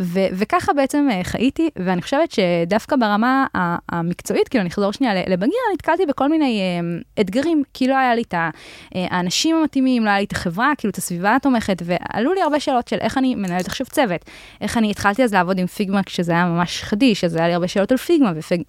ו- 0.00 0.28
וככה 0.32 0.72
בעצם 0.72 1.08
אה, 1.12 1.24
חייתי, 1.24 1.70
ואני 1.76 2.02
חושבת 2.02 2.30
שדווקא 2.30 2.96
ברמה 2.96 3.46
המקצועית, 3.88 4.48
כאילו, 4.48 4.62
אני 4.62 4.68
אחזור 4.68 4.92
שנייה 4.92 5.14
לבגירה, 5.14 5.58
נתקלתי 5.74 6.06
בכל 6.06 6.28
מיני 6.28 6.60
אמ, 6.60 7.00
אתגרים, 7.20 7.62
כי 7.74 7.86
לא 7.86 7.96
היה 7.96 8.14
לי 8.14 8.22
את 8.22 8.34
אה, 8.34 8.50
האנשים 8.94 9.56
המתאימים, 9.56 10.04
לא 10.04 10.10
היה 10.10 10.18
לי 10.18 10.24
את 10.24 10.32
החברה, 10.32 10.72
כאילו, 10.78 10.90
את 10.90 10.96
הסביבה 10.96 11.36
התומכת, 11.36 11.82
ועלו 11.84 12.32
לי 12.32 12.42
הרבה 12.42 12.60
שאלות 12.60 12.88
של 12.88 12.96
איך 13.00 13.18
אני 13.18 13.34
מנהלת 13.34 13.66
עכשיו 13.66 13.86
צוות, 13.86 14.24
איך 14.60 14.76
אני 14.76 14.90
התחלתי 14.90 15.24
אז 15.24 15.34
לעבוד 15.34 15.58
עם 15.58 15.66
פיגמה 15.66 16.02
כשזה 16.02 16.32
היה 16.32 16.46
ממש 16.46 16.82
חדיש, 16.82 17.24
אז 17.24 17.36
היה 17.36 17.48
לי 17.48 17.54
הרבה 17.54 17.68
שאלות 17.68 17.92
על 17.92 17.98
פיגמה, 17.98 18.32
ופיג... 18.36 18.62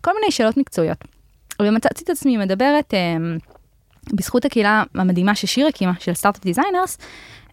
כל 0.00 0.10
מיני 0.20 0.32
שאלות 0.32 0.56
מקצועיות. 0.56 0.98
ומצאתי 1.62 2.04
את 2.04 2.10
עצמי 2.10 2.36
מדברת, 2.36 2.94
אמ, 2.94 3.38
בזכות 4.12 4.44
הקהילה 4.44 4.82
המדהימה 4.94 5.34
ששיר 5.34 5.66
הקימה, 5.66 5.92
של 5.98 6.14
Startup 6.14 6.44
Designers, 6.44 6.98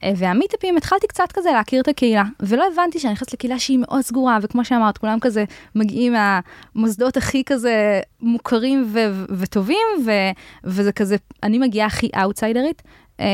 אה, 0.04 0.12
והמיטאפים 0.18 0.78
התחלתי 0.78 1.08
קצת 1.08 1.32
כזה 1.34 1.52
להכיר 1.52 1.82
את 1.82 1.88
הקהילה, 1.88 2.24
ולא 2.40 2.66
הבנתי 2.74 3.00
שאני 3.00 3.14
נכנסת 3.14 3.34
לקהילה 3.34 3.60
שהיא 3.60 3.80
מאוד 3.80 4.02
סגורה, 4.02 4.38
וכמו 4.42 4.66
שאמרת, 4.66 4.98
כולם 4.98 5.20
כזה 5.20 5.44
מגיעים 5.76 6.14
מהמוסדות 6.14 7.18
הכי 7.18 7.44
כזה 7.46 8.02
מוכרים 8.22 8.90
ו- 8.94 9.26
וטובים, 9.30 9.88
ו- 10.06 10.32
וזה 10.64 10.92
כזה, 10.92 11.16
אני 11.44 11.60
מגיעה 11.60 11.88
הכי 11.88 12.10
אאוטסיידרית. 12.22 12.82
אמ, 13.20 13.26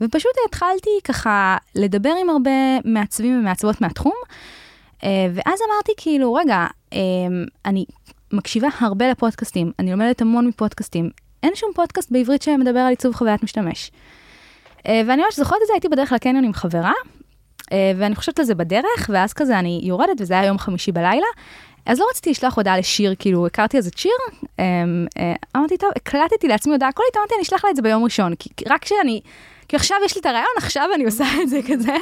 ופשוט 0.00 0.32
התחלתי 0.48 0.90
ככה 1.04 1.56
לדבר 1.74 2.12
עם 2.20 2.30
הרבה 2.30 2.50
מעצבים 2.84 3.38
ומעצבות 3.40 3.80
מהתחום, 3.80 4.14
אה, 5.04 5.26
ואז 5.34 5.58
אמרתי 5.70 5.92
כאילו, 5.96 6.34
רגע, 6.34 6.66
אמ, 6.92 7.44
אני 7.66 7.84
מקשיבה 8.32 8.68
הרבה 8.78 9.10
לפודקאסטים, 9.10 9.72
אני 9.78 9.90
לומדת 9.90 10.20
המון 10.20 10.46
מפודקאסטים, 10.46 11.10
אין 11.42 11.52
שום 11.54 11.70
פודקאסט 11.74 12.12
בעברית 12.12 12.42
שמדבר 12.42 12.80
על 12.80 12.88
עיצוב 12.88 13.14
חוויית 13.14 13.42
משתמש. 13.42 13.90
אה, 14.86 15.02
ואני 15.06 15.22
ממש 15.22 15.36
זוכרת 15.36 15.58
את 15.62 15.66
זה, 15.66 15.72
הייתי 15.72 15.88
בדרך 15.88 16.12
לקניון 16.12 16.44
עם 16.44 16.52
חברה, 16.52 16.92
אה, 17.72 17.92
ואני 17.96 18.14
חושבת 18.14 18.38
על 18.38 18.44
זה 18.44 18.54
בדרך, 18.54 19.10
ואז 19.12 19.32
כזה 19.32 19.58
אני 19.58 19.80
יורדת, 19.82 20.20
וזה 20.20 20.34
היה 20.34 20.46
יום 20.46 20.58
חמישי 20.58 20.92
בלילה, 20.92 21.26
אז 21.86 21.98
לא 21.98 22.06
רציתי 22.10 22.30
לשלוח 22.30 22.56
הודעה 22.56 22.78
לשיר, 22.78 23.14
כאילו 23.18 23.46
הכרתי 23.46 23.76
איזה 23.76 23.90
שיר, 23.96 24.12
אמ, 24.58 25.06
אה, 25.18 25.32
אמרתי, 25.56 25.76
טוב, 25.76 25.90
הקלטתי 25.96 26.48
לעצמי 26.48 26.72
הודעה 26.72 26.92
קולית, 26.92 27.16
אמרתי, 27.16 27.34
אני 27.34 27.42
אשלח 27.42 27.64
לה 27.64 27.70
את 27.70 27.76
זה 27.76 27.82
ביום 27.82 28.04
ראשון, 28.04 28.34
כי 28.34 28.50
כי 28.56 28.64
רק 28.68 28.82
כשאני, 28.82 29.20
כי 29.70 29.76
עכשיו 29.76 29.96
יש 30.04 30.14
לי 30.14 30.20
את 30.20 30.26
הרעיון, 30.26 30.48
עכשיו 30.56 30.88
אני 30.94 31.04
עושה 31.04 31.24
את 31.42 31.48
זה 31.48 31.60
כזה. 31.68 31.96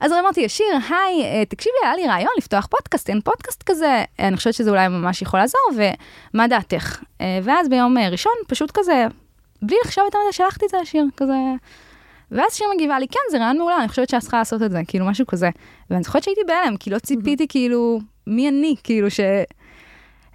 אז 0.00 0.12
אמרתי, 0.12 0.48
שיר, 0.48 0.66
היי, 0.88 1.24
אה, 1.24 1.44
תקשיבי, 1.44 1.74
היה 1.84 1.96
לי 1.96 2.06
רעיון 2.06 2.32
לפתוח 2.38 2.66
פודקאסט, 2.66 3.10
אין 3.10 3.20
פודקאסט 3.20 3.62
כזה, 3.62 4.04
אה, 4.20 4.28
אני 4.28 4.36
חושבת 4.36 4.54
שזה 4.54 4.70
אולי 4.70 4.88
ממש 4.88 5.22
יכול 5.22 5.40
לעזור, 5.40 5.60
ומה 6.34 6.48
דעתך? 6.48 7.02
אה, 7.20 7.38
ואז 7.42 7.68
ביום 7.68 7.98
ראשון, 7.98 8.32
פשוט 8.48 8.70
כזה, 8.70 9.06
בלי 9.62 9.76
לחשוב 9.84 10.04
יותר 10.04 10.18
מזה, 10.28 10.36
שלחתי 10.36 10.64
את 10.64 10.70
זה 10.70 10.76
לשיר, 10.82 11.04
כזה. 11.16 11.32
ואז 12.30 12.54
שיר 12.54 12.66
מגיבה 12.74 12.98
לי, 12.98 13.08
כן, 13.08 13.20
זה 13.30 13.38
רעיון 13.38 13.58
מעולה, 13.58 13.76
אני 13.78 13.88
חושבת 13.88 14.08
שאת 14.08 14.20
צריכה 14.20 14.38
לעשות 14.38 14.62
את 14.62 14.70
זה, 14.70 14.80
כאילו 14.88 15.06
משהו 15.06 15.26
כזה. 15.26 15.50
ואני 15.90 16.02
זוכרת 16.02 16.22
שהייתי 16.22 16.40
בהלם, 16.46 16.76
כי 16.76 16.90
לא 16.90 16.98
ציפיתי, 16.98 17.48
כאילו, 17.48 18.00
מי 18.26 18.48
אני, 18.48 18.74
כאילו, 18.84 19.10
ש... 19.10 19.20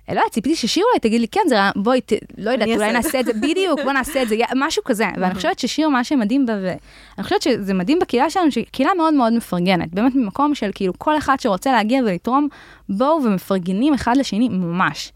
לא 0.09 0.19
יודעת, 0.19 0.31
ציפיתי 0.31 0.55
ששיר 0.55 0.83
אולי 0.89 0.99
תגיד 0.99 1.21
לי, 1.21 1.27
כן, 1.27 1.41
זה 1.47 1.55
בואי, 1.75 2.01
ת- 2.01 2.13
לא 2.37 2.51
יודעת, 2.51 2.67
אולי 2.75 2.91
נעשה 2.93 3.19
את 3.19 3.25
זה, 3.25 3.33
בדיוק, 3.33 3.79
בוא 3.83 3.91
נעשה 3.91 4.21
את 4.23 4.29
זה, 4.29 4.35
משהו 4.55 4.83
כזה. 4.83 5.05
ואני 5.17 5.35
חושבת 5.35 5.59
ששיר, 5.59 5.89
מה 5.89 6.03
שמדהים 6.03 6.45
בה, 6.45 6.53
ואני 6.63 6.77
חושבת 7.23 7.41
שזה 7.41 7.73
מדהים 7.73 7.99
בקהילה 7.99 8.29
שלנו, 8.29 8.51
שהיא 8.51 8.65
קהילה 8.71 8.91
מאוד 8.97 9.13
מאוד 9.13 9.33
מפרגנת, 9.33 9.93
באמת 9.93 10.15
ממקום 10.15 10.55
של 10.55 10.71
כאילו 10.75 10.93
כל 10.97 11.17
אחד 11.17 11.35
שרוצה 11.39 11.71
להגיע 11.71 12.01
ולתרום, 12.03 12.47
בואו 12.89 13.23
ומפרגנים 13.23 13.93
אחד 13.93 14.17
לשני, 14.17 14.49
ממש. 14.49 15.11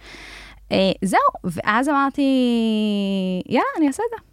אה, 0.71 0.77
זהו, 1.01 1.19
ואז 1.43 1.89
אמרתי, 1.89 2.21
יאללה, 3.49 3.65
אני 3.77 3.88
אעשה 3.88 4.03
את 4.12 4.19
זה. 4.19 4.23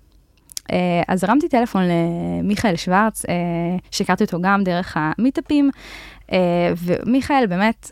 אה, 0.72 1.02
אז 1.08 1.24
הרמתי 1.24 1.48
טלפון 1.48 1.82
למיכאל 2.42 2.76
שוורץ, 2.76 3.24
אה, 3.28 3.34
שהכרתי 3.90 4.24
אותו 4.24 4.40
גם 4.40 4.64
דרך 4.64 4.96
המיטאפים, 4.96 5.70
ומיכאל 6.76 7.46
באמת, 7.46 7.90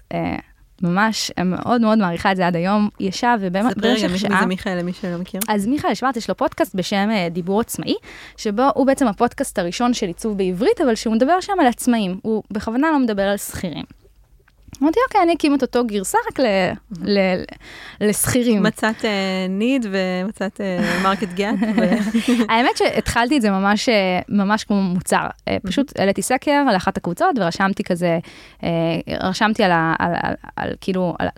ממש 0.83 1.33
מאוד 1.45 1.81
מאוד 1.81 1.99
מעריכה 1.99 2.33
את 2.33 2.37
זה 2.37 2.47
עד 2.47 2.57
היום, 2.57 2.89
ישב 3.01 3.39
ובאמת 3.41 3.73
ספרי 3.73 3.95
רגע, 3.95 4.09
מי 4.09 4.19
שעה. 4.19 4.41
זה 4.41 4.47
מיכאל, 4.47 4.79
למי 4.79 4.93
שלא 4.93 5.19
מכיר. 5.19 5.41
אז 5.49 5.67
מיכאל 5.67 5.95
שוורץ 5.95 6.17
יש 6.17 6.29
לו 6.29 6.37
פודקאסט 6.37 6.75
בשם 6.75 7.09
אה, 7.11 7.29
דיבור 7.31 7.61
עצמאי, 7.61 7.95
שבו 8.37 8.63
הוא 8.75 8.87
בעצם 8.87 9.07
הפודקאסט 9.07 9.59
הראשון 9.59 9.95
של 9.95 10.07
עיצוב 10.07 10.39
בעברית, 10.39 10.81
אבל 10.81 10.95
שהוא 10.95 11.15
מדבר 11.15 11.41
שם 11.41 11.53
על 11.61 11.67
עצמאים, 11.67 12.19
הוא 12.23 12.43
בכוונה 12.51 12.91
לא 12.91 12.99
מדבר 12.99 13.23
על 13.23 13.37
שכירים. 13.37 13.85
אמרתי, 14.83 14.99
אוקיי, 15.09 15.23
אני 15.23 15.35
אקים 15.35 15.55
את 15.55 15.63
אותו 15.63 15.85
גרסה 15.87 16.19
רק 16.31 16.39
לשכירים. 18.01 18.63
מצאת 18.63 19.05
need 19.49 19.87
ומצאת 19.91 20.61
market 21.03 21.33
gap. 21.35 21.55
האמת 22.51 22.77
שהתחלתי 22.77 23.37
את 23.37 23.43
זה 23.43 23.51
ממש, 23.51 23.89
אה, 23.89 24.21
ממש 24.29 24.65
כמו 24.65 24.83
מוצר. 24.83 25.27
אה, 25.49 25.57
פשוט 25.67 25.99
העליתי 25.99 26.23
סקר 26.23 26.65
לאחת 26.73 26.97
הקבוצות 26.97 27.39
ורשמתי 27.39 27.85
כזה, 27.85 28.19
אה, 28.63 28.69
רשמתי 29.21 29.65
על, 29.65 29.73
על, 29.99 30.13
על, 30.23 30.35
על 30.57 30.73
כאילו, 30.81 31.15
על, 31.19 31.29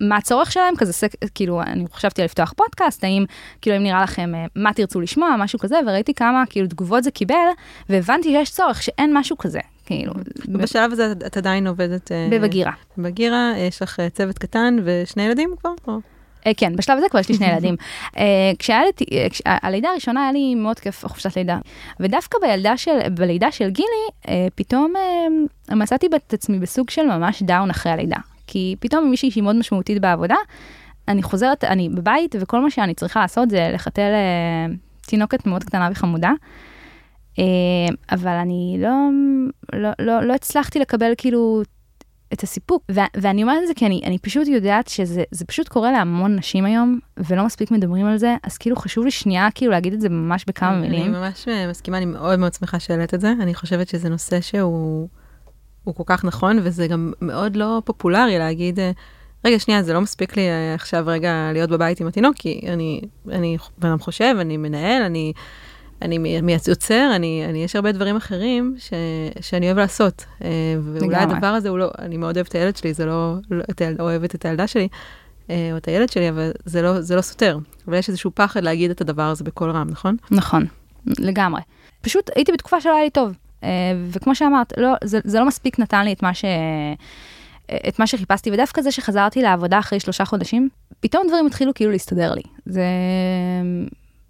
מה 0.00 0.16
הצורך 0.16 0.52
שלהם, 0.52 0.76
כזה 0.76 0.92
סק, 0.92 1.10
כאילו, 1.34 1.62
אני 1.62 1.84
חשבתי 1.92 2.22
על 2.22 2.24
לפתוח 2.24 2.52
פודקאסט, 2.56 3.04
האם, 3.04 3.24
כאילו, 3.62 3.76
אם 3.76 3.82
נראה 3.82 4.02
לכם 4.02 4.34
אה, 4.34 4.44
מה 4.56 4.72
תרצו 4.72 5.00
לשמוע, 5.00 5.36
משהו 5.38 5.58
כזה, 5.58 5.76
וראיתי 5.86 6.14
כמה, 6.14 6.44
כאילו, 6.50 6.68
תגובות 6.68 7.04
זה 7.04 7.10
קיבל, 7.10 7.46
והבנתי 7.88 8.32
שיש 8.32 8.50
צורך, 8.50 8.82
שאין 8.82 9.18
משהו 9.18 9.38
כזה, 9.38 9.60
כאילו, 9.86 10.12
בשלב 10.48 10.92
הזה 10.92 11.12
את- 11.26 11.36
עדיין 11.36 11.66
עובדת 11.66 12.12
אה, 12.12 12.28
בבגירה. 12.30 12.72
בגירה, 12.98 13.52
יש 13.56 13.82
לך 13.82 14.00
אה, 14.00 14.10
צוות 14.10 14.38
קטן 14.38 14.76
ושני 14.84 15.22
ילדים 15.22 15.50
כבר? 15.60 15.70
או- 15.88 15.98
אה, 16.46 16.52
כן, 16.56 16.76
בשלב 16.76 16.98
הזה 16.98 17.06
כבר 17.10 17.20
יש 17.20 17.28
לי 17.28 17.34
שני 17.34 17.46
ילדים. 17.46 17.76
אה, 18.18 18.24
כשהיה 18.58 18.80
לי, 18.84 18.90
אה, 19.18 19.26
כש- 19.30 19.42
הלידה 19.46 19.88
הראשונה 19.88 20.22
היה 20.22 20.32
לי 20.32 20.54
מאוד 20.54 20.78
כיף 20.80 21.04
חופשת 21.06 21.36
לידה. 21.36 21.58
ודווקא 22.00 22.38
בילדה 22.42 22.76
של, 22.76 23.08
בלידה 23.14 23.50
של 23.52 23.70
גילי, 23.70 24.36
פתאום 24.54 24.92
מצאתי 25.72 26.06
את 26.26 26.34
עצמי 26.34 26.58
בסוג 26.58 26.90
של 26.90 27.02
ממש 27.06 27.42
דאון 27.42 27.70
אחרי 27.70 27.92
הלידה. 27.92 28.16
כי 28.46 28.76
פתאום 28.80 29.10
מישהי 29.10 29.30
שהיא 29.30 29.42
מאוד 29.42 29.56
משמעותית 29.56 30.00
בעבודה, 30.00 30.36
אני 31.08 31.22
חוזרת, 31.22 31.64
אני 31.64 31.88
בבית, 31.88 32.34
וכל 32.40 32.60
מה 32.60 32.70
שאני 32.70 32.94
צריכה 32.94 33.20
לעשות 33.20 33.50
זה 33.50 33.70
לחתל 33.74 34.10
תינוקת 35.06 35.46
מאוד 35.46 35.64
קטנה 35.64 35.88
וחמודה. 35.92 36.32
אה, 37.38 37.44
אבל 38.12 38.32
אני 38.32 38.76
לא, 38.78 39.08
לא, 39.72 39.90
לא, 39.98 40.22
לא 40.22 40.34
הצלחתי 40.34 40.78
לקבל 40.78 41.12
כאילו 41.16 41.62
את 42.32 42.42
הסיפוק. 42.42 42.82
ו- 42.92 43.00
ואני 43.16 43.42
אומרת 43.42 43.62
את 43.62 43.68
זה 43.68 43.74
כי 43.74 43.86
אני, 43.86 44.02
אני 44.04 44.18
פשוט 44.18 44.48
יודעת 44.48 44.88
שזה 44.88 45.22
זה 45.30 45.44
פשוט 45.44 45.68
קורה 45.68 45.92
להמון 45.92 46.36
נשים 46.36 46.64
היום, 46.64 46.98
ולא 47.16 47.44
מספיק 47.44 47.70
מדברים 47.70 48.06
על 48.06 48.16
זה, 48.16 48.36
אז 48.42 48.58
כאילו 48.58 48.76
חשוב 48.76 49.04
לי 49.04 49.10
שנייה 49.10 49.48
כאילו 49.54 49.72
להגיד 49.72 49.92
את 49.92 50.00
זה 50.00 50.08
ממש 50.08 50.44
בכמה 50.48 50.78
אני 50.78 50.88
מילים. 50.88 51.12
ממש 51.12 51.48
אה, 51.48 51.70
מסכימה, 51.70 51.96
אני 51.96 52.06
מאוד 52.06 52.38
מאוד 52.38 52.54
שמחה 52.54 52.78
שהעלית 52.78 53.14
את 53.14 53.20
זה. 53.20 53.32
אני 53.40 53.54
חושבת 53.54 53.88
שזה 53.88 54.08
נושא 54.08 54.40
שהוא 54.40 55.08
הוא 55.84 55.94
כל 55.94 56.02
כך 56.06 56.24
נכון, 56.24 56.58
וזה 56.62 56.86
גם 56.86 57.12
מאוד 57.20 57.56
לא 57.56 57.82
פופולרי 57.84 58.38
להגיד, 58.38 58.80
אה, 58.80 58.90
רגע, 59.44 59.58
שנייה, 59.58 59.82
זה 59.82 59.92
לא 59.92 60.00
מספיק 60.00 60.36
לי 60.36 60.42
עכשיו 60.74 61.04
רגע 61.06 61.50
להיות 61.52 61.70
בבית 61.70 62.00
עם 62.00 62.06
התינוק, 62.06 62.36
כי 62.36 62.60
אני, 62.68 63.00
אני 63.28 63.56
בן 63.78 63.88
אדם 63.88 63.98
חושב, 63.98 64.36
אני 64.40 64.56
מנהל, 64.56 65.02
אני, 65.02 65.32
אני 66.02 66.40
יוצר, 66.68 67.12
אני, 67.16 67.46
אני, 67.48 67.64
יש 67.64 67.76
הרבה 67.76 67.92
דברים 67.92 68.16
אחרים 68.16 68.74
ש, 68.78 68.92
שאני 69.40 69.66
אוהב 69.66 69.78
לעשות. 69.78 70.24
אה, 70.44 70.48
ואולי 70.82 71.08
לגמרי. 71.08 71.36
הדבר 71.36 71.46
הזה 71.46 71.68
הוא 71.68 71.78
לא, 71.78 71.90
אני 71.98 72.16
מאוד 72.16 72.36
אוהבת 72.36 72.48
את 72.48 72.54
הילד 72.54 72.76
שלי, 72.76 72.94
זה 72.94 73.06
לא, 73.06 73.34
לא 73.50 73.64
את 73.70 73.80
הילד, 73.80 74.00
אוהבת 74.00 74.34
את 74.34 74.44
הילדה 74.44 74.66
שלי, 74.66 74.88
אה, 75.50 75.68
או 75.72 75.76
את 75.76 75.88
הילד 75.88 76.08
שלי, 76.08 76.28
אבל 76.28 76.50
זה 76.64 76.82
לא, 76.82 77.00
זה 77.00 77.16
לא 77.16 77.20
סותר. 77.20 77.58
אבל 77.88 77.96
יש 77.96 78.08
איזשהו 78.08 78.30
פחד 78.34 78.64
להגיד 78.64 78.90
את 78.90 79.00
הדבר 79.00 79.22
הזה 79.22 79.44
בקול 79.44 79.70
רם, 79.70 79.86
נכון? 79.90 80.16
נכון, 80.30 80.66
לגמרי. 81.06 81.60
פשוט 82.00 82.30
הייתי 82.36 82.52
בתקופה 82.52 82.80
שלא 82.80 82.94
היה 82.94 83.04
לי 83.04 83.10
טוב, 83.10 83.32
אה, 83.64 83.68
וכמו 84.10 84.34
שאמרת, 84.34 84.72
לא, 84.76 84.94
זה, 85.04 85.18
זה 85.24 85.38
לא 85.38 85.46
מספיק 85.46 85.78
נתן 85.78 86.04
לי 86.04 86.12
את 86.12 86.22
מה, 86.22 86.34
ש... 86.34 86.44
את 87.88 87.98
מה 87.98 88.06
שחיפשתי, 88.06 88.50
ודווקא 88.50 88.82
זה 88.82 88.92
שחזרתי 88.92 89.42
לעבודה 89.42 89.78
אחרי 89.78 90.00
שלושה 90.00 90.24
חודשים, 90.24 90.68
פתאום 91.00 91.26
דברים 91.28 91.46
התחילו 91.46 91.74
כאילו 91.74 91.90
להסתדר 91.90 92.34
לי. 92.34 92.42
זה 92.66 92.82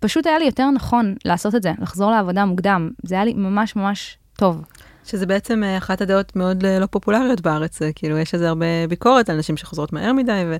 פשוט 0.04 0.26
היה 0.26 0.38
לי 0.38 0.44
יותר 0.44 0.70
נכון 0.70 1.14
לעשות 1.24 1.54
את 1.54 1.62
זה, 1.62 1.72
לחזור 1.82 2.10
לעבודה 2.10 2.44
מוקדם. 2.44 2.90
זה 3.02 3.14
היה 3.14 3.24
לי 3.24 3.34
ממש 3.34 3.76
ממש 3.76 4.18
טוב. 4.36 4.62
שזה 5.04 5.26
בעצם 5.26 5.64
אה, 5.64 5.78
אחת 5.78 6.00
הדעות 6.00 6.36
מאוד 6.36 6.64
אה, 6.64 6.78
לא 6.78 6.86
פופולריות 6.86 7.40
בארץ, 7.40 7.82
אה, 7.82 7.90
כאילו 7.94 8.18
יש 8.18 8.34
איזה 8.34 8.48
הרבה 8.48 8.66
ביקורת 8.88 9.30
על 9.30 9.36
נשים 9.36 9.56
שחוזרות 9.56 9.92
מהר 9.92 10.12
מדי, 10.12 10.42
ו- 10.46 10.56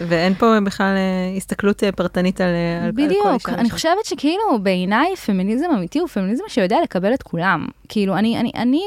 ואין 0.00 0.34
פה 0.34 0.60
בכלל 0.66 0.94
הסתכלות 1.36 1.82
פרטנית 1.96 2.40
על, 2.40 2.46
על, 2.46 2.86
על 2.86 2.90
כל 2.92 3.02
בדיוק, 3.04 3.26
אישה. 3.34 3.48
אני 3.48 3.56
ואישה. 3.58 3.74
חושבת 3.74 4.04
שכאילו 4.04 4.42
בעיניי 4.62 5.16
פמיניזם 5.16 5.66
אמיתי 5.74 5.98
הוא 5.98 6.08
פמיניזם 6.08 6.44
שיודע 6.48 6.76
לקבל 6.82 7.14
את 7.14 7.22
כולם. 7.22 7.66
כאילו, 7.88 8.16
אני, 8.16 8.40
אני, 8.40 8.50
אני, 8.56 8.82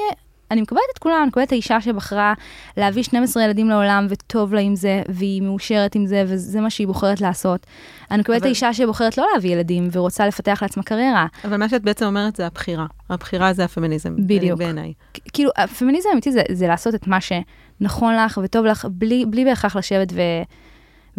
אני 0.51 0.61
מקבלת 0.61 0.81
את 0.93 0.97
כולם, 0.97 1.15
אני 1.21 1.27
מקבלת 1.27 1.47
את 1.47 1.51
האישה 1.51 1.81
שבחרה 1.81 2.33
להביא 2.77 3.03
12 3.03 3.43
ילדים 3.43 3.69
לעולם 3.69 4.07
וטוב 4.09 4.53
לה 4.53 4.61
עם 4.61 4.75
זה, 4.75 5.01
והיא 5.09 5.41
מאושרת 5.41 5.95
עם 5.95 6.05
זה, 6.05 6.23
וזה 6.27 6.61
מה 6.61 6.69
שהיא 6.69 6.87
בוחרת 6.87 7.21
לעשות. 7.21 7.65
אני 8.11 8.19
מקבלת 8.19 8.37
את 8.37 8.41
אבל- 8.41 8.47
האישה 8.47 8.73
שבוחרת 8.73 9.17
לא 9.17 9.27
להביא 9.33 9.51
ילדים 9.53 9.87
ורוצה 9.91 10.27
לפתח 10.27 10.59
לעצמה 10.61 10.83
קריירה. 10.83 11.25
אבל 11.45 11.57
מה 11.57 11.69
שאת 11.69 11.81
בעצם 11.81 12.05
אומרת 12.05 12.35
זה 12.35 12.47
הבחירה. 12.47 12.85
הבחירה 13.09 13.53
זה 13.53 13.63
הפמיניזם. 13.63 14.09
אה, 14.09 14.23
בדיוק. 14.27 14.59
בעיניי. 14.59 14.93
כאילו, 15.33 15.51
הפמיניזם 15.57 16.09
האמיתי 16.09 16.31
זה, 16.31 16.41
זה 16.51 16.67
לעשות 16.67 16.95
את 16.95 17.07
מה 17.07 17.17
שנכון 17.21 18.15
לך 18.15 18.39
וטוב 18.43 18.65
לך, 18.65 18.87
בלי, 18.91 19.25
בלי 19.25 19.45
בהכרח 19.45 19.75
לשבת 19.75 20.13
ו... 20.13 20.21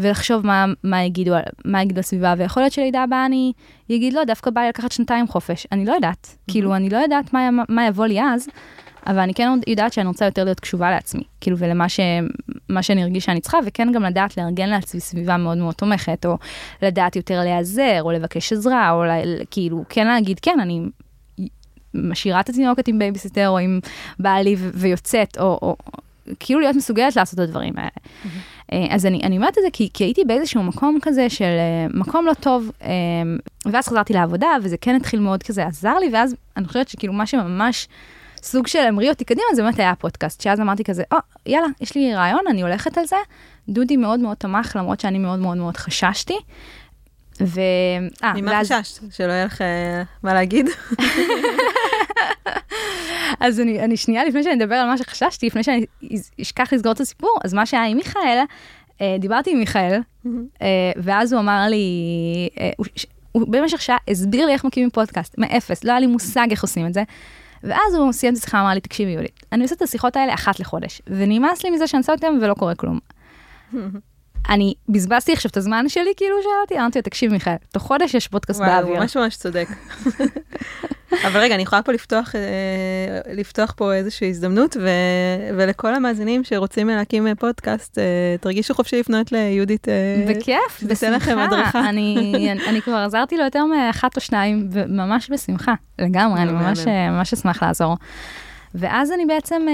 ולחשוב 0.01 0.47
מה, 0.47 0.65
מה, 0.85 1.03
יגידו, 1.03 1.33
מה 1.65 1.83
יגידו 1.83 2.01
הסביבה, 2.01 2.35
ויכול 2.39 2.63
להיות 2.63 2.73
שלידה 2.73 3.03
הבאה 3.03 3.27
אני 3.27 3.53
אגיד, 3.93 4.13
לא, 4.13 4.25
דווקא 4.25 4.51
בא 4.51 4.61
לי 4.61 4.69
לקחת 4.69 4.93
שנתיים 4.93 5.29
חופש. 5.29 5.67
אני 5.73 5.85
לא 5.85 5.93
יודעת. 5.93 6.37
כאילו, 6.51 6.75
אני 6.77 6.89
לא 6.91 6.97
יודעת 6.97 7.33
מה, 7.33 7.49
מה 7.69 7.87
יבוא 7.87 8.07
לי 8.07 8.23
אז, 8.23 8.49
אבל 9.07 9.19
אני 9.19 9.35
כן 9.35 9.49
יודעת 9.67 9.93
שאני 9.93 10.09
רוצה 10.09 10.25
יותר 10.25 10.45
להיות 10.45 10.61
קשובה 10.61 10.91
לעצמי, 10.91 11.23
כאילו, 11.41 11.59
ולמה 11.59 11.89
ש, 11.89 12.01
מה 12.69 12.83
שאני 12.83 13.03
ארגיש 13.03 13.25
שאני 13.25 13.41
צריכה, 13.41 13.59
וכן 13.67 13.93
גם 13.93 14.03
לדעת 14.03 14.37
לארגן 14.37 14.69
לעצמי 14.69 15.01
סביבה 15.01 15.37
מאוד 15.37 15.59
מאוד 15.59 15.75
תומכת, 15.75 16.27
או 16.27 16.39
לדעת 16.83 17.17
יותר 17.17 17.41
להיעזר, 17.41 18.03
או 18.03 18.11
לבקש 18.13 18.53
עזרה, 18.53 18.91
או 18.91 19.05
ל, 19.05 19.11
כאילו, 19.51 19.85
כן 19.89 20.07
להגיד, 20.07 20.41
כן, 20.41 20.61
אני 20.61 20.81
משאירה 21.95 22.41
את 22.41 22.49
התינוקת 22.49 22.89
עם 22.89 22.99
בייביסיטר, 22.99 23.49
או 23.49 23.59
עם 23.59 23.81
בעלי 24.19 24.57
ו- 24.59 24.71
ויוצאת, 24.75 25.39
או, 25.39 25.59
או 25.63 25.77
כאילו 26.41 26.61
להיות 26.61 26.77
מסוגלת 26.77 27.17
לעשות 27.17 27.35
את 27.35 27.45
הדברים 27.45 27.75
האלה. 27.77 27.91
אה, 28.73 28.87
אז 28.91 29.07
אני, 29.07 29.21
אני 29.23 29.37
אומרת 29.37 29.59
את 29.59 29.63
זה 29.63 29.69
כי, 29.73 29.89
כי 29.95 30.05
הייתי 30.05 30.25
באיזשהו 30.25 30.63
מקום 30.63 30.99
כזה 31.03 31.31
של 31.31 31.45
אה, 31.45 31.87
מקום 31.95 32.27
לא 32.27 32.35
טוב, 32.35 32.71
אה, 32.83 32.89
ואז 33.67 33.89
חזרתי 33.89 34.13
לעבודה, 34.13 34.49
וזה 34.63 34.77
כן 34.77 34.95
התחיל 34.95 35.21
מאוד 35.21 35.43
כזה 35.43 35.67
עזר 35.67 35.99
לי, 35.99 36.11
ואז 36.13 36.35
אני 36.57 36.69
חושבת 36.69 36.89
שכאילו 36.89 37.13
מה 37.13 37.27
שממש 37.27 37.89
סוג 38.51 38.67
של 38.67 38.79
המריא 38.79 39.11
אותי 39.11 39.25
קדימה, 39.25 39.47
זה 39.55 39.63
באמת 39.63 39.79
היה 39.79 39.91
הפודקאסט, 39.91 40.41
שאז 40.41 40.61
אמרתי 40.61 40.85
כזה, 40.85 41.03
או, 41.13 41.17
oh, 41.17 41.21
יאללה, 41.47 41.67
יש 41.81 41.95
לי 41.95 42.15
רעיון, 42.15 42.41
אני 42.51 42.63
הולכת 42.63 42.99
על 42.99 43.07
זה. 43.07 43.17
דודי 43.69 43.97
מאוד 43.97 44.21
מאוד 44.21 44.37
תמך, 44.37 44.77
למרות 44.77 45.01
שאני 45.01 45.19
מאוד 45.19 45.39
מאוד 45.39 45.57
מאוד 45.57 45.77
חששתי. 45.77 46.37
ו... 47.41 47.61
אה, 48.25 48.33
ממה 48.35 48.51
ואז... 48.51 48.73
חששת? 48.73 49.13
שלא 49.13 49.33
יהיה 49.33 49.45
לך 49.45 49.63
מה 50.23 50.35
להגיד? 50.35 50.67
אז 53.41 53.61
אני, 53.61 53.81
אני 53.81 53.97
שנייה 53.97 54.25
לפני 54.25 54.43
שאני 54.43 54.65
אדבר 54.65 54.75
על 54.75 54.87
מה 54.87 54.99
שחששתי, 54.99 55.47
לפני 55.47 55.63
שאני 55.63 55.87
אשכח 56.41 56.73
לסגור 56.73 56.93
את 56.93 57.01
הסיפור, 57.01 57.39
אז 57.45 57.55
מה 57.55 57.67
שהיה 57.67 57.85
עם 57.85 57.97
מיכאל, 57.97 58.39
אה, 59.01 59.17
דיברתי 59.19 59.51
עם 59.51 59.59
מיכאל, 59.59 60.01
אה, 60.63 60.69
ואז 60.97 61.33
הוא 61.33 61.41
אמר 61.41 61.67
לי, 61.71 61.87
אה, 62.61 62.71
הוא 63.33 63.49
במשך 63.49 63.83
שעה 63.83 63.97
הסביר 64.09 64.47
לי 64.47 64.53
איך 64.53 64.65
מקימים 64.65 64.91
פודקאסט, 64.91 65.35
מאפס, 65.39 65.85
לא 65.85 65.91
היה 65.91 66.01
לי 66.01 66.07
מושג 66.07 66.47
איך 66.51 66.63
עושים 66.63 66.87
את 66.87 66.95
זה. 66.95 67.03
ואז 67.63 67.95
הוא 67.95 68.13
סיים 68.13 68.33
את 68.35 68.39
השיחה, 68.39 68.61
אמר 68.61 68.75
לי, 68.75 68.81
תקשיבי 68.81 69.11
יהודית, 69.11 69.47
אני 69.53 69.63
עושה 69.63 69.75
את 69.75 69.83
השיחות 69.83 70.17
האלה 70.17 70.35
אחת 70.35 70.61
לחודש, 70.61 71.03
ונמאס 71.07 71.65
לי 71.65 71.71
מזה 71.71 71.87
שאני 71.87 71.99
עושה 72.01 72.13
אותם 72.13 72.39
ולא 72.43 72.55
קורה 72.55 72.75
כלום. 72.75 72.99
אני 74.49 74.75
בזבזתי 74.89 75.33
עכשיו 75.33 75.51
את 75.51 75.57
הזמן 75.57 75.89
שלי, 75.89 76.11
כאילו 76.17 76.37
שאלתי, 76.43 76.81
אמרתי 76.81 76.99
לו, 76.99 77.03
תקשיב 77.03 77.33
מיכאל, 77.33 77.55
תוך 77.73 77.83
חודש 77.83 78.15
יש 78.15 78.29
פודקאסט 78.29 78.61
באוויר. 78.61 78.79
וואי, 78.79 78.91
הוא 78.91 78.99
ממש 79.01 79.17
ממש 79.17 79.37
צודק. 79.37 79.69
אבל 81.27 81.41
רגע, 81.41 81.55
אני 81.55 81.63
יכולה 81.63 81.83
פה 81.83 81.93
לפתוח, 81.93 82.35
אה, 82.35 83.33
לפתוח 83.35 83.75
פה 83.77 83.95
איזושהי 83.95 84.29
הזדמנות, 84.29 84.77
ו, 84.81 84.89
ולכל 85.57 85.95
המאזינים 85.95 86.45
שרוצים 86.45 86.89
להקים 86.89 87.35
פודקאסט, 87.39 87.99
אה, 87.99 88.05
תרגישו 88.41 88.75
חופשי 88.75 89.01
לפנות 89.01 89.33
ליהודית. 89.33 89.89
אה, 89.89 90.25
בכיף, 90.29 90.83
בשמחה. 90.83 91.89
אני, 91.89 92.33
אני, 92.35 92.67
אני 92.69 92.83
כבר 92.83 92.97
עזרתי 92.97 93.37
לו 93.37 93.45
יותר 93.45 93.65
מאחת 93.65 94.17
או 94.17 94.21
שניים, 94.21 94.69
וממש 94.73 95.31
בשמחה, 95.31 95.75
לגמרי, 95.99 96.43
אני 96.43 96.53
ממש, 96.53 96.79
ממש 96.87 97.33
אשמח 97.33 97.63
לעזור. 97.63 97.97
ואז 98.75 99.13
אני 99.13 99.27
בעצם... 99.27 99.67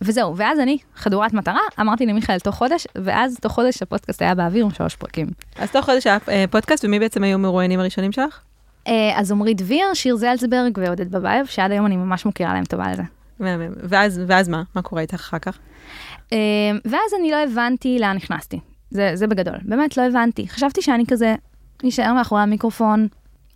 וזהו, 0.00 0.36
ואז 0.36 0.60
אני, 0.60 0.78
חדורת 0.94 1.32
מטרה, 1.32 1.60
אמרתי 1.80 2.06
למיכאל 2.06 2.38
תוך 2.38 2.54
חודש, 2.54 2.86
ואז 2.94 3.38
תוך 3.40 3.52
חודש 3.52 3.82
הפודקאסט 3.82 4.22
היה 4.22 4.34
באוויר 4.34 4.64
עם 4.64 4.70
שלוש 4.70 4.96
פרקים. 4.96 5.26
אז 5.58 5.70
תוך 5.70 5.84
חודש 5.84 6.06
היה 6.06 6.18
פודקאסט, 6.50 6.84
ומי 6.84 6.98
בעצם 6.98 7.22
היו 7.22 7.38
מרואיינים 7.38 7.80
הראשונים 7.80 8.12
שלך? 8.12 8.40
אה, 8.88 9.12
אז 9.16 9.32
עמרי 9.32 9.54
דביר, 9.54 9.94
שיר 9.94 10.16
זלצברג 10.16 10.78
ועודד 10.78 11.10
בבייב, 11.10 11.46
שעד 11.46 11.70
היום 11.70 11.86
אני 11.86 11.96
ממש 11.96 12.26
מכירה 12.26 12.54
להם 12.54 12.64
טובה 12.64 12.84
על 12.84 12.96
זה. 12.96 13.02
מהמם. 13.40 13.72
ואז, 13.82 14.20
ואז 14.26 14.48
מה? 14.48 14.62
מה 14.74 14.82
קורה 14.82 15.02
איתך 15.02 15.14
אחר 15.14 15.38
כך? 15.38 15.58
אה, 16.32 16.38
ואז 16.84 17.14
אני 17.20 17.30
לא 17.30 17.36
הבנתי 17.44 17.98
לאן 18.00 18.16
נכנסתי. 18.16 18.60
זה, 18.90 19.10
זה 19.14 19.26
בגדול. 19.26 19.54
באמת 19.62 19.96
לא 19.96 20.02
הבנתי. 20.02 20.48
חשבתי 20.48 20.82
שאני 20.82 21.04
כזה 21.08 21.34
נשאר 21.82 22.12
מאחורי 22.12 22.42
המיקרופון, 22.42 23.08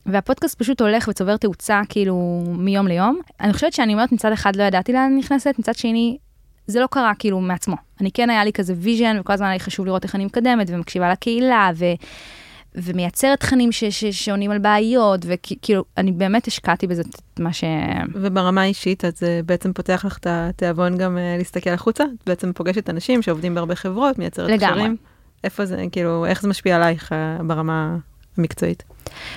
והפודקאסט 0.06 0.58
פשוט 0.58 0.80
הולך 0.80 1.08
וצובר 1.08 1.36
תאוצה 1.36 1.80
כאילו 1.88 2.44
מיום 2.46 2.86
ליום. 2.86 3.20
אני 3.40 3.52
חושבת 3.52 3.72
שאני 3.72 3.92
אומרת 3.92 4.12
מצד 4.12 4.32
אחד 4.32 4.56
לא 4.56 4.62
ידעתי 4.62 4.92
לאן 4.92 5.02
אני 5.02 5.18
נכנסת, 5.18 5.54
מצד 5.58 5.74
שני 5.74 6.18
זה 6.72 6.80
לא 6.80 6.86
קרה 6.90 7.12
כאילו 7.18 7.40
מעצמו. 7.40 7.76
אני 8.00 8.10
כן 8.12 8.30
היה 8.30 8.44
לי 8.44 8.52
כזה 8.52 8.74
vision, 8.76 9.16
וכל 9.20 9.32
הזמן 9.32 9.46
היה 9.46 9.54
לי 9.54 9.60
חשוב 9.60 9.86
לראות 9.86 10.04
איך 10.04 10.14
אני 10.14 10.24
מקדמת 10.24 10.66
ומקשיבה 10.70 11.12
לקהילה, 11.12 11.70
ו... 11.74 11.84
ומייצרת 12.74 13.40
תכנים 13.40 13.72
ש, 13.72 13.84
ש, 13.84 14.04
שעונים 14.04 14.50
על 14.50 14.58
בעיות, 14.58 15.20
וכאילו, 15.26 15.84
אני 15.96 16.12
באמת 16.12 16.46
השקעתי 16.46 16.86
בזה 16.86 17.02
את 17.02 17.40
מה 17.40 17.52
ש... 17.52 17.64
וברמה 18.14 18.62
האישית, 18.62 19.04
אז 19.04 19.18
זה 19.18 19.40
בעצם 19.46 19.72
פותח 19.72 20.02
לך 20.06 20.18
את 20.18 20.26
התיאבון 20.30 20.98
גם 20.98 21.16
אה, 21.16 21.38
להסתכל 21.38 21.70
החוצה? 21.70 22.04
את 22.04 22.26
בעצם 22.26 22.52
פוגשת 22.52 22.90
אנשים 22.90 23.22
שעובדים 23.22 23.54
בהרבה 23.54 23.74
חברות, 23.74 24.18
מייצרת 24.18 24.50
לגמרי. 24.50 24.74
קשרים? 24.74 24.96
איפה 25.44 25.64
זה, 25.64 25.84
כאילו, 25.92 26.26
איך 26.26 26.42
זה 26.42 26.48
משפיע 26.48 26.76
עלייך 26.76 27.12
uh, 27.12 27.42
ברמה 27.42 27.96
המקצועית? 28.38 28.82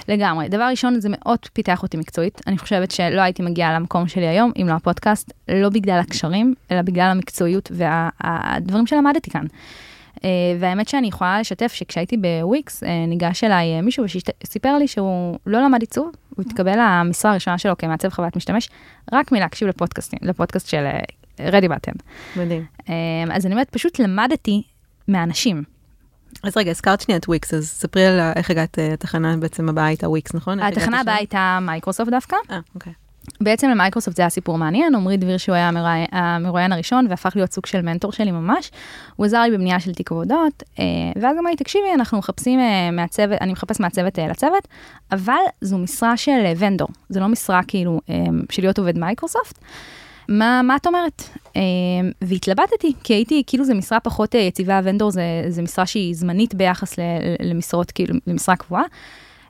לגמרי. 0.07 0.49
דבר 0.49 0.63
ראשון, 0.63 0.99
זה 0.99 1.09
מאוד 1.11 1.39
פיתח 1.53 1.83
אותי 1.83 1.97
מקצועית. 1.97 2.41
אני 2.47 2.57
חושבת 2.57 2.91
שלא 2.91 3.21
הייתי 3.21 3.43
מגיעה 3.43 3.73
למקום 3.73 4.07
שלי 4.07 4.27
היום, 4.27 4.51
אם 4.61 4.67
לא 4.67 4.73
הפודקאסט, 4.73 5.33
לא 5.47 5.69
בגלל 5.69 5.99
הקשרים, 5.99 6.53
אלא 6.71 6.81
בגלל 6.81 7.07
המקצועיות 7.11 7.71
והדברים 7.73 8.83
וה, 8.83 8.87
שלמדתי 8.87 9.29
כאן. 9.29 9.45
אה, 10.23 10.29
והאמת 10.59 10.87
שאני 10.87 11.07
יכולה 11.07 11.39
לשתף 11.39 11.73
שכשהייתי 11.73 12.17
בוויקס, 12.17 12.83
אה, 12.83 13.05
ניגש 13.07 13.43
אליי 13.43 13.75
אה, 13.75 13.81
מישהו 13.81 14.05
וסיפר 14.43 14.77
לי 14.77 14.87
שהוא 14.87 15.39
לא 15.45 15.61
למד 15.61 15.81
עיצוב, 15.81 16.11
הוא 16.35 16.45
התקבל 16.47 16.79
למשרה 16.79 17.31
הראשונה 17.31 17.57
שלו 17.57 17.77
כמעצב 17.77 18.09
חוויית 18.09 18.35
משתמש, 18.35 18.69
רק 19.13 19.31
מלהקשיב 19.31 19.67
לפודקאסטים, 19.67 20.19
לפודקאסט 20.21 20.67
של 20.67 20.85
רדי 21.39 21.67
באטן. 21.67 21.91
מדהים. 22.35 22.65
אז 23.31 23.45
אני 23.45 23.53
אומרת, 23.53 23.69
פשוט 23.69 23.99
למדתי 23.99 24.61
מאנשים. 25.07 25.74
אז 26.43 26.57
רגע, 26.57 26.71
הזכרת 26.71 27.01
שנייה 27.01 27.17
את 27.17 27.27
וויקס, 27.27 27.53
אז 27.53 27.67
ספרי 27.67 28.05
על 28.05 28.19
איך 28.35 28.51
הגעת 28.51 28.77
התחנה 28.93 29.37
בעצם 29.37 29.69
הבאה 29.69 29.85
הייתה 29.85 30.09
וויקס, 30.09 30.33
נכון? 30.33 30.59
התחנה 30.59 31.01
הבאה 31.01 31.15
הייתה 31.15 31.59
מייקרוסופט 31.61 32.11
דווקא. 32.11 32.35
אה, 32.51 32.59
אוקיי. 32.75 32.93
בעצם 33.41 33.69
למייקרוסופט 33.69 34.15
זה 34.15 34.21
היה 34.21 34.29
סיפור 34.29 34.57
מעניין, 34.57 34.95
עמרי 34.95 35.17
דביר 35.17 35.37
שהוא 35.37 35.55
היה 35.55 35.71
המרואיין 36.11 36.71
הראשון 36.71 37.07
והפך 37.09 37.31
להיות 37.35 37.51
סוג 37.51 37.65
של 37.65 37.81
מנטור 37.81 38.11
שלי 38.11 38.31
ממש. 38.31 38.71
הוא 39.15 39.25
עזר 39.25 39.41
לי 39.41 39.51
בבנייה 39.51 39.79
של 39.79 39.93
תיק 39.93 40.11
עבודות, 40.11 40.63
אה, 40.79 40.85
ואז 41.21 41.37
אמר 41.39 41.49
לי, 41.49 41.55
תקשיבי, 41.55 41.93
אנחנו 41.93 42.17
מחפשים 42.17 42.59
אה, 42.59 42.91
מעצבת, 42.91 43.41
אני 43.41 43.51
מחפש 43.51 43.81
אה, 43.81 44.27
לצוות, 44.27 44.67
אבל 45.11 45.33
זו 45.61 45.77
משרה 45.77 46.17
של 46.17 46.53
vendor, 46.57 46.87
זו 47.09 47.19
לא 47.19 47.27
משרה 47.27 47.61
כאילו 47.67 47.99
של 48.51 48.61
להיות 48.61 48.79
עובד 48.79 48.97
מייקרוסופט. 48.97 49.59
מה, 50.29 50.61
מה 50.63 50.75
את 50.75 50.87
אומרת? 50.87 51.23
והתלבטתי, 52.21 52.93
כי 53.03 53.13
הייתי, 53.13 53.43
כאילו 53.47 53.65
זו 53.65 53.75
משרה 53.75 53.99
פחות 53.99 54.35
יציבה, 54.35 54.81
vendor 54.83 55.11
זה, 55.11 55.21
זה 55.49 55.61
משרה 55.61 55.85
שהיא 55.85 56.15
זמנית 56.15 56.55
ביחס 56.55 56.95
למשרות, 57.39 57.91
כאילו, 57.91 58.15
למשרה 58.27 58.55
קבועה. 58.55 58.83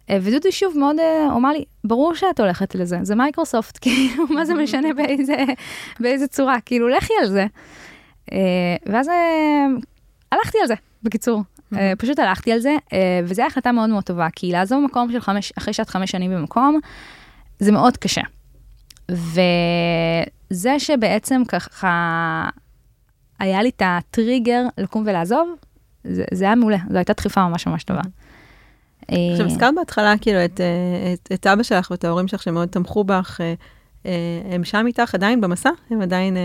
אה, 0.09 0.17
ודודי 0.21 0.51
שוב 0.51 0.77
מאוד 0.77 0.99
אה, 0.99 1.27
אמר 1.35 1.51
לי, 1.51 1.63
ברור 1.83 2.15
שאת 2.15 2.39
הולכת 2.39 2.75
לזה, 2.75 2.97
זה 3.01 3.15
מייקרוסופט, 3.15 3.77
כאילו, 3.81 4.27
מה 4.29 4.45
זה 4.45 4.53
משנה 4.53 4.93
באיזה, 4.93 5.35
באיזה 5.99 6.27
צורה, 6.27 6.59
כאילו, 6.65 6.87
לכי 6.87 7.13
על 7.21 7.27
זה. 7.27 7.45
אה, 8.31 8.75
ואז 8.85 9.09
הלכתי 10.31 10.57
על 10.61 10.67
זה, 10.67 10.73
בקיצור. 11.03 11.43
פשוט 11.97 12.19
הלכתי 12.19 12.51
על 12.51 12.59
זה, 12.59 12.75
וזו 13.23 13.41
הייתה 13.41 13.45
החלטה 13.45 13.71
מאוד 13.71 13.89
מאוד 13.89 14.03
טובה, 14.03 14.27
כי 14.35 14.51
לעזוב 14.51 14.83
מקום 14.83 15.11
של 15.11 15.19
חמש, 15.19 15.53
אחרי 15.57 15.73
שאת 15.73 15.89
חמש 15.89 16.11
שנים 16.11 16.31
במקום, 16.31 16.79
זה 17.59 17.71
מאוד 17.71 17.97
קשה. 17.97 18.21
וזה 20.51 20.79
שבעצם 20.79 21.41
ככה, 21.47 22.49
היה 23.39 23.63
לי 23.63 23.69
את 23.69 23.81
הטריגר 23.85 24.63
לקום 24.77 25.03
ולעזוב, 25.05 25.55
זה, 26.03 26.23
זה 26.33 26.45
היה 26.45 26.55
מעולה, 26.55 26.77
זו 26.89 26.97
הייתה 26.97 27.13
דחיפה 27.13 27.47
ממש 27.47 27.67
ממש 27.67 27.83
טובה. 27.83 28.01
עכשיו, 29.07 29.45
הזכרת 29.45 29.73
בהתחלה 29.75 30.13
כאילו 30.21 30.45
את, 30.45 30.61
אה, 30.61 31.13
את, 31.13 31.29
את 31.33 31.47
אבא 31.47 31.63
שלך 31.63 31.91
ואת 31.91 32.03
ההורים 32.03 32.27
שלך 32.27 32.43
שמאוד 32.43 32.69
תמכו 32.69 33.03
בך. 33.03 33.41
אה, 33.41 33.53
אה, 34.05 34.11
הם 34.51 34.63
שם 34.63 34.83
איתך 34.87 35.15
עדיין 35.15 35.41
במסע? 35.41 35.69
הם 35.89 36.01
עדיין... 36.01 36.37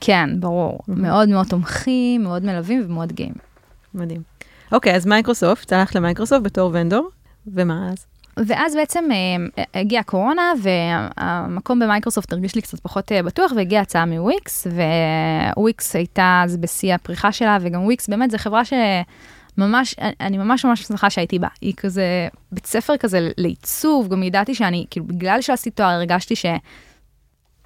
כן, 0.00 0.30
ברור. 0.40 0.78
מאוד 0.88 1.28
מאוד 1.28 1.46
תומכים, 1.46 2.22
מאוד 2.22 2.44
מלווים 2.44 2.82
ומאוד 2.86 3.12
גאים. 3.12 3.34
מדהים. 3.94 4.22
אוקיי, 4.72 4.94
אז 4.94 5.06
מייקרוסופט, 5.06 5.72
הלכת 5.72 5.94
למייקרוסופט 5.94 6.42
בתור 6.42 6.70
vendor, 6.74 7.10
ומה 7.46 7.90
אז? 7.92 8.06
ואז 8.46 8.74
בעצם 8.74 9.04
אה, 9.12 9.64
הגיעה 9.80 10.02
קורונה, 10.02 10.52
והמקום 10.62 11.78
במייקרוסופט 11.78 12.32
הרגיש 12.32 12.54
לי 12.54 12.62
קצת 12.62 12.80
פחות 12.80 13.12
אה, 13.12 13.22
בטוח, 13.22 13.52
והגיעה 13.56 13.82
הצעה 13.82 14.06
מוויקס, 14.06 14.66
וויקס 15.56 15.96
הייתה 15.96 16.42
אז 16.44 16.56
בשיא 16.56 16.94
הפריחה 16.94 17.32
שלה, 17.32 17.58
וגם 17.60 17.84
וויקס 17.84 18.08
באמת 18.08 18.30
זו 18.30 18.38
חברה 18.38 18.64
ש... 18.64 18.72
ממש, 19.58 19.94
אני 20.20 20.38
ממש 20.38 20.64
ממש 20.64 20.82
שמחה 20.82 21.10
שהייתי 21.10 21.38
בה. 21.38 21.48
היא 21.60 21.74
כזה 21.76 22.28
בית 22.52 22.66
ספר 22.66 22.96
כזה 22.96 23.30
לעיצוב, 23.36 24.08
גם 24.08 24.22
ידעתי 24.22 24.54
שאני, 24.54 24.86
כאילו, 24.90 25.06
בגלל 25.06 25.40
שעשיתי 25.40 25.70
תואר, 25.70 25.88
הרגשתי 25.88 26.34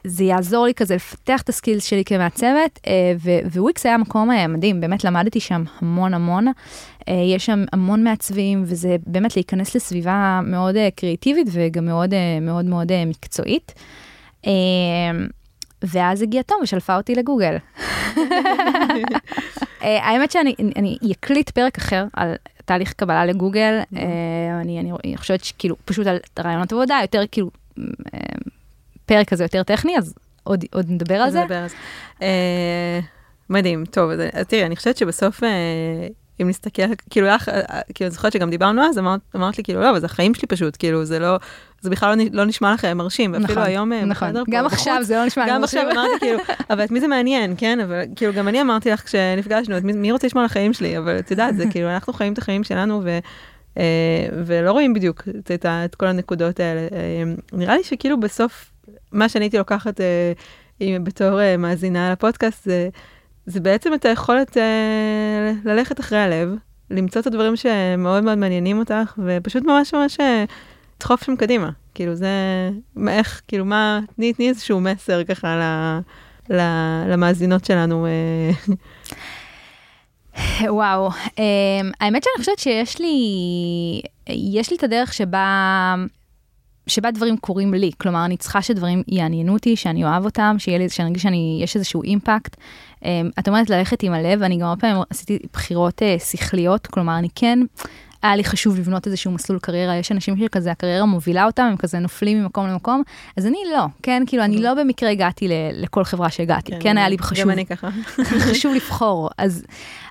שזה 0.06 0.24
יעזור 0.24 0.66
לי 0.66 0.74
כזה 0.74 0.94
לפתח 0.94 1.42
את 1.42 1.48
ה 1.48 1.53
skills 1.53 1.84
שלי 1.84 2.04
כמעצבת, 2.04 2.80
אה, 2.86 3.14
וויקס 3.54 3.86
היה 3.86 3.98
מקום 3.98 4.30
אה, 4.30 4.46
מדהים, 4.46 4.80
באמת 4.80 5.04
למדתי 5.04 5.40
שם 5.40 5.64
המון 5.80 6.14
המון. 6.14 6.46
אה, 7.08 7.14
יש 7.34 7.46
שם 7.46 7.64
המון 7.72 8.04
מעצבים, 8.04 8.62
וזה 8.66 8.96
באמת 9.06 9.36
להיכנס 9.36 9.74
לסביבה 9.74 10.40
מאוד 10.44 10.76
קריאיטיבית 10.96 11.46
וגם 11.52 11.84
מאוד 11.84 12.14
מאוד 12.42 12.64
מאוד 12.64 12.92
מקצועית. 13.06 13.72
ואז 15.82 16.22
הגיע 16.22 16.42
תום 16.42 16.58
ושלפה 16.62 16.96
אותי 16.96 17.14
לגוגל. 17.14 17.56
האמת 19.80 20.30
שאני 20.30 20.96
אקליט 21.12 21.50
פרק 21.50 21.78
אחר 21.78 22.04
על 22.12 22.34
תהליך 22.64 22.92
קבלה 22.92 23.26
לגוגל, 23.26 23.80
אה, 23.96 24.60
אני 24.62 25.16
חושבת 25.16 25.44
שכאילו 25.44 25.76
פשוט 25.84 26.06
על 26.06 26.18
רעיונות 26.38 26.72
עבודה, 26.72 26.98
יותר 27.02 27.22
כאילו 27.32 27.50
אה, 29.10 29.16
פרק 29.16 29.28
כזה 29.28 29.44
יותר 29.44 29.62
טכני, 29.62 29.98
אז 29.98 30.14
עוד 30.44 30.64
נדבר 30.88 31.14
על 31.14 31.30
זה. 31.30 31.44
מדהים, 33.50 33.84
טוב, 33.84 34.10
תראי, 34.48 34.66
אני 34.66 34.76
חושבת 34.76 34.96
שבסוף, 34.96 35.42
אם 36.42 36.48
נסתכל, 36.48 36.82
כאילו, 37.10 37.26
היה, 37.26 37.38
כאילו, 37.94 38.08
אני 38.08 38.10
זוכרת 38.10 38.32
שגם 38.32 38.50
דיברנו 38.50 38.82
אז, 38.82 38.98
אמרת, 38.98 39.20
אמרת 39.36 39.58
לי, 39.58 39.64
כאילו, 39.64 39.80
לא, 39.80 39.90
אבל 39.90 40.00
זה 40.00 40.06
החיים 40.06 40.34
שלי 40.34 40.48
פשוט, 40.48 40.76
כאילו, 40.78 41.04
זה 41.04 41.18
לא, 41.18 41.36
זה 41.80 41.90
בכלל 41.90 42.18
לא, 42.18 42.24
לא 42.32 42.44
נשמע 42.44 42.74
לכם 42.74 42.96
מרשים, 42.96 43.34
אפילו 43.34 43.50
נכון, 43.50 43.62
היום 43.62 43.92
אה, 43.92 44.04
נכון. 44.04 44.28
בחדר 44.28 44.44
פה, 44.44 44.50
גם 44.50 44.64
בחוץ, 44.64 44.78
עכשיו 44.78 44.98
זה 45.02 45.16
לא 45.16 45.24
נשמע 45.24 45.48
גם 45.48 45.60
מרשים. 45.60 45.80
עכשיו 45.80 45.92
אמרתי, 45.92 46.18
כאילו, 46.20 46.38
אבל 46.70 46.84
את 46.84 46.90
מי 46.90 47.00
זה 47.00 47.06
מעניין, 47.06 47.54
כן? 47.56 47.80
אבל 47.80 48.02
כאילו, 48.16 48.32
גם 48.32 48.48
אני 48.48 48.62
אמרתי 48.62 48.90
לך 48.90 49.04
כשנפגשנו, 49.04 49.76
את 49.76 49.82
מי, 49.82 49.92
מי 49.92 50.12
רוצה 50.12 50.26
לשמוע 50.26 50.42
על 50.42 50.46
החיים 50.46 50.72
שלי? 50.72 50.98
אבל 50.98 51.18
את 51.18 51.30
יודעת, 51.30 51.56
זה 51.56 51.64
כאילו, 51.70 51.88
אנחנו 51.88 52.12
חיים 52.12 52.32
את 52.32 52.38
החיים 52.38 52.64
שלנו, 52.64 53.00
ו... 53.04 53.18
אה, 53.78 54.26
ולא 54.46 54.72
רואים 54.72 54.94
בדיוק 54.94 55.22
את, 55.38 55.66
את, 55.66 55.94
כל 55.94 56.06
הנקודות 56.06 56.60
האלה. 56.60 56.80
אה, 56.80 57.22
נראה 57.52 57.76
לי 57.76 57.84
שכאילו 57.84 58.20
בסוף, 58.20 58.71
מה 59.12 59.28
שאני 59.28 59.44
הייתי 59.44 59.58
לוקחת 59.58 60.00
אה, 60.00 60.32
עם- 60.80 61.04
בתור 61.04 61.40
אה, 61.40 61.56
מאזינה 61.56 62.12
לפודקאסט, 62.12 62.64
זה, 62.64 62.88
זה 63.46 63.60
בעצם 63.60 63.94
את 63.94 64.04
היכולת 64.04 64.56
אה, 64.56 65.52
ללכת 65.64 66.00
אחרי 66.00 66.18
הלב, 66.18 66.48
למצוא 66.90 67.20
את 67.20 67.26
הדברים 67.26 67.56
שמאוד 67.56 68.24
מאוד 68.24 68.38
מעניינים 68.38 68.78
אותך, 68.78 69.18
ופשוט 69.26 69.62
ממש 69.64 69.94
ממש 69.94 70.20
אה, 70.20 70.44
לדחוף 70.96 71.24
שם 71.24 71.36
קדימה. 71.36 71.70
כאילו 71.94 72.14
זה, 72.14 72.28
מה, 72.96 73.12
איך, 73.12 73.42
כאילו 73.48 73.64
מה, 73.64 74.00
תני, 74.16 74.48
איזשהו 74.48 74.80
מסר 74.80 75.24
ככה 75.24 75.56
ל, 75.56 75.62
ל, 76.54 76.60
למאזינות 77.12 77.64
שלנו. 77.64 78.06
אה, 78.06 78.50
וואו, 80.68 81.08
um, 81.10 81.32
האמת 82.00 82.22
שאני 82.24 82.32
חושבת 82.38 82.58
שיש 82.58 83.00
לי, 83.00 83.16
יש 84.28 84.70
לי 84.70 84.76
את 84.76 84.84
הדרך 84.84 85.12
שבה, 85.12 85.94
שבה 86.86 87.10
דברים 87.10 87.36
קורים 87.36 87.74
לי. 87.74 87.90
כלומר, 87.98 88.24
אני 88.24 88.36
צריכה 88.36 88.62
שדברים 88.62 89.02
יעניינו 89.08 89.52
אותי, 89.52 89.76
שאני 89.76 90.04
אוהב 90.04 90.24
אותם, 90.24 90.56
שיהיה 90.58 90.78
לי, 90.78 90.88
שאני 90.88 91.08
ארגיש 91.08 91.22
שיש 91.22 91.76
איזשהו 91.76 92.02
אימפקט. 92.02 92.56
Um, 93.00 93.04
את 93.38 93.48
אומרת 93.48 93.70
ללכת 93.70 94.02
עם 94.02 94.12
הלב, 94.12 94.42
אני 94.42 94.56
גם 94.56 94.66
הרבה 94.66 94.80
פעמים 94.80 95.02
עשיתי 95.10 95.38
בחירות 95.52 96.02
uh, 96.02 96.24
שכליות, 96.24 96.86
כלומר, 96.86 97.18
אני 97.18 97.28
כן, 97.34 97.58
היה 98.22 98.36
לי 98.36 98.44
חשוב 98.44 98.78
לבנות 98.78 99.06
איזשהו 99.06 99.32
מסלול 99.32 99.58
קריירה, 99.58 99.96
יש 99.96 100.12
אנשים 100.12 100.36
שכזה 100.36 100.70
הקריירה 100.70 101.06
מובילה 101.06 101.44
אותם, 101.44 101.62
הם 101.62 101.76
כזה 101.76 101.98
נופלים 101.98 102.42
ממקום 102.42 102.66
למקום, 102.66 103.02
אז 103.36 103.46
אני 103.46 103.58
לא, 103.72 103.84
כן, 104.02 104.22
כאילו, 104.26 104.44
אני 104.44 104.62
לא 104.62 104.74
במקרה 104.74 105.10
הגעתי 105.10 105.48
ל- 105.48 105.82
לכל 105.82 106.04
חברה 106.04 106.30
שהגעתי, 106.30 106.72
כן, 106.80 106.98
היה 106.98 107.08
לי 107.08 107.18
חשוב. 107.18 107.44
גם 107.44 107.50
אני 107.50 107.66
ככה. 107.66 107.88
חשוב 108.50 108.74
לבחור. 108.74 109.30
אז, 109.38 109.64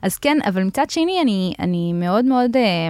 אז 0.04 0.18
כן, 0.18 0.38
אבל 0.46 0.64
מצד 0.64 0.90
שני, 0.90 1.22
אני, 1.22 1.54
אני 1.60 1.94
מאוד 1.94 2.26
מאוד, 2.26 2.58
אה, 2.58 2.90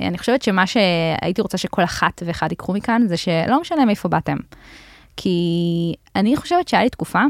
אני 0.00 0.18
חושבת 0.18 0.42
שמה 0.42 0.66
שהייתי 0.66 1.42
רוצה 1.42 1.58
שכל 1.58 1.84
אחת 1.84 2.22
ואחד 2.26 2.48
ייקחו 2.50 2.72
מכאן, 2.72 3.02
זה 3.06 3.16
שלא 3.16 3.60
משנה 3.60 3.84
מאיפה 3.84 4.08
באתם. 4.08 4.36
כי 5.16 5.94
אני 6.16 6.36
חושבת 6.36 6.68
שהיה 6.68 6.82
לי 6.82 6.90
תקופה 6.90 7.20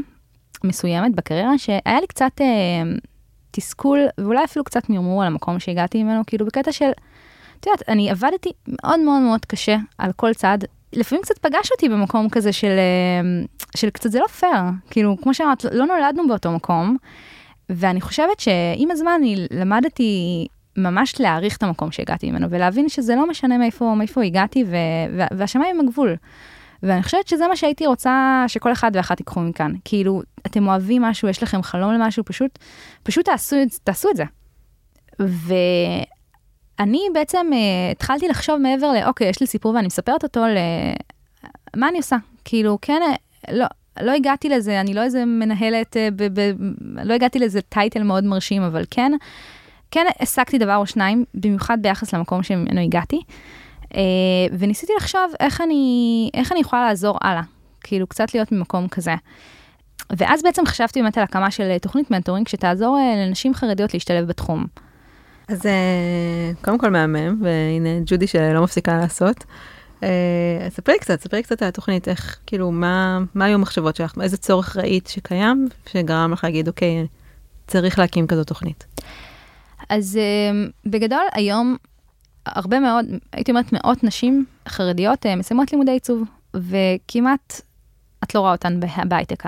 מסוימת 0.63 1.15
בקריירה, 1.15 1.57
שהיה 1.57 1.99
לי 2.01 2.07
קצת 2.07 2.41
אה, 2.41 2.45
תסכול, 3.51 3.99
ואולי 4.17 4.43
אפילו 4.43 4.65
קצת 4.65 4.89
מרמור 4.89 5.21
על 5.21 5.27
המקום 5.27 5.59
שהגעתי 5.59 6.03
ממנו, 6.03 6.21
כאילו 6.27 6.45
בקטע 6.45 6.71
של, 6.71 6.89
את 7.59 7.65
יודעת, 7.67 7.89
אני 7.89 8.09
עבדתי 8.09 8.49
מאוד 8.67 8.99
מאוד 8.99 9.21
מאוד 9.21 9.45
קשה 9.45 9.77
על 9.97 10.11
כל 10.11 10.33
צעד. 10.33 10.65
לפעמים 10.93 11.21
קצת 11.23 11.37
פגש 11.37 11.71
אותי 11.71 11.89
במקום 11.89 12.29
כזה 12.29 12.53
של, 12.53 12.67
אה, 12.67 13.43
של 13.75 13.89
קצת 13.89 14.11
זה 14.11 14.19
לא 14.19 14.27
פייר, 14.27 14.63
כאילו, 14.89 15.17
כמו 15.21 15.33
שאמרת, 15.33 15.65
לא 15.71 15.85
נולדנו 15.85 16.27
באותו 16.27 16.51
מקום, 16.51 16.97
ואני 17.69 18.01
חושבת 18.01 18.39
שעם 18.39 18.91
הזמן 18.91 19.11
אני 19.17 19.47
למדתי 19.51 20.47
ממש 20.77 21.21
להעריך 21.21 21.57
את 21.57 21.63
המקום 21.63 21.91
שהגעתי 21.91 22.31
ממנו, 22.31 22.47
ולהבין 22.49 22.89
שזה 22.89 23.15
לא 23.15 23.29
משנה 23.29 23.57
מאיפה, 23.57 23.93
מאיפה 23.97 24.23
הגעתי, 24.23 24.63
ו, 24.63 24.75
וה- 25.17 25.27
והשמיים 25.37 25.79
הם 25.79 25.87
הגבול. 25.87 26.15
ואני 26.83 27.03
חושבת 27.03 27.27
שזה 27.27 27.47
מה 27.47 27.55
שהייתי 27.55 27.87
רוצה 27.87 28.43
שכל 28.47 28.71
אחד 28.71 28.91
ואחת 28.93 29.19
ייקחו 29.19 29.39
מכאן. 29.39 29.73
כאילו, 29.85 30.21
אתם 30.45 30.67
אוהבים 30.67 31.01
משהו, 31.01 31.29
יש 31.29 31.43
לכם 31.43 31.63
חלום 31.63 31.93
למשהו, 31.93 32.23
פשוט, 32.25 32.59
פשוט 33.03 33.25
תעשו, 33.25 33.55
תעשו 33.83 34.09
את 34.09 34.15
זה. 34.15 34.23
ואני 36.79 36.99
בעצם 37.13 37.47
uh, 37.51 37.91
התחלתי 37.91 38.27
לחשוב 38.27 38.57
מעבר 38.57 38.91
ל, 38.91 39.03
אוקיי, 39.05 39.29
יש 39.29 39.41
לי 39.41 39.47
סיפור 39.47 39.73
ואני 39.73 39.87
מספרת 39.87 40.23
אותו 40.23 40.39
ל... 40.45 40.57
מה 41.75 41.89
אני 41.89 41.97
עושה? 41.97 42.17
כאילו, 42.45 42.77
כן, 42.81 43.01
לא, 43.51 43.65
לא 44.01 44.11
הגעתי 44.11 44.49
לזה, 44.49 44.81
אני 44.81 44.93
לא 44.93 45.03
איזה 45.03 45.25
מנהלת, 45.25 45.97
אה, 45.97 46.09
ב, 46.15 46.39
ב, 46.39 46.51
לא 47.03 47.13
הגעתי 47.13 47.39
לאיזה 47.39 47.61
title 47.61 48.03
מאוד 48.03 48.23
מרשים, 48.23 48.61
אבל 48.61 48.83
כן, 48.91 49.11
כן 49.91 50.05
השגתי 50.19 50.57
דבר 50.57 50.75
או 50.75 50.85
שניים, 50.85 51.25
במיוחד 51.33 51.77
ביחס 51.81 52.13
למקום 52.13 52.43
שממנו 52.43 52.81
הגעתי, 52.81 53.21
אה, 53.95 54.01
וניסיתי 54.59 54.93
לחשוב 54.97 55.31
איך 55.39 55.61
אני, 55.61 56.29
איך 56.33 56.51
אני 56.51 56.59
יכולה 56.59 56.87
לעזור 56.87 57.17
הלאה, 57.21 57.41
כאילו 57.81 58.07
קצת 58.07 58.33
להיות 58.33 58.51
ממקום 58.51 58.87
כזה. 58.87 59.15
ואז 60.17 60.43
בעצם 60.43 60.65
חשבתי 60.65 61.01
באמת 61.01 61.17
על 61.17 61.23
הקמה 61.23 61.51
של 61.51 61.63
אה, 61.63 61.79
תוכנית 61.79 62.11
mentoring 62.11 62.47
שתעזור 62.47 62.97
אה, 62.97 63.25
לנשים 63.25 63.53
חרדיות 63.53 63.93
להשתלב 63.93 64.27
בתחום. 64.27 64.65
אז 65.47 65.61
קודם 66.61 66.77
כל 66.77 66.89
מהמם, 66.89 67.41
והנה 67.41 67.89
ג'ודי 68.05 68.27
שלא 68.27 68.63
מפסיקה 68.63 68.97
לעשות. 68.97 69.45
ספרי 70.69 70.99
קצת, 70.99 71.21
ספרי 71.21 71.43
קצת 71.43 71.61
על 71.61 71.67
התוכנית, 71.67 72.07
איך, 72.07 72.39
כאילו, 72.45 72.71
מה, 72.71 73.19
מה 73.35 73.45
היו 73.45 73.55
המחשבות 73.55 73.95
שלך, 73.95 74.13
איזה 74.21 74.37
צורך 74.37 74.77
ראית 74.77 75.07
שקיים, 75.07 75.67
שגרם 75.91 76.31
לך 76.33 76.43
להגיד, 76.43 76.67
אוקיי, 76.67 77.07
צריך 77.67 77.99
להקים 77.99 78.27
כזאת 78.27 78.47
תוכנית. 78.47 78.90
אז 79.91 80.17
אה, 80.17 80.51
בגדול 80.85 81.23
היום 81.33 81.77
הרבה 82.45 82.79
מאוד, 82.79 83.05
הייתי 83.33 83.51
אומרת 83.51 83.73
מאות 83.73 84.03
נשים 84.03 84.45
חרדיות 84.67 85.25
אה, 85.25 85.35
מסיימות 85.35 85.71
לימודי 85.71 85.91
עיצוב, 85.91 86.23
וכמעט 86.53 87.61
את 88.23 88.35
לא 88.35 88.39
רואה 88.39 88.51
אותן 88.51 88.79
בה- 88.79 89.05
בהייטק 89.05 89.43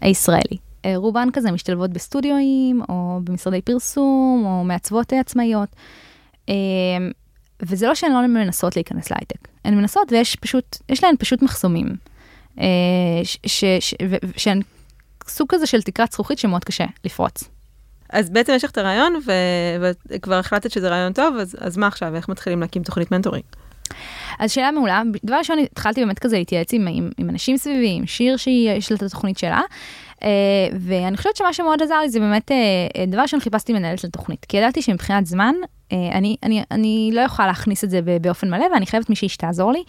הישראלי. 0.00 0.56
אה, 0.84 0.92
רובן 0.96 1.28
כזה 1.32 1.52
משתלבות 1.52 1.90
בסטודיואים, 1.90 2.82
או 2.88 3.20
במשרדי 3.24 3.62
פרסום, 3.62 4.42
או 4.46 4.64
מעצבות 4.64 5.12
אה, 5.12 5.20
עצמאיות. 5.20 5.68
וזה 7.62 7.86
לא 7.86 7.94
שהן 7.94 8.12
לא 8.12 8.26
מנסות 8.26 8.76
להיכנס 8.76 9.10
להייטק, 9.10 9.48
הן 9.64 9.74
מנסות 9.74 10.12
ויש 10.12 10.36
פשוט, 10.36 10.76
יש 10.88 11.04
להן 11.04 11.14
פשוט 11.18 11.42
מחסומים. 11.42 11.86
שהן 14.36 14.62
סוג 15.28 15.48
כזה 15.48 15.66
של 15.66 15.82
תקרת 15.82 16.12
זכוכית 16.12 16.38
שמאוד 16.38 16.64
קשה 16.64 16.84
לפרוץ. 17.04 17.44
אז 18.12 18.30
בעצם 18.30 18.52
יש 18.56 18.64
לך 18.64 18.70
את 18.70 18.78
הרעיון, 18.78 19.14
ו- 19.26 19.90
וכבר 20.06 20.34
החלטת 20.34 20.70
שזה 20.70 20.88
רעיון 20.88 21.12
טוב, 21.12 21.36
אז, 21.36 21.56
אז 21.60 21.76
מה 21.76 21.86
עכשיו, 21.86 22.16
איך 22.16 22.28
מתחילים 22.28 22.60
להקים 22.60 22.82
תוכנית 22.82 23.12
מנטורינג? 23.12 23.44
אז 24.38 24.52
שאלה 24.52 24.70
מעולה, 24.70 25.02
דבר 25.24 25.36
ראשון 25.36 25.58
התחלתי 25.58 26.00
באמת 26.00 26.18
כזה 26.18 26.38
להתייעץ 26.38 26.72
עם, 26.72 26.88
עם, 26.90 27.10
עם 27.18 27.30
אנשים 27.30 27.56
סביבי, 27.56 27.94
עם 27.98 28.06
שיר 28.06 28.36
שיש 28.36 28.90
לה 28.90 28.96
את 28.96 29.02
התוכנית 29.02 29.38
שלה, 29.38 29.60
uh, 30.14 30.24
ואני 30.80 31.16
חושבת 31.16 31.36
שמה 31.36 31.52
שמאוד 31.52 31.82
עזר 31.82 31.98
לי 32.00 32.08
זה 32.08 32.20
באמת, 32.20 32.50
uh, 32.50 32.54
דבר 33.06 33.22
ראשון 33.22 33.40
חיפשתי 33.40 33.72
מנהלת 33.72 34.04
לתוכנית, 34.04 34.44
כי 34.44 34.56
ידעתי 34.56 34.82
שמבחינת 34.82 35.26
זמן, 35.26 35.54
אה, 35.64 35.94
אני, 36.12 36.36
אני, 36.42 36.62
אני 36.70 37.10
לא 37.12 37.20
יכולה 37.20 37.48
להכניס 37.48 37.84
את 37.84 37.90
זה 37.90 38.00
באופן 38.20 38.50
מלא, 38.50 38.66
ואני 38.74 38.86
חייבת 38.86 39.10
מישהי 39.10 39.28
שתעזור 39.28 39.72
לי. 39.72 39.82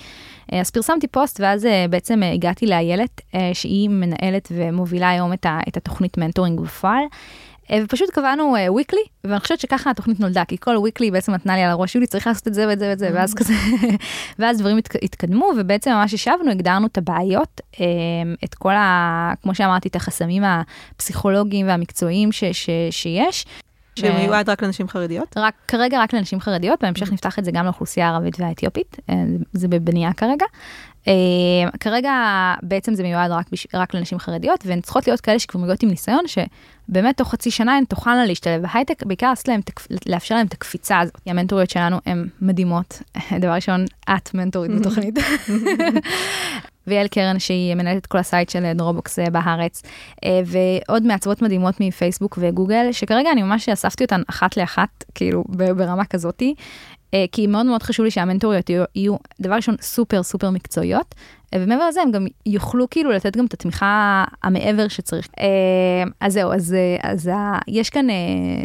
אז 0.51 0.71
פרסמתי 0.71 1.07
פוסט, 1.07 1.39
ואז 1.39 1.67
בעצם 1.89 2.23
הגעתי 2.33 2.65
לאיילת, 2.65 3.21
שהיא 3.53 3.89
מנהלת 3.89 4.51
ומובילה 4.51 5.09
היום 5.09 5.33
את, 5.33 5.45
ה, 5.45 5.59
את 5.67 5.77
התוכנית 5.77 6.17
mentoring 6.17 6.59
בפועל. 6.59 7.03
אה, 7.71 7.79
ופשוט 7.83 8.09
קבענו 8.09 8.55
weekly, 8.69 9.01
ואני 9.23 9.39
חושבת 9.39 9.59
שככה 9.59 9.89
התוכנית 9.89 10.19
נולדה, 10.19 10.45
כי 10.45 10.57
כל 10.57 10.77
weekly 10.77 11.11
בעצם 11.11 11.31
נתנה 11.31 11.55
לי 11.55 11.61
על 11.63 11.71
הראש, 11.71 11.95
יולי 11.95 12.07
צריך 12.07 12.27
לעשות 12.27 12.47
את 12.47 12.53
זה 12.53 12.67
ואת 12.67 12.79
זה 12.79 12.89
ואת 12.89 12.99
זה, 12.99 13.09
ואז 13.13 13.33
כזה, 13.33 13.53
ואז 14.39 14.59
דברים 14.59 14.77
התק- 14.77 15.03
התקדמו, 15.03 15.49
ובעצם 15.57 15.91
ממש 15.91 16.13
ישבנו, 16.13 16.51
הגדרנו 16.51 16.87
את 16.87 16.97
הבעיות, 16.97 17.61
אה, 17.79 17.85
את 18.43 18.55
כל 18.55 18.73
ה... 18.73 19.33
כמו 19.41 19.55
שאמרתי, 19.55 19.87
את 19.87 19.95
החסמים 19.95 20.43
הפסיכולוגיים 20.95 21.67
והמקצועיים 21.67 22.31
ש, 22.31 22.43
ש, 22.43 22.69
שיש. 22.91 23.45
שמיועד 23.95 24.49
רק 24.49 24.63
לנשים 24.63 24.87
חרדיות? 24.87 25.37
רק, 25.37 25.53
כרגע 25.67 26.01
רק 26.01 26.13
לנשים 26.13 26.39
חרדיות, 26.39 26.83
בהמשך 26.83 27.11
נפתח 27.11 27.39
את 27.39 27.45
זה 27.45 27.51
גם 27.51 27.65
לאוכלוסייה 27.65 28.09
הערבית 28.09 28.39
והאתיופית, 28.39 28.97
אה, 29.09 29.15
זה 29.53 29.67
בבנייה 29.67 30.13
כרגע. 30.13 30.45
אה, 31.07 31.13
כרגע 31.79 32.11
בעצם 32.63 32.93
זה 32.93 33.03
מיועד 33.03 33.31
רק, 33.31 33.45
בש- 33.51 33.67
רק 33.73 33.93
לנשים 33.93 34.19
חרדיות, 34.19 34.63
והן 34.65 34.81
צריכות 34.81 35.07
להיות 35.07 35.21
כאלה 35.21 35.39
שכבר 35.39 35.61
מגיעות 35.61 35.83
עם 35.83 35.89
ניסיון, 35.89 36.23
שבאמת 36.27 37.17
תוך 37.17 37.31
חצי 37.31 37.51
שנה 37.51 37.77
הן 37.77 37.83
תוכלנה 37.85 38.25
להשתלב 38.25 38.61
בהייטק, 38.61 39.03
בעיקר 39.03 39.33
להם, 39.47 39.61
לאפשר 40.05 40.35
להם 40.35 40.47
את 40.47 40.53
הקפיצה 40.53 40.99
הזאת. 40.99 41.17
המנטוריות 41.25 41.69
שלנו 41.69 41.97
הן 42.05 42.27
מדהימות. 42.41 43.01
דבר 43.41 43.51
ראשון, 43.51 43.85
את 44.09 44.33
מנטורית 44.33 44.71
בתוכנית. 44.79 45.15
ויעל 46.87 47.07
קרן 47.07 47.39
שהיא 47.39 47.75
מנהלת 47.75 47.97
את 47.97 48.05
כל 48.05 48.17
ה 48.17 48.24
site 48.24 48.49
של 48.49 48.71
Dropbox 48.75 49.19
אה, 49.19 49.29
בארץ, 49.29 49.81
אה, 50.25 50.41
ועוד 50.45 51.03
מעצבות 51.03 51.41
מדהימות 51.41 51.75
מפייסבוק 51.79 52.39
וגוגל, 52.41 52.91
שכרגע 52.91 53.31
אני 53.31 53.43
ממש 53.43 53.69
אספתי 53.69 54.03
אותן 54.03 54.21
אחת 54.29 54.57
לאחת, 54.57 55.03
כאילו 55.15 55.43
ברמה 55.49 56.05
כזאתי, 56.05 56.53
כי 57.31 57.47
מאוד 57.47 57.65
מאוד 57.65 57.83
חשוב 57.83 58.03
לי 58.03 58.11
שהמנטוריות 58.11 58.69
יהיו, 58.69 58.83
יהיו 58.95 59.15
דבר 59.41 59.55
ראשון 59.55 59.75
סופר 59.81 60.23
סופר 60.23 60.49
מקצועיות, 60.49 61.15
אה, 61.53 61.59
ומעבר 61.61 61.87
לזה 61.87 62.01
הם 62.01 62.11
גם 62.11 62.25
יוכלו 62.45 62.89
כאילו 62.89 63.11
לתת 63.11 63.37
גם 63.37 63.45
את 63.45 63.53
התמיכה 63.53 64.23
המעבר 64.43 64.87
שצריך. 64.87 65.27
אה, 65.39 65.45
אז 66.21 66.33
זהו, 66.33 66.53
אז, 66.53 66.73
אה, 66.73 67.11
אז 67.11 67.29
יש 67.67 67.89
כאן 67.89 68.09
אה, 68.09 68.15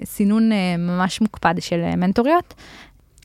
סינון 0.04 0.52
אה, 0.52 0.76
ממש 0.78 1.20
מוקפד 1.20 1.54
של 1.60 1.80
אה, 1.84 1.96
מנטוריות, 1.96 2.54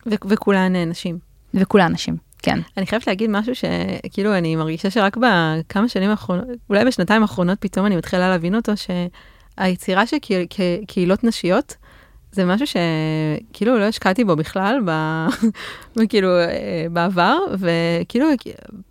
ו- 0.05 0.15
וכולן 0.26 0.76
אה, 0.76 0.86
נשים. 0.86 1.17
וכולן 1.53 1.91
נשים, 1.91 2.17
כן. 2.43 2.59
אני 2.78 2.86
חייבת 2.86 3.07
להגיד 3.07 3.30
משהו 3.30 3.53
שכאילו 3.55 4.38
אני 4.38 4.55
מרגישה 4.55 4.89
שרק 4.89 5.17
בכמה 5.17 5.88
שנים 5.88 6.09
האחרונות, 6.09 6.45
אולי 6.69 6.86
בשנתיים 6.86 7.21
האחרונות 7.21 7.57
פתאום 7.61 7.86
אני 7.86 7.95
מתחילה 7.95 8.30
להבין 8.30 8.55
אותו, 8.55 8.71
שהיצירה 9.57 10.07
של 10.07 10.17
קה- 10.17 10.45
קה- 10.49 10.86
קהילות 10.88 11.24
נשיות, 11.24 11.76
זה 12.34 12.46
משהו 12.46 12.68
שכאילו 12.68 13.80
לא 13.80 13.84
השקעתי 13.84 14.24
בו 14.24 14.36
בכלל, 14.36 14.80
ב... 14.86 14.92
כאילו 16.10 16.30
אה, 16.40 16.86
בעבר, 16.92 17.38
וכאילו 17.60 18.28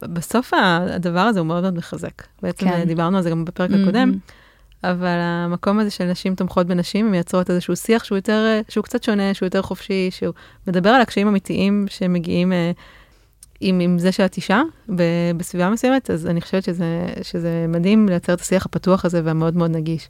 בסוף 0.03 0.53
הדבר 0.57 1.21
הזה 1.21 1.41
הוא 1.41 1.47
מאוד 1.47 1.63
מאוד 1.63 1.75
מחזק. 1.75 2.23
בעצם 2.43 2.69
כן. 2.69 2.85
דיברנו 2.85 3.17
על 3.17 3.23
זה 3.23 3.31
גם 3.31 3.45
בפרק 3.45 3.71
mm-hmm. 3.71 3.83
הקודם, 3.83 4.13
אבל 4.85 5.19
המקום 5.21 5.79
הזה 5.79 5.91
של 5.91 6.05
נשים 6.05 6.35
תומכות 6.35 6.67
בנשים, 6.67 7.11
מייצרות 7.11 7.51
איזשהו 7.51 7.77
שיח 7.77 8.05
שהוא 8.05 8.19
יותר, 8.19 8.61
שהוא 8.69 8.85
קצת 8.85 9.03
שונה, 9.03 9.35
שהוא 9.35 9.47
יותר 9.47 9.63
חופשי, 9.63 10.09
שהוא 10.11 10.35
מדבר 10.67 10.91
על 10.91 11.01
הקשיים 11.01 11.29
אמיתיים 11.29 11.87
שמגיעים 11.89 12.53
אה, 12.53 12.71
עם, 13.63 13.81
עם 13.81 13.99
זה 13.99 14.13
שאת 14.13 14.37
אישה 14.37 14.63
בסביבה 15.37 15.71
מסוימת, 15.71 16.11
אז 16.11 16.27
אני 16.27 16.41
חושבת 16.41 16.65
שזה, 16.65 17.07
שזה 17.23 17.67
מדהים 17.69 18.09
לייצר 18.09 18.35
את 18.35 18.41
השיח 18.41 18.67
הפתוח 18.67 19.05
הזה 19.05 19.21
והמאוד 19.25 19.57
מאוד 19.57 19.71
נגיש. 19.71 20.09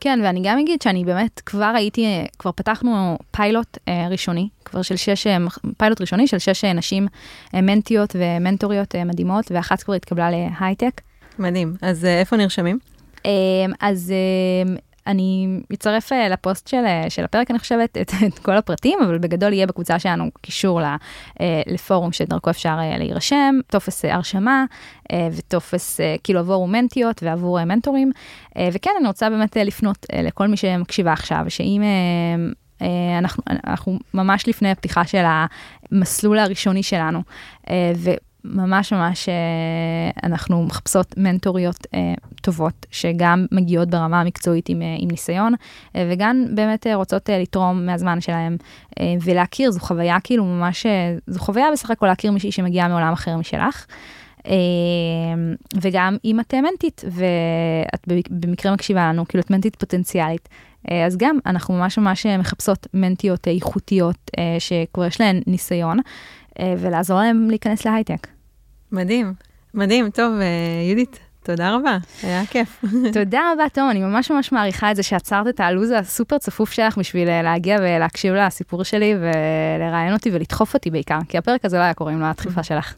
כן, 0.00 0.20
ואני 0.24 0.40
גם 0.44 0.58
אגיד 0.58 0.82
שאני 0.82 1.04
באמת 1.04 1.40
כבר 1.46 1.72
הייתי, 1.76 2.06
כבר 2.38 2.52
פתחנו 2.52 3.18
פיילוט 3.30 3.78
אה, 3.88 4.08
ראשוני, 4.10 4.48
כבר 4.64 4.82
של 4.82 4.96
שש, 4.96 5.26
אה, 5.26 5.36
פיילוט 5.78 6.00
ראשוני 6.00 6.26
של 6.26 6.38
שש 6.38 6.64
אה, 6.64 6.72
נשים 6.72 7.06
אה, 7.54 7.60
מנטיות 7.60 8.16
ומנטוריות 8.18 8.94
אה, 8.94 9.04
מדהימות, 9.04 9.44
ואחת 9.50 9.82
כבר 9.82 9.94
התקבלה 9.94 10.28
להייטק. 10.30 11.00
מדהים. 11.38 11.74
אז 11.82 12.04
אה, 12.04 12.20
איפה 12.20 12.36
נרשמים? 12.36 12.78
אז 13.80 14.12
אני 15.06 15.60
אצרף 15.72 16.12
uh, 16.12 16.14
לפוסט 16.30 16.68
של, 16.68 16.84
uh, 16.84 17.10
של 17.10 17.24
הפרק, 17.24 17.50
אני 17.50 17.58
חושבת, 17.58 17.98
את, 18.00 18.12
את 18.28 18.38
כל 18.38 18.56
הפרטים, 18.56 18.98
אבל 19.06 19.18
בגדול 19.18 19.52
יהיה 19.52 19.66
בקבוצה 19.66 19.98
שלנו 19.98 20.30
קישור 20.42 20.80
uh, 20.80 20.84
לפורום 21.66 22.12
שדרכו 22.12 22.50
אפשר 22.50 22.76
להירשם, 22.98 23.54
טופס 23.66 24.04
הרשמה 24.04 24.64
וטופס 25.12 26.00
כאילו 26.24 26.40
עבור 26.40 26.68
מנטיות 26.68 27.22
ועבור 27.22 27.64
מנטורים. 27.64 28.10
וכן, 28.72 28.90
אני 28.98 29.06
רוצה 29.06 29.30
באמת 29.30 29.56
לפנות 29.56 30.06
לכל 30.22 30.48
מי 30.48 30.56
שמקשיבה 30.56 31.12
עכשיו, 31.12 31.44
שאם... 31.48 31.82
אנחנו, 33.18 33.42
אנחנו 33.48 33.98
ממש 34.14 34.48
לפני 34.48 34.70
הפתיחה 34.70 35.04
של 35.04 35.24
המסלול 35.92 36.38
הראשוני 36.38 36.82
שלנו, 36.82 37.22
ממש 38.44 38.92
ממש 38.92 39.28
אה, 39.28 40.28
אנחנו 40.28 40.62
מחפשות 40.62 41.14
מנטוריות 41.16 41.86
אה, 41.94 42.14
טובות, 42.42 42.86
שגם 42.90 43.46
מגיעות 43.52 43.88
ברמה 43.88 44.20
המקצועית 44.20 44.68
עם, 44.68 44.82
אה, 44.82 44.96
עם 44.98 45.08
ניסיון, 45.10 45.54
וגם 45.96 46.44
באמת 46.54 46.86
רוצות 46.94 47.28
לתרום 47.28 47.86
מהזמן 47.86 48.20
שלהם 48.20 48.56
ולהכיר, 49.22 49.70
זו 49.70 49.80
חוויה 49.80 50.16
כאילו 50.24 50.44
ממש, 50.44 50.86
זו 51.26 51.40
חוויה 51.40 51.66
בסך 51.72 51.90
הכל 51.90 52.06
להכיר 52.06 52.32
מישהי 52.32 52.52
שמגיעה 52.52 52.88
מעולם 52.88 53.12
אחר 53.12 53.36
משלך. 53.36 53.86
וגם 55.80 56.16
אם 56.24 56.40
את 56.40 56.54
מנטית 56.54 57.04
ואת 57.10 58.08
במקרה 58.30 58.72
מקשיבה 58.72 59.08
לנו, 59.08 59.28
כאילו 59.28 59.42
את 59.42 59.50
מנטית 59.50 59.76
פוטנציאלית, 59.76 60.48
אז 61.06 61.16
גם 61.16 61.38
אנחנו 61.46 61.74
ממש 61.74 61.98
ממש 61.98 62.26
מחפשות 62.26 62.86
מנטיות 62.94 63.48
איכותיות 63.48 64.30
שכבר 64.58 65.04
יש 65.04 65.20
להן 65.20 65.40
ניסיון, 65.46 65.98
ולעזור 66.78 67.18
להם 67.18 67.50
להיכנס 67.50 67.84
להייטק. 67.84 68.33
מדהים, 68.92 69.32
מדהים. 69.74 70.10
טוב, 70.10 70.32
אה, 70.40 70.46
יהודית, 70.88 71.18
תודה 71.42 71.74
רבה, 71.74 71.98
היה 72.22 72.46
כיף. 72.46 72.84
תודה 73.12 73.40
רבה, 73.52 73.68
תום, 73.68 73.90
אני 73.90 74.00
ממש 74.00 74.30
ממש 74.30 74.52
מעריכה 74.52 74.90
את 74.90 74.96
זה 74.96 75.02
שעצרת 75.02 75.48
את 75.48 75.60
הלו"ז 75.60 75.90
הסופר 75.90 76.38
צפוף 76.38 76.72
שלך 76.72 76.98
בשביל 76.98 77.28
אה, 77.28 77.42
להגיע 77.42 77.78
ולהקשיב 77.80 78.34
לסיפור 78.34 78.82
שלי 78.84 79.14
ולראיין 79.14 80.12
אותי 80.12 80.30
ולדחוף 80.32 80.74
אותי 80.74 80.90
בעיקר, 80.90 81.18
כי 81.28 81.38
הפרק 81.38 81.64
הזה 81.64 81.76
לא 81.76 81.82
היה 81.82 81.94
קורה 81.94 82.12
אם 82.12 82.20
לא 82.20 82.26
הדחיפה 82.26 82.62
שלך. 82.72 82.94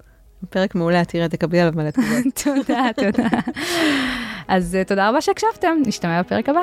פרק 0.50 0.74
מעולה, 0.74 1.04
תראה, 1.04 1.28
תקבלי 1.28 1.60
עליו 1.60 1.72
מלא 1.76 1.90
תגובות. 1.90 2.24
תודה, 2.44 2.86
תודה. 2.96 3.28
אז 4.48 4.74
אה, 4.74 4.84
תודה 4.84 5.08
רבה 5.08 5.20
שהקשבתם, 5.20 5.76
נשתמע 5.86 6.22
בפרק 6.22 6.48
הבא. 6.48 6.60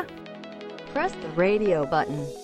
Press 0.94 1.12
the 1.12 1.40
radio 1.40 1.92
button. 1.92 2.43